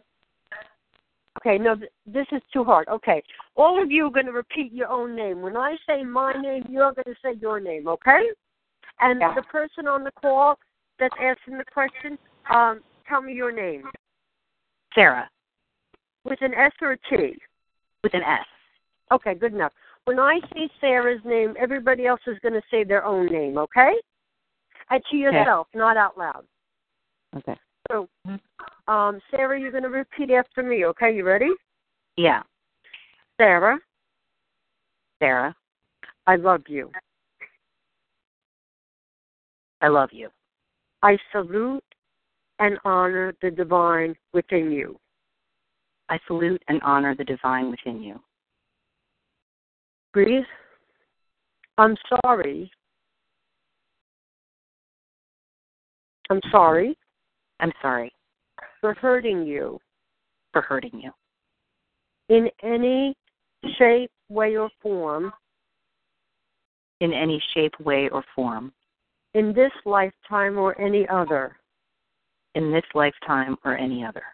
Okay, 1.38 1.58
no, 1.58 1.76
th- 1.76 1.90
this 2.06 2.26
is 2.32 2.42
too 2.52 2.64
hard. 2.64 2.88
Okay, 2.88 3.22
all 3.56 3.80
of 3.80 3.90
you 3.90 4.06
are 4.06 4.10
going 4.10 4.26
to 4.26 4.32
repeat 4.32 4.72
your 4.72 4.88
own 4.88 5.14
name. 5.14 5.40
When 5.42 5.56
I 5.56 5.76
say 5.86 6.02
my 6.02 6.32
name, 6.32 6.64
you're 6.68 6.92
going 6.92 7.04
to 7.04 7.14
say 7.22 7.34
your 7.40 7.60
name, 7.60 7.86
okay? 7.88 8.30
And 9.00 9.20
Yeah. 9.20 9.34
the 9.34 9.42
person 9.42 9.86
on 9.86 10.04
the 10.04 10.10
call 10.12 10.58
that's 10.98 11.14
asking 11.20 11.58
the 11.58 11.64
question, 11.64 12.18
um, 12.52 12.80
tell 13.08 13.22
me 13.22 13.32
your 13.32 13.52
name 13.52 13.90
Sarah 14.94 15.30
with 16.24 16.42
an 16.42 16.52
S 16.54 16.72
or 16.82 16.92
a 16.92 16.98
T. 16.98 17.38
with 18.02 18.14
an 18.14 18.22
S. 18.22 18.46
Okay, 19.12 19.34
good 19.34 19.52
enough. 19.52 19.72
When 20.04 20.18
I 20.18 20.40
say 20.52 20.70
Sarah's 20.80 21.20
name, 21.24 21.54
everybody 21.58 22.06
else 22.06 22.20
is 22.26 22.38
going 22.40 22.54
to 22.54 22.62
say 22.70 22.82
their 22.84 23.04
own 23.04 23.26
name, 23.26 23.58
okay? 23.58 23.94
And 24.88 25.02
to 25.10 25.16
yourself, 25.16 25.68
not 25.74 25.96
out 25.96 26.16
loud. 26.18 26.44
Okay. 27.36 27.56
So, 27.90 28.08
um, 28.86 29.20
Sarah, 29.30 29.60
you're 29.60 29.72
going 29.72 29.82
to 29.82 29.88
repeat 29.88 30.30
after 30.30 30.62
me, 30.62 30.84
okay? 30.86 31.14
You 31.14 31.24
ready? 31.24 31.50
Yeah. 32.16 32.42
Sarah, 33.40 33.78
Sarah, 35.18 35.54
I 36.26 36.36
love 36.36 36.62
you. 36.68 36.90
I 39.80 39.88
love 39.88 40.10
you. 40.12 40.28
I 41.02 41.16
salute 41.32 41.82
and 42.58 42.78
honor 42.84 43.34
the 43.40 43.50
divine 43.50 44.14
within 44.34 44.70
you. 44.70 44.98
I 46.10 46.18
salute 46.26 46.62
and 46.68 46.80
honor 46.82 47.14
the 47.16 47.24
divine 47.24 47.70
within 47.70 48.02
you. 48.02 48.20
Breathe. 50.12 50.44
I'm 51.78 51.96
sorry. 52.22 52.70
I'm 56.28 56.40
sorry 56.52 56.96
I'm 57.60 57.72
sorry 57.82 58.12
for 58.80 58.94
hurting 58.94 59.46
you 59.46 59.78
for 60.52 60.62
hurting 60.62 61.00
you 61.00 61.12
in 62.28 62.48
any 62.62 63.14
shape, 63.78 64.10
way, 64.28 64.56
or 64.56 64.70
form 64.82 65.32
in 67.00 67.12
any 67.12 67.42
shape, 67.54 67.78
way, 67.80 68.08
or 68.08 68.24
form 68.34 68.72
in 69.34 69.52
this 69.52 69.72
lifetime 69.84 70.58
or 70.58 70.80
any 70.80 71.06
other. 71.08 71.56
in 72.56 72.72
this 72.72 72.84
lifetime 72.94 73.56
or 73.64 73.76
any 73.76 74.04
other. 74.04 74.24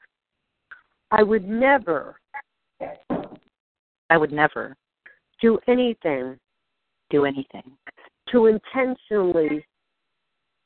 I 1.11 1.23
would 1.23 1.47
never 1.47 2.17
I 4.11 4.17
would 4.17 4.33
never 4.33 4.75
do 5.43 5.59
anything 5.69 6.39
do 7.11 7.25
anything 7.25 7.77
to 8.31 8.47
intentionally 8.47 9.65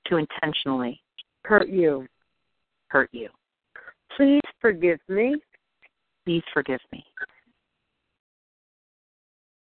to 0.07 0.17
intentionally 0.17 1.03
hurt 1.45 1.69
you. 1.69 2.07
Hurt 2.91 3.09
you. 3.12 3.28
Please 4.16 4.43
forgive 4.61 4.99
me 5.09 5.36
Please 6.26 6.43
forgive 6.53 6.80
me 6.93 7.05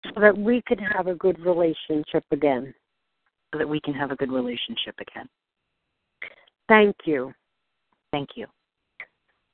so 0.04 0.20
that 0.20 0.36
we 0.36 0.62
can 0.66 0.78
have 0.78 1.06
a 1.06 1.14
good 1.14 1.38
relationship 1.40 2.24
again. 2.30 2.74
so 3.52 3.58
that 3.58 3.68
we 3.68 3.80
can 3.80 3.94
have 3.94 4.10
a 4.10 4.16
good 4.16 4.30
relationship 4.30 4.94
again. 5.00 5.28
Thank 6.68 6.96
you. 7.04 7.32
Thank 8.12 8.30
you. 8.36 8.46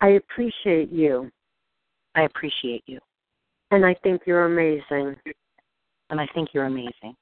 I 0.00 0.08
appreciate 0.10 0.90
you, 0.92 1.30
I 2.14 2.22
appreciate 2.22 2.84
you, 2.86 3.00
and 3.70 3.84
I 3.84 3.94
think 4.02 4.22
you're 4.26 4.46
amazing, 4.46 5.16
and 6.10 6.20
I 6.20 6.26
think 6.34 6.50
you're 6.52 6.66
amazing, 6.66 7.14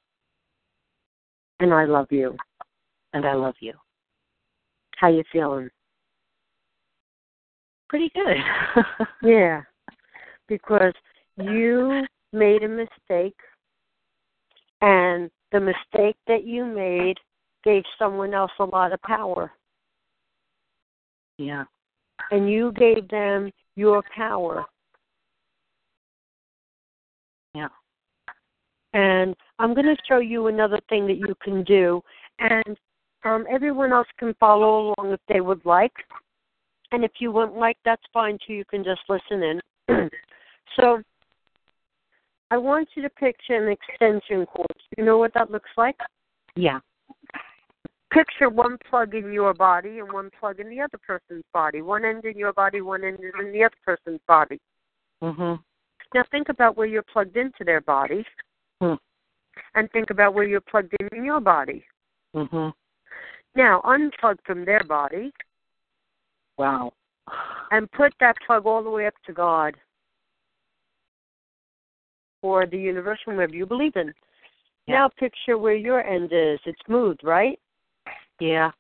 and 1.61 1.73
I 1.73 1.85
love 1.85 2.09
you. 2.11 2.37
and 3.13 3.25
I 3.25 3.35
love 3.35 3.55
you. 3.61 3.73
How 4.97 5.09
you 5.09 5.23
feeling? 5.33 5.71
Pretty 7.89 8.11
good. 8.15 8.37
Yeah, 9.23 9.63
because 10.49 10.93
you 11.37 12.03
made 12.33 12.63
a 12.63 12.69
mistake, 12.69 13.37
and 14.81 15.31
the 15.53 15.61
mistake 15.61 16.17
that 16.27 16.45
you 16.45 16.65
made 16.65 17.17
gave 17.65 17.83
someone 17.99 18.35
else 18.35 18.53
a 18.61 18.65
lot 18.65 18.93
of 18.93 19.01
power, 19.03 19.53
yeah. 21.39 21.65
and 22.31 22.51
you 22.51 22.73
gave 22.73 23.09
them 23.09 23.51
your 23.75 24.03
power. 24.15 24.65
Yeah. 27.55 27.69
And 28.93 29.35
I'm 29.59 29.75
going 29.75 29.87
to 29.87 29.97
show 30.09 30.19
you 30.19 30.49
another 30.49 30.81
thing 30.89 31.07
that 31.07 31.17
you 31.17 31.35
can 31.43 31.65
do, 31.65 32.03
and 32.39 32.77
um, 33.25 33.45
everyone 33.51 33.93
else 33.93 34.09
can 34.19 34.35
follow 34.39 34.95
along 34.99 35.13
if 35.13 35.21
they 35.29 35.41
would 35.41 35.65
like. 35.65 35.93
And 36.93 37.05
if 37.05 37.13
you 37.19 37.33
wouldn't 37.33 37.57
like, 37.57 37.79
that's 37.85 38.03
fine 38.13 38.39
too. 38.47 38.55
You 38.55 38.65
can 38.65 38.85
just 38.85 39.01
listen 39.09 39.43
in. 39.43 39.61
so, 40.77 41.03
I 42.51 42.57
want 42.57 42.89
you 42.95 43.03
to 43.03 43.11
picture 43.11 43.55
an 43.55 43.73
extension 43.73 44.47
cord. 44.47 44.67
You 44.97 45.05
know 45.05 45.19
what 45.19 45.35
that 45.35 45.51
looks 45.51 45.71
like? 45.77 45.97
Yeah. 46.55 46.79
Picture 48.13 48.49
one 48.49 48.79
plug 48.89 49.15
in 49.15 49.33
your 49.33 49.53
body 49.53 49.99
and 49.99 50.13
one 50.13 50.31
plug 50.39 50.61
in 50.61 50.71
the 50.71 50.81
other 50.81 50.99
person's 51.05 51.45
body. 51.53 51.83
One 51.83 52.05
end 52.05 52.25
in 52.25 52.39
your 52.39 52.53
body, 52.53 52.81
one 52.81 53.05
end 53.05 53.19
in 53.19 53.53
the 53.53 53.65
other 53.65 53.77
person's 53.85 54.21
body. 54.29 54.61
Mhm. 55.23 55.63
Now 56.15 56.23
think 56.31 56.49
about 56.49 56.77
where 56.77 56.87
you're 56.87 57.03
plugged 57.03 57.37
into 57.37 57.65
their 57.65 57.81
body, 57.81 58.25
Hmm. 58.81 58.95
and 59.75 59.91
think 59.91 60.11
about 60.11 60.35
where 60.35 60.45
you're 60.45 60.61
plugged 60.61 60.95
in 61.01 61.09
in 61.09 61.25
your 61.25 61.41
body. 61.41 61.85
Mhm. 62.33 62.73
Now 63.57 63.81
unplug 63.81 64.39
from 64.45 64.65
their 64.65 64.85
body 64.85 65.33
Wow. 66.59 66.93
and 67.71 67.91
put 67.93 68.13
that 68.21 68.37
plug 68.47 68.67
all 68.67 68.83
the 68.83 68.91
way 68.91 69.07
up 69.07 69.15
to 69.27 69.33
God 69.33 69.77
or 72.43 72.67
the 72.67 72.79
universe, 72.79 73.19
whomever 73.27 73.55
you 73.55 73.67
believe 73.67 73.97
in. 73.97 74.13
Yeah. 74.87 74.95
Now 74.95 75.09
picture 75.19 75.59
where 75.59 75.75
your 75.75 76.05
end 76.07 76.31
is. 76.33 76.61
It's 76.65 76.79
smooth, 76.87 77.17
right? 77.25 77.59
Yeah. 78.39 78.71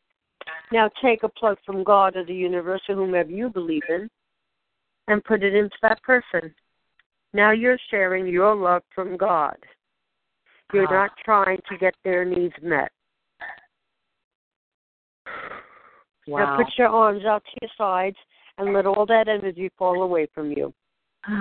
Now 0.70 0.88
take 1.02 1.22
a 1.24 1.28
plug 1.28 1.58
from 1.66 1.82
God 1.82 2.16
or 2.16 2.24
the 2.24 2.34
universe 2.34 2.82
or 2.88 2.94
whomever 2.94 3.30
you 3.30 3.48
believe 3.48 3.82
in 3.88 4.08
and 5.08 5.24
put 5.24 5.42
it 5.42 5.54
into 5.54 5.76
that 5.82 6.00
person. 6.02 6.54
Now 7.32 7.50
you're 7.50 7.78
sharing 7.90 8.26
your 8.26 8.54
love 8.54 8.82
from 8.94 9.16
God. 9.16 9.56
You're 10.72 10.86
Ah. 10.88 11.06
not 11.06 11.10
trying 11.24 11.60
to 11.68 11.76
get 11.78 11.94
their 12.04 12.24
needs 12.24 12.54
met. 12.62 12.92
Now 16.26 16.56
put 16.56 16.66
your 16.76 16.88
arms 16.88 17.24
out 17.24 17.44
to 17.44 17.50
your 17.62 17.70
sides 17.78 18.16
and 18.58 18.72
let 18.72 18.86
all 18.86 19.06
that 19.06 19.28
energy 19.28 19.70
fall 19.78 20.02
away 20.02 20.26
from 20.34 20.50
you. 20.50 20.72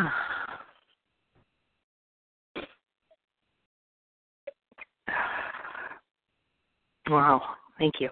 wow. 7.10 7.42
Thank 7.80 7.96
you. 8.00 8.10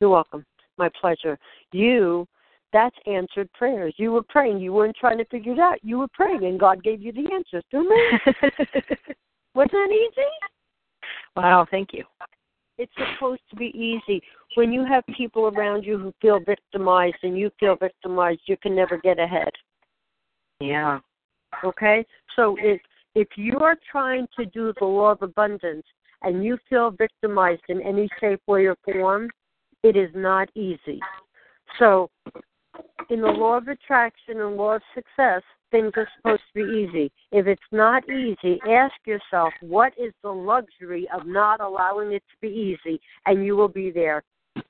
You're 0.00 0.10
welcome. 0.10 0.44
My 0.78 0.90
pleasure. 1.00 1.38
You, 1.72 2.26
that's 2.72 2.96
answered 3.06 3.50
prayers. 3.52 3.94
You 3.96 4.12
were 4.12 4.22
praying. 4.28 4.60
You 4.60 4.72
weren't 4.72 4.96
trying 4.96 5.18
to 5.18 5.24
figure 5.26 5.52
it 5.52 5.58
out. 5.58 5.78
You 5.82 5.98
were 5.98 6.08
praying, 6.12 6.44
and 6.44 6.60
God 6.60 6.82
gave 6.82 7.00
you 7.00 7.12
the 7.12 7.28
answers. 7.32 7.64
Didn't? 7.70 7.88
Wasn't 9.54 9.72
that 9.72 9.88
easy? 9.90 10.26
wow. 11.36 11.66
Thank 11.70 11.90
you. 11.92 12.04
It's 12.78 12.92
supposed 13.14 13.42
to 13.50 13.56
be 13.56 13.72
easy. 13.74 14.22
When 14.54 14.72
you 14.72 14.84
have 14.84 15.04
people 15.16 15.46
around 15.46 15.84
you 15.84 15.98
who 15.98 16.12
feel 16.20 16.40
victimized 16.40 17.16
and 17.22 17.38
you 17.38 17.50
feel 17.58 17.76
victimized, 17.76 18.40
you 18.46 18.56
can 18.58 18.74
never 18.74 18.98
get 18.98 19.18
ahead. 19.18 19.50
Yeah. 20.60 21.00
Okay? 21.64 22.04
So 22.34 22.56
if 22.60 22.80
if 23.14 23.28
you 23.36 23.58
are 23.60 23.76
trying 23.90 24.28
to 24.38 24.44
do 24.44 24.74
the 24.78 24.84
law 24.84 25.12
of 25.12 25.22
abundance 25.22 25.86
and 26.22 26.44
you 26.44 26.58
feel 26.68 26.90
victimized 26.90 27.62
in 27.68 27.80
any 27.80 28.08
shape, 28.20 28.42
way, 28.46 28.66
or 28.66 28.76
form, 28.84 29.30
it 29.82 29.96
is 29.96 30.10
not 30.14 30.50
easy. 30.54 31.00
So 31.78 32.10
in 33.08 33.22
the 33.22 33.28
law 33.28 33.56
of 33.56 33.68
attraction 33.68 34.40
and 34.40 34.56
law 34.56 34.76
of 34.76 34.82
success, 34.94 35.42
things 35.76 35.92
are 35.96 36.08
supposed 36.16 36.42
to 36.54 36.64
be 36.64 36.72
easy. 36.78 37.12
If 37.32 37.46
it's 37.46 37.60
not 37.70 38.08
easy, 38.08 38.58
ask 38.68 38.94
yourself, 39.04 39.52
what 39.60 39.92
is 39.98 40.12
the 40.22 40.30
luxury 40.30 41.06
of 41.14 41.26
not 41.26 41.60
allowing 41.60 42.12
it 42.12 42.22
to 42.30 42.36
be 42.40 42.48
easy? 42.48 43.00
And 43.26 43.44
you 43.44 43.56
will 43.56 43.68
be 43.68 43.90
there. 43.90 44.22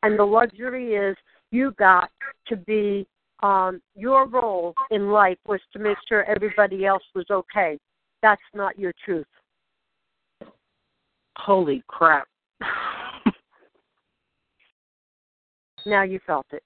And 0.03 0.19
the 0.19 0.25
luxury 0.25 0.95
is 0.95 1.17
you 1.53 1.73
got 1.79 2.11
to 2.49 2.57
be 2.57 3.07
um, 3.43 3.81
your 3.95 4.27
role 4.27 4.75
in 4.91 5.11
life 5.11 5.39
was 5.47 5.61
to 5.75 5.79
make 5.79 5.99
sure 6.09 6.25
everybody 6.25 6.87
else 6.87 7.05
was 7.15 7.27
okay. 7.31 7.79
That's 8.23 8.43
not 8.53 8.79
your 8.79 8.93
truth. 9.05 9.27
Holy 11.37 11.85
crap. 11.87 12.27
Now 15.85 16.03
you 16.03 16.19
felt 16.27 16.47
it. 16.53 16.65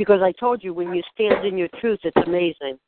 Because 0.00 0.22
I 0.22 0.32
told 0.32 0.64
you 0.64 0.72
when 0.72 0.94
you 0.94 1.02
stand 1.12 1.46
in 1.46 1.58
your 1.58 1.68
truth, 1.78 2.00
it's 2.04 2.16
amazing. 2.26 2.78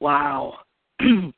wow. 0.00 0.58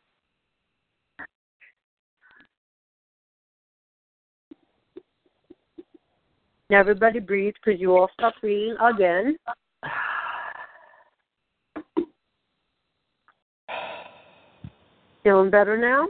Now 6.71 6.79
everybody 6.81 7.19
breathe 7.19 7.53
because 7.63 7.79
you 7.79 7.95
all 7.95 8.09
stop 8.15 8.33
breathing 8.41 8.77
again. 8.81 9.37
Feeling 15.23 15.51
better 15.51 15.77
now? 15.77 16.09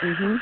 Mhm. 0.00 0.38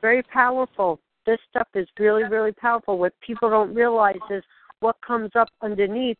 Very 0.00 0.22
powerful. 0.22 1.00
This 1.26 1.38
stuff 1.50 1.68
is 1.74 1.88
really, 1.98 2.24
really 2.24 2.52
powerful. 2.52 2.98
What 2.98 3.12
people 3.20 3.50
don't 3.50 3.74
realize 3.74 4.16
is 4.30 4.42
what 4.80 4.96
comes 5.06 5.30
up 5.34 5.48
underneath. 5.62 6.16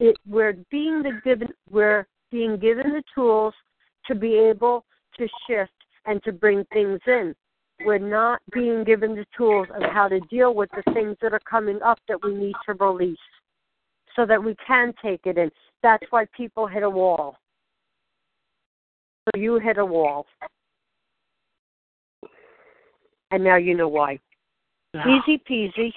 It 0.00 0.16
we're 0.26 0.54
being 0.70 1.02
the 1.02 1.20
given 1.22 1.48
we're 1.70 2.06
being 2.30 2.58
given 2.58 2.90
the 2.90 3.02
tools 3.14 3.54
to 4.06 4.14
be 4.14 4.34
able 4.34 4.84
to 5.18 5.28
shift 5.46 5.72
and 6.06 6.22
to 6.24 6.32
bring 6.32 6.64
things 6.72 6.98
in. 7.06 7.34
We're 7.84 7.98
not 7.98 8.40
being 8.52 8.84
given 8.84 9.14
the 9.14 9.26
tools 9.36 9.68
of 9.74 9.82
how 9.92 10.08
to 10.08 10.20
deal 10.20 10.54
with 10.54 10.70
the 10.70 10.92
things 10.92 11.16
that 11.20 11.32
are 11.32 11.40
coming 11.40 11.80
up 11.82 11.98
that 12.08 12.18
we 12.22 12.34
need 12.34 12.54
to 12.66 12.74
release 12.74 13.16
so 14.16 14.26
that 14.26 14.42
we 14.42 14.56
can 14.66 14.92
take 15.02 15.20
it 15.24 15.38
in. 15.38 15.50
That's 15.82 16.04
why 16.10 16.26
people 16.36 16.66
hit 16.66 16.82
a 16.82 16.90
wall. 16.90 17.36
So 19.24 19.40
you 19.40 19.58
hit 19.58 19.78
a 19.78 19.86
wall. 19.86 20.26
And 23.32 23.42
now 23.42 23.56
you 23.56 23.74
know 23.74 23.88
why. 23.88 24.18
Easy 24.94 25.42
peasy. 25.50 25.92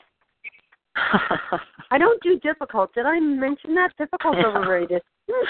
I 1.91 1.97
don't 1.97 2.21
do 2.23 2.39
difficult. 2.39 2.93
Did 2.93 3.05
I 3.05 3.19
mention 3.19 3.75
that? 3.75 3.91
Difficult's 3.97 4.39
overrated. 4.43 5.01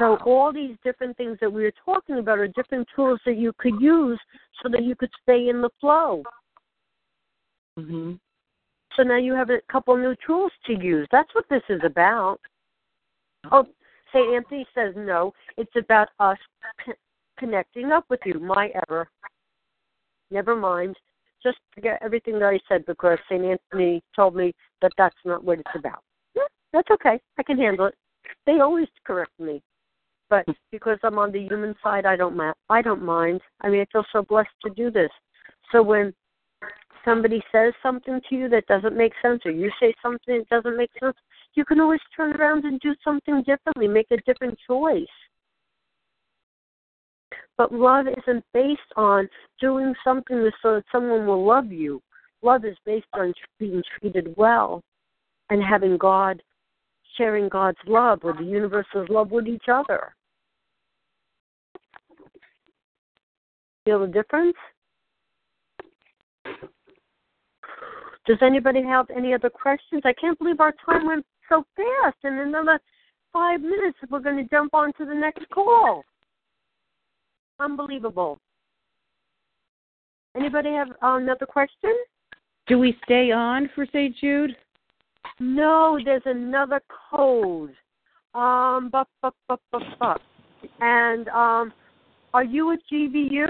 So 0.00 0.16
all 0.24 0.52
these 0.52 0.76
different 0.84 1.16
things 1.16 1.38
that 1.40 1.52
we 1.52 1.62
were 1.64 1.72
talking 1.84 2.18
about 2.18 2.38
are 2.38 2.46
different 2.48 2.86
tools 2.94 3.18
that 3.26 3.36
you 3.36 3.52
could 3.58 3.80
use 3.80 4.18
so 4.62 4.68
that 4.68 4.84
you 4.84 4.94
could 4.94 5.10
stay 5.22 5.48
in 5.48 5.60
the 5.60 5.70
flow. 5.80 6.22
hmm 7.76 8.12
So 8.96 9.02
now 9.02 9.16
you 9.16 9.34
have 9.34 9.50
a 9.50 9.60
couple 9.70 9.96
new 9.96 10.14
tools 10.24 10.52
to 10.66 10.74
use. 10.74 11.08
That's 11.10 11.34
what 11.34 11.46
this 11.50 11.62
is 11.68 11.80
about. 11.84 12.38
Oh, 13.50 13.66
St. 14.12 14.34
Anthony 14.34 14.66
says 14.74 14.94
no. 14.96 15.32
It's 15.56 15.74
about 15.76 16.08
us 16.20 16.38
c- 16.86 16.92
connecting 17.38 17.92
up 17.92 18.04
with 18.08 18.20
you. 18.24 18.38
My 18.40 18.70
ever. 18.88 19.08
Never 20.30 20.56
mind. 20.56 20.96
Just 21.42 21.58
forget 21.74 21.98
everything 22.02 22.38
that 22.40 22.46
I 22.46 22.58
said 22.68 22.84
because 22.86 23.18
St. 23.30 23.44
Anthony 23.44 24.02
told 24.14 24.34
me 24.34 24.54
that 24.82 24.92
that's 24.98 25.16
not 25.24 25.44
what 25.44 25.60
it's 25.60 25.70
about. 25.74 26.02
Yeah, 26.34 26.42
that's 26.72 26.90
okay. 26.90 27.20
I 27.38 27.42
can 27.42 27.58
handle 27.58 27.86
it. 27.86 27.94
They 28.44 28.60
always 28.60 28.88
correct 29.04 29.38
me, 29.38 29.62
but 30.28 30.44
hmm. 30.46 30.52
because 30.70 30.98
I'm 31.02 31.18
on 31.18 31.32
the 31.32 31.40
human 31.40 31.74
side, 31.82 32.06
I 32.06 32.16
don't 32.16 32.36
ma- 32.36 32.52
I 32.68 32.82
don't 32.82 33.02
mind. 33.02 33.40
I 33.60 33.68
mean, 33.68 33.80
I 33.80 33.86
feel 33.92 34.04
so 34.12 34.22
blessed 34.22 34.50
to 34.64 34.70
do 34.70 34.90
this. 34.90 35.10
So 35.70 35.82
when 35.82 36.12
somebody 37.04 37.42
says 37.52 37.72
something 37.82 38.20
to 38.28 38.34
you 38.34 38.48
that 38.48 38.66
doesn't 38.66 38.96
make 38.96 39.12
sense, 39.22 39.42
or 39.44 39.50
you 39.50 39.70
say 39.80 39.94
something 40.02 40.38
that 40.38 40.48
doesn't 40.48 40.76
make 40.76 40.90
sense, 41.00 41.16
you 41.58 41.64
can 41.64 41.80
always 41.80 42.00
turn 42.16 42.36
around 42.36 42.64
and 42.64 42.78
do 42.78 42.94
something 43.02 43.42
differently, 43.42 43.88
make 43.88 44.06
a 44.12 44.16
different 44.18 44.56
choice. 44.64 45.04
But 47.56 47.72
love 47.72 48.06
isn't 48.06 48.44
based 48.54 48.80
on 48.96 49.28
doing 49.60 49.92
something 50.04 50.48
so 50.62 50.76
that 50.76 50.84
someone 50.92 51.26
will 51.26 51.44
love 51.44 51.72
you. 51.72 52.00
Love 52.42 52.64
is 52.64 52.76
based 52.86 53.08
on 53.12 53.34
being 53.58 53.82
treated 53.98 54.32
well 54.36 54.84
and 55.50 55.60
having 55.60 55.98
God, 55.98 56.40
sharing 57.16 57.48
God's 57.48 57.78
love 57.88 58.20
or 58.22 58.34
the 58.34 58.44
universe's 58.44 59.08
love 59.08 59.32
with 59.32 59.48
each 59.48 59.64
other. 59.68 60.14
Feel 63.84 64.02
the 64.02 64.06
difference? 64.06 64.54
Does 68.26 68.38
anybody 68.42 68.82
have 68.84 69.06
any 69.10 69.34
other 69.34 69.50
questions? 69.50 70.02
I 70.04 70.12
can't 70.12 70.38
believe 70.38 70.60
our 70.60 70.74
time 70.86 71.06
went 71.06 71.26
so 71.48 71.64
fast. 71.76 72.16
In 72.24 72.38
another 72.38 72.80
five 73.32 73.60
minutes, 73.60 73.98
we're 74.10 74.20
going 74.20 74.36
to 74.36 74.48
jump 74.48 74.74
on 74.74 74.92
to 74.94 75.04
the 75.04 75.14
next 75.14 75.48
call. 75.50 76.04
Unbelievable. 77.60 78.38
Anybody 80.36 80.70
have 80.70 80.90
uh, 81.02 81.16
another 81.16 81.46
question? 81.46 81.94
Do 82.66 82.78
we 82.78 82.96
stay 83.04 83.32
on 83.32 83.70
for 83.74 83.86
St. 83.86 84.14
Jude? 84.16 84.56
No, 85.40 85.98
there's 86.04 86.22
another 86.26 86.80
code. 87.10 87.74
Um, 88.34 88.90
bup, 88.92 89.08
bup, 89.22 89.34
bup, 89.48 89.60
bup, 89.72 89.82
bup. 89.98 90.20
And 90.80 91.28
um, 91.28 91.72
are 92.34 92.44
you 92.44 92.72
a 92.72 92.76
GVU? 92.92 93.46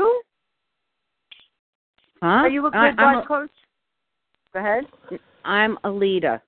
Huh? 2.22 2.26
Are 2.26 2.48
you 2.48 2.66
a 2.66 2.70
good 2.70 2.98
I, 2.98 3.22
coach? 3.26 3.50
Go 4.52 4.60
ahead. 4.60 4.84
a, 5.10 5.18
I'm 5.44 5.76
Alita. 5.84 6.40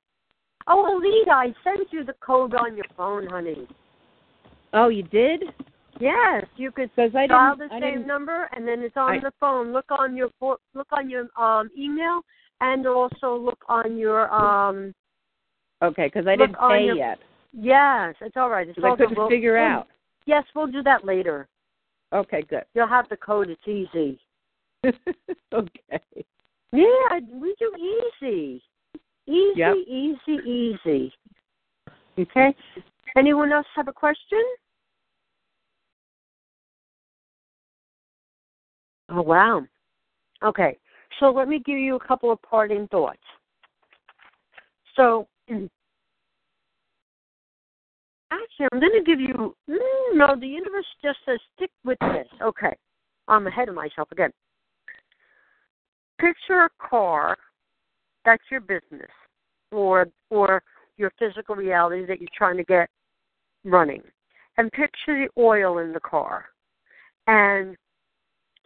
Oh, 0.72 1.00
Alita, 1.02 1.32
I 1.32 1.54
sent 1.64 1.92
you 1.92 2.04
the 2.04 2.14
code 2.24 2.54
on 2.54 2.76
your 2.76 2.84
phone, 2.96 3.26
honey. 3.26 3.66
Oh, 4.72 4.88
you 4.88 5.02
did? 5.02 5.42
Yes, 5.98 6.44
you 6.56 6.70
could 6.70 6.90
I 6.96 7.26
dial 7.26 7.56
the 7.56 7.68
I 7.72 7.80
same 7.80 8.06
number, 8.06 8.48
and 8.54 8.66
then 8.66 8.80
it's 8.80 8.96
on 8.96 9.16
I- 9.16 9.18
the 9.18 9.32
phone. 9.40 9.72
Look 9.72 9.86
on 9.90 10.16
your 10.16 10.30
look 10.40 10.86
on 10.92 11.10
your 11.10 11.26
um 11.36 11.70
email, 11.76 12.20
and 12.60 12.86
also 12.86 13.36
look 13.36 13.58
on 13.68 13.96
your 13.96 14.32
um. 14.32 14.94
Okay, 15.82 16.06
because 16.06 16.28
I 16.28 16.36
didn't 16.36 16.56
pay 16.56 16.84
your- 16.84 16.94
yet. 16.94 17.18
Yes, 17.52 18.14
it's 18.20 18.36
all 18.36 18.48
right. 18.48 18.68
It's 18.68 18.78
I 18.80 18.88
all 18.90 18.96
good. 18.96 19.08
couldn't 19.08 19.18
We'll- 19.18 19.28
figure 19.28 19.54
we'll- 19.54 19.62
out. 19.80 19.88
Yes, 20.26 20.44
we'll 20.54 20.68
do 20.68 20.82
that 20.84 21.04
later. 21.04 21.48
Okay, 22.12 22.42
good. 22.42 22.64
You'll 22.74 22.86
have 22.86 23.08
the 23.08 23.16
code. 23.16 23.50
It's 23.50 23.66
easy. 23.66 24.20
okay. 25.52 26.00
Yeah, 26.72 27.18
we 27.32 27.56
do 27.58 27.72
easy. 28.22 28.62
Easy, 29.30 29.52
Yep. 29.56 29.76
easy, 29.86 30.32
easy. 30.44 31.14
Okay. 32.18 32.54
Anyone 33.16 33.52
else 33.52 33.66
have 33.76 33.86
a 33.86 33.92
question? 33.92 34.42
Oh 39.08 39.22
wow. 39.22 39.64
Okay. 40.42 40.76
So 41.20 41.30
let 41.30 41.46
me 41.48 41.60
give 41.60 41.78
you 41.78 41.94
a 41.94 42.00
couple 42.00 42.32
of 42.32 42.42
parting 42.42 42.88
thoughts. 42.88 43.22
So 44.96 45.28
actually 45.50 45.70
I'm 48.72 48.80
gonna 48.80 49.04
give 49.04 49.20
you 49.20 49.54
mm, 49.68 50.14
no, 50.14 50.34
the 50.38 50.46
universe 50.46 50.86
just 51.02 51.18
says 51.24 51.38
stick 51.54 51.70
with 51.84 51.98
this. 52.00 52.26
Okay. 52.42 52.76
I'm 53.28 53.46
ahead 53.46 53.68
of 53.68 53.76
myself 53.76 54.10
again. 54.10 54.32
Picture 56.18 56.64
a 56.64 56.70
car 56.88 57.38
that's 58.24 58.42
your 58.50 58.60
business 58.60 59.10
or 59.70 60.08
or 60.30 60.62
your 60.96 61.12
physical 61.18 61.56
reality 61.56 62.04
that 62.06 62.20
you're 62.20 62.28
trying 62.36 62.56
to 62.56 62.64
get 62.64 62.88
running. 63.64 64.02
And 64.58 64.70
picture 64.72 65.26
the 65.26 65.28
oil 65.40 65.78
in 65.78 65.92
the 65.92 66.00
car. 66.00 66.46
And 67.26 67.76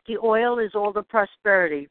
the 0.06 0.18
oil 0.22 0.58
is 0.58 0.72
all 0.74 0.92
the 0.92 1.02
prosperity. 1.02 1.88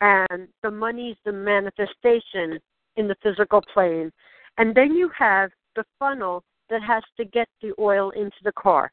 And 0.00 0.48
the 0.62 0.70
money's 0.70 1.16
the 1.24 1.32
manifestation 1.32 2.58
in 2.96 3.08
the 3.08 3.16
physical 3.22 3.62
plane. 3.72 4.10
And 4.58 4.74
then 4.74 4.92
you 4.92 5.10
have 5.18 5.50
the 5.76 5.84
funnel 5.98 6.42
that 6.68 6.82
has 6.82 7.02
to 7.16 7.24
get 7.24 7.48
the 7.62 7.72
oil 7.78 8.10
into 8.10 8.36
the 8.44 8.52
car. 8.52 8.92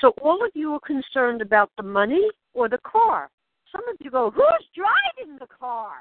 So 0.00 0.12
all 0.22 0.44
of 0.44 0.50
you 0.54 0.72
are 0.72 0.80
concerned 0.80 1.42
about 1.42 1.70
the 1.76 1.82
money 1.82 2.28
or 2.54 2.68
the 2.68 2.78
car. 2.78 3.28
Some 3.70 3.86
of 3.88 3.96
you 4.00 4.10
go, 4.10 4.30
Who's 4.30 4.66
driving 4.74 5.38
the 5.38 5.46
car? 5.46 5.92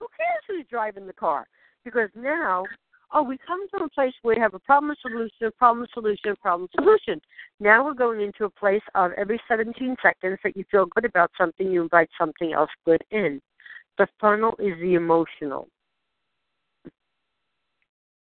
Who 0.00 0.06
cares 0.16 0.44
who's 0.46 0.66
driving 0.70 1.06
the 1.06 1.12
car? 1.12 1.46
Because 1.88 2.10
now, 2.14 2.64
oh, 3.14 3.22
we 3.22 3.38
come 3.46 3.66
to 3.70 3.84
a 3.84 3.88
place 3.88 4.12
where 4.20 4.36
we 4.36 4.42
have 4.42 4.52
a 4.52 4.58
problem 4.58 4.94
solution, 5.00 5.50
problem 5.56 5.86
solution, 5.94 6.36
problem 6.36 6.68
solution. 6.76 7.18
Now 7.60 7.82
we're 7.82 7.94
going 7.94 8.20
into 8.20 8.44
a 8.44 8.50
place 8.50 8.82
of 8.94 9.12
every 9.12 9.40
17 9.48 9.96
seconds 10.02 10.38
that 10.44 10.54
you 10.54 10.64
feel 10.70 10.84
good 10.84 11.06
about 11.06 11.30
something, 11.38 11.72
you 11.72 11.82
invite 11.82 12.10
something 12.20 12.52
else 12.52 12.68
good 12.84 13.02
in. 13.10 13.40
The 13.96 14.06
funnel 14.20 14.54
is 14.58 14.78
the 14.82 14.96
emotional. 14.96 15.68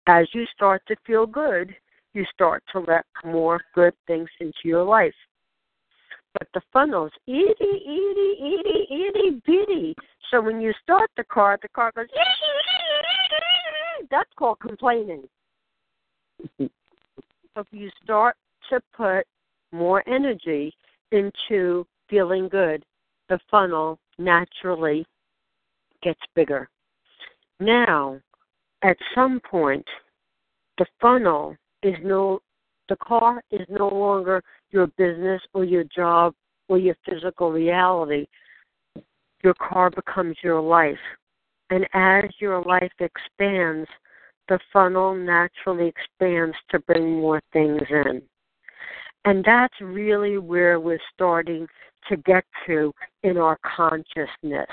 As 0.08 0.28
you 0.34 0.46
start 0.54 0.82
to 0.90 0.98
feel 1.08 1.26
good, 1.26 1.74
you 2.14 2.26
start 2.34 2.64
to 2.74 2.82
let 2.82 3.06
more 3.24 3.62
good 3.74 3.94
things 4.08 4.28
into 4.42 4.66
your 4.66 4.84
life. 4.84 5.16
But 6.34 6.50
the 6.54 6.62
funnel's 6.74 7.14
itty, 7.28 7.46
itty, 7.62 8.34
itty, 8.42 8.88
itty 8.92 9.42
bitty. 9.46 9.96
So 10.30 10.42
when 10.42 10.60
you 10.60 10.74
start 10.82 11.12
the 11.16 11.24
car, 11.24 11.58
the 11.62 11.70
car 11.70 11.94
goes, 11.96 12.08
that's 14.10 14.32
called 14.38 14.60
complaining. 14.60 15.24
If 17.56 17.68
you 17.70 17.92
start 18.04 18.36
to 18.72 18.82
put 18.98 19.28
more 19.72 20.04
energy 20.10 20.74
into 21.12 21.86
feeling 22.10 22.50
good, 22.50 22.84
the 23.30 23.38
funnel 23.52 24.00
naturally 24.18 25.06
gets 26.02 26.20
bigger. 26.34 26.68
Now, 27.60 28.20
at 28.82 28.98
some 29.14 29.40
point, 29.40 29.86
the 30.78 30.86
funnel 31.00 31.56
is 31.84 31.96
no, 32.04 32.40
the 32.90 32.98
car 32.98 33.44
is 33.52 33.68
no 33.70 33.88
longer 33.88 34.42
your 34.72 34.88
business 34.98 35.42
or 35.54 35.64
your 35.64 35.84
job 35.96 36.34
or 36.68 36.78
your 36.78 36.96
physical 37.08 37.52
reality, 37.52 38.26
your 39.44 39.54
car 39.56 39.90
becomes 39.90 40.36
your 40.44 40.62
life. 40.62 40.98
And 41.74 41.88
as 41.96 42.26
your 42.40 42.62
life 42.62 42.92
expands, 43.00 43.90
the 44.48 44.60
funnel 44.72 45.16
naturally 45.16 45.88
expands 45.88 46.56
to 46.70 46.78
bring 46.78 47.20
more 47.20 47.42
things 47.52 47.82
in. 47.90 48.22
And 49.26 49.44
that's 49.44 49.74
really 49.82 50.38
where 50.38 50.80
we're 50.80 51.00
starting 51.16 51.66
to 52.10 52.18
get 52.18 52.44
to 52.68 52.94
in 53.24 53.38
our 53.38 53.58
consciousness. 53.66 54.70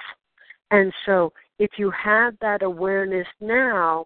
And 0.71 0.93
so 1.07 1.33
if 1.59 1.71
you 1.79 1.91
have 1.93 2.35
that 2.43 2.63
awareness 2.63 3.27
now, 3.41 4.05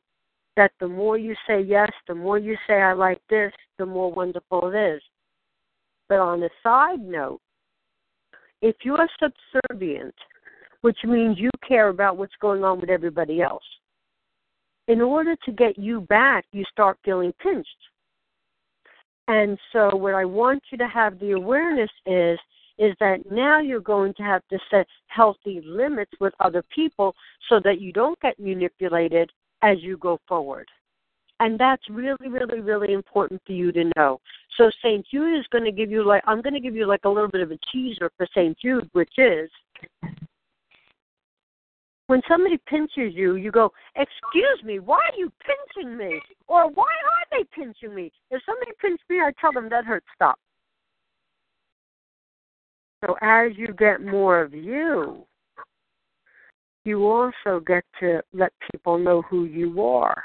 that 0.57 0.71
the 0.79 0.87
more 0.87 1.19
you 1.19 1.35
say 1.49 1.63
yes, 1.63 1.91
the 2.07 2.15
more 2.15 2.39
you 2.39 2.57
say 2.69 2.75
I 2.75 2.93
like 2.93 3.21
this, 3.29 3.53
the 3.77 3.87
more 3.87 4.13
wonderful 4.13 4.71
it 4.73 4.79
is. 4.79 5.03
But 6.09 6.21
on 6.21 6.45
a 6.45 6.49
side 6.63 7.01
note, 7.01 7.41
if 8.63 8.77
you're 8.85 9.09
subservient, 9.19 10.15
which 10.85 10.99
means 11.03 11.39
you 11.39 11.49
care 11.67 11.89
about 11.89 12.19
what's 12.19 12.35
going 12.43 12.63
on 12.63 12.79
with 12.79 12.91
everybody 12.91 13.41
else, 13.41 13.65
in 14.87 15.01
order 15.01 15.35
to 15.43 15.51
get 15.51 15.79
you 15.79 16.03
back, 16.03 16.45
you 16.53 16.63
start 16.71 16.99
feeling 17.03 17.33
pinched. 17.43 17.71
And 19.27 19.59
so 19.73 19.97
what 19.97 20.13
I 20.13 20.27
want 20.27 20.63
you 20.71 20.77
to 20.77 20.87
have 20.87 21.19
the 21.19 21.31
awareness 21.31 21.89
is 22.05 22.39
is 22.77 22.95
that 23.01 23.21
now 23.31 23.61
you're 23.61 23.81
going 23.81 24.13
to 24.15 24.23
have 24.25 24.43
to 24.51 24.59
set 24.71 24.87
healthy 25.07 25.63
limits 25.65 26.11
with 26.21 26.35
other 26.41 26.63
people 26.75 27.15
so 27.49 27.61
that 27.65 27.81
you 27.81 27.91
don't 27.91 28.21
get 28.21 28.39
manipulated 28.39 29.31
as 29.63 29.79
you 29.81 29.97
go 29.97 30.19
forward. 30.29 30.69
And 31.41 31.59
that's 31.59 31.89
really, 31.89 32.29
really, 32.29 32.61
really 32.61 32.93
important 32.93 33.41
for 33.47 33.53
you 33.53 33.73
to 33.73 33.91
know. 33.97 34.21
So 34.59 34.71
St. 34.83 35.07
Jude 35.11 35.39
is 35.39 35.47
going 35.51 35.65
to 35.65 35.73
give 35.73 35.91
you 35.91 36.05
like 36.05 36.23
I'm 36.27 36.43
going 36.43 36.53
to 36.53 36.61
give 36.61 36.77
you 36.77 36.87
like 36.87 37.07
a 37.07 37.09
little 37.09 37.31
bit 37.31 37.41
of 37.41 37.53
a 37.53 37.59
teaser 37.73 38.11
for 38.19 38.27
St. 38.35 38.55
Jude, 38.59 38.91
which 38.93 39.15
is 39.17 39.49
when 42.07 42.21
somebody 42.29 42.59
pinches 42.67 43.15
you, 43.15 43.37
you 43.37 43.51
go, 43.51 43.73
Excuse 43.97 44.63
me, 44.65 44.79
why 44.79 44.97
are 44.99 45.19
you 45.19 45.33
pinching 45.41 45.97
me? 45.97 46.21
Or 46.47 46.71
why 46.71 46.85
are 46.85 47.27
they 47.31 47.45
pinching 47.55 47.95
me? 47.95 48.13
If 48.31 48.43
somebody 48.47 48.73
pinches 48.81 49.05
me, 49.09 49.21
I 49.21 49.33
tell 49.41 49.53
them 49.53 49.69
that 49.71 49.85
hurts, 49.85 50.07
stop. 50.15 50.39
So 53.05 53.17
as 53.21 53.53
you 53.57 53.69
get 53.79 54.05
more 54.05 54.41
of 54.41 54.55
you, 54.55 55.27
you 56.85 57.07
also 57.07 57.61
get 57.67 57.85
to 58.01 58.23
let 58.33 58.53
people 58.71 58.99
know 58.99 59.23
who 59.23 59.45
you 59.45 59.83
are. 59.83 60.23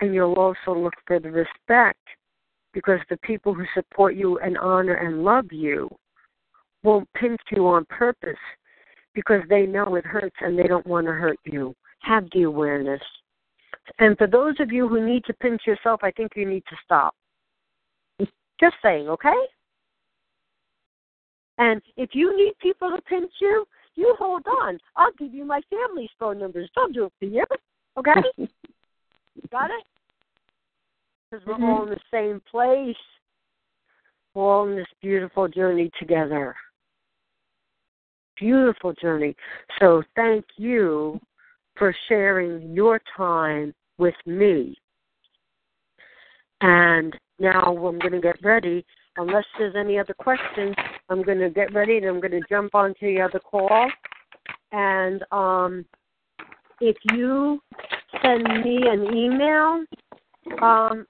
And 0.00 0.12
you'll 0.12 0.34
also 0.34 0.76
look 0.76 0.94
for 1.06 1.20
the 1.20 1.30
respect 1.30 2.00
because 2.72 2.98
the 3.08 3.16
people 3.18 3.54
who 3.54 3.64
support 3.74 4.16
you 4.16 4.38
and 4.40 4.58
honor 4.58 4.94
and 4.94 5.22
love 5.22 5.52
you 5.52 5.88
won't 6.82 7.08
pinch 7.14 7.40
you 7.52 7.66
on 7.68 7.84
purpose 7.86 8.34
because 9.14 9.42
they 9.48 9.66
know 9.66 9.94
it 9.94 10.04
hurts 10.04 10.36
and 10.40 10.58
they 10.58 10.66
don't 10.66 10.86
want 10.86 11.06
to 11.06 11.12
hurt 11.12 11.38
you. 11.44 11.74
Have 12.00 12.26
the 12.32 12.42
awareness. 12.42 13.00
And 13.98 14.16
for 14.16 14.26
those 14.26 14.54
of 14.60 14.72
you 14.72 14.88
who 14.88 15.04
need 15.04 15.24
to 15.26 15.34
pinch 15.34 15.62
yourself, 15.66 16.00
I 16.02 16.10
think 16.10 16.32
you 16.36 16.48
need 16.48 16.64
to 16.68 16.76
stop. 16.84 17.14
Just 18.60 18.76
saying, 18.82 19.08
okay? 19.08 19.34
And 21.58 21.80
if 21.96 22.10
you 22.12 22.36
need 22.36 22.54
people 22.60 22.90
to 22.90 23.02
pinch 23.02 23.30
you, 23.40 23.64
you 23.94 24.14
hold 24.18 24.44
on. 24.46 24.78
I'll 24.96 25.12
give 25.18 25.32
you 25.32 25.44
my 25.44 25.60
family's 25.70 26.10
phone 26.18 26.38
numbers. 26.38 26.70
Don't 26.74 26.92
do 26.92 27.04
it 27.04 27.12
for 27.18 27.24
you. 27.26 27.44
Okay? 27.96 28.12
Got 29.50 29.70
it? 29.70 29.84
Because 31.30 31.46
we're 31.46 31.54
mm-hmm. 31.54 31.64
all 31.64 31.84
in 31.84 31.90
the 31.90 32.00
same 32.12 32.40
place. 32.50 32.96
We're 34.34 34.42
all 34.42 34.68
in 34.68 34.76
this 34.76 34.86
beautiful 35.00 35.48
journey 35.48 35.90
together. 35.98 36.56
Beautiful 38.38 38.92
journey. 38.94 39.36
So 39.80 40.02
thank 40.16 40.44
you 40.56 41.20
for 41.76 41.94
sharing 42.08 42.74
your 42.74 43.00
time 43.16 43.74
with 43.98 44.14
me. 44.26 44.76
And 46.60 47.14
now 47.38 47.76
I'm 47.76 47.98
going 47.98 48.12
to 48.12 48.20
get 48.20 48.42
ready 48.42 48.84
unless 49.16 49.44
there's 49.58 49.76
any 49.76 49.98
other 49.98 50.14
questions, 50.14 50.74
I'm 51.08 51.22
going 51.22 51.38
to 51.38 51.50
get 51.50 51.72
ready 51.72 51.98
and 51.98 52.06
I'm 52.06 52.20
going 52.20 52.32
to 52.32 52.40
jump 52.48 52.74
onto 52.74 53.14
the 53.14 53.20
other 53.20 53.38
call. 53.38 53.90
And 54.72 55.24
um, 55.30 55.84
if 56.80 56.96
you 57.12 57.60
send 58.22 58.42
me 58.64 58.80
an 58.88 59.14
email, 59.14 59.84
um, 60.62 61.06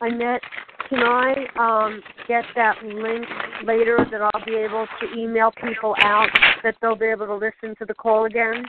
Annette, 0.00 0.42
can 0.88 1.00
I 1.02 1.46
um, 1.58 2.02
get 2.28 2.44
that 2.54 2.82
link 2.82 3.26
later 3.64 4.06
that 4.10 4.20
I'll 4.20 4.44
be 4.44 4.54
able 4.54 4.86
to 5.00 5.18
email 5.18 5.50
people 5.50 5.94
out 6.00 6.28
that 6.62 6.76
they'll 6.80 6.96
be 6.96 7.06
able 7.06 7.26
to 7.26 7.34
listen 7.34 7.74
to 7.78 7.84
the 7.86 7.94
call 7.94 8.26
again? 8.26 8.64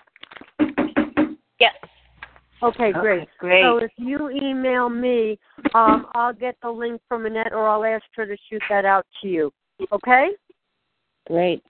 Yes. 1.59 1.73
Okay, 2.63 2.91
great. 2.91 3.21
Okay, 3.21 3.29
great. 3.39 3.61
So 3.61 3.77
if 3.77 3.91
you 3.97 4.29
email 4.29 4.89
me, 4.89 5.37
um, 5.75 6.07
I'll 6.15 6.33
get 6.33 6.55
the 6.61 6.69
link 6.69 7.01
from 7.07 7.25
Annette 7.25 7.53
or 7.53 7.67
I'll 7.67 7.85
ask 7.85 8.05
her 8.15 8.25
to 8.25 8.35
shoot 8.49 8.61
that 8.69 8.85
out 8.85 9.05
to 9.21 9.27
you. 9.27 9.53
Okay? 9.91 10.29
Great. 11.27 11.63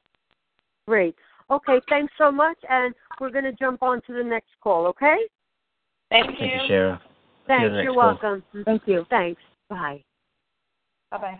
Great. 0.88 1.16
Okay, 1.50 1.82
thanks 1.90 2.14
so 2.18 2.32
much, 2.32 2.58
and 2.70 2.94
we're 3.20 3.32
going 3.32 3.46
to 3.46 3.54
jump 3.54 3.82
on 3.82 4.02
to 4.08 4.14
the 4.14 4.24
next 4.24 4.52
call, 4.62 4.86
okay? 4.88 5.18
Thank 6.10 6.32
you. 6.32 6.36
Thank 6.40 6.62
you, 6.62 6.68
Shira. 6.68 7.02
Thanks, 7.48 7.76
you 7.76 7.82
you're 7.84 7.94
welcome. 7.94 8.44
Thank 8.66 8.84
you. 8.88 9.06
Thanks. 9.10 9.42
Bye. 9.70 10.04
Bye-bye. 11.12 11.40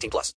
18 0.01 0.09
plus. 0.09 0.29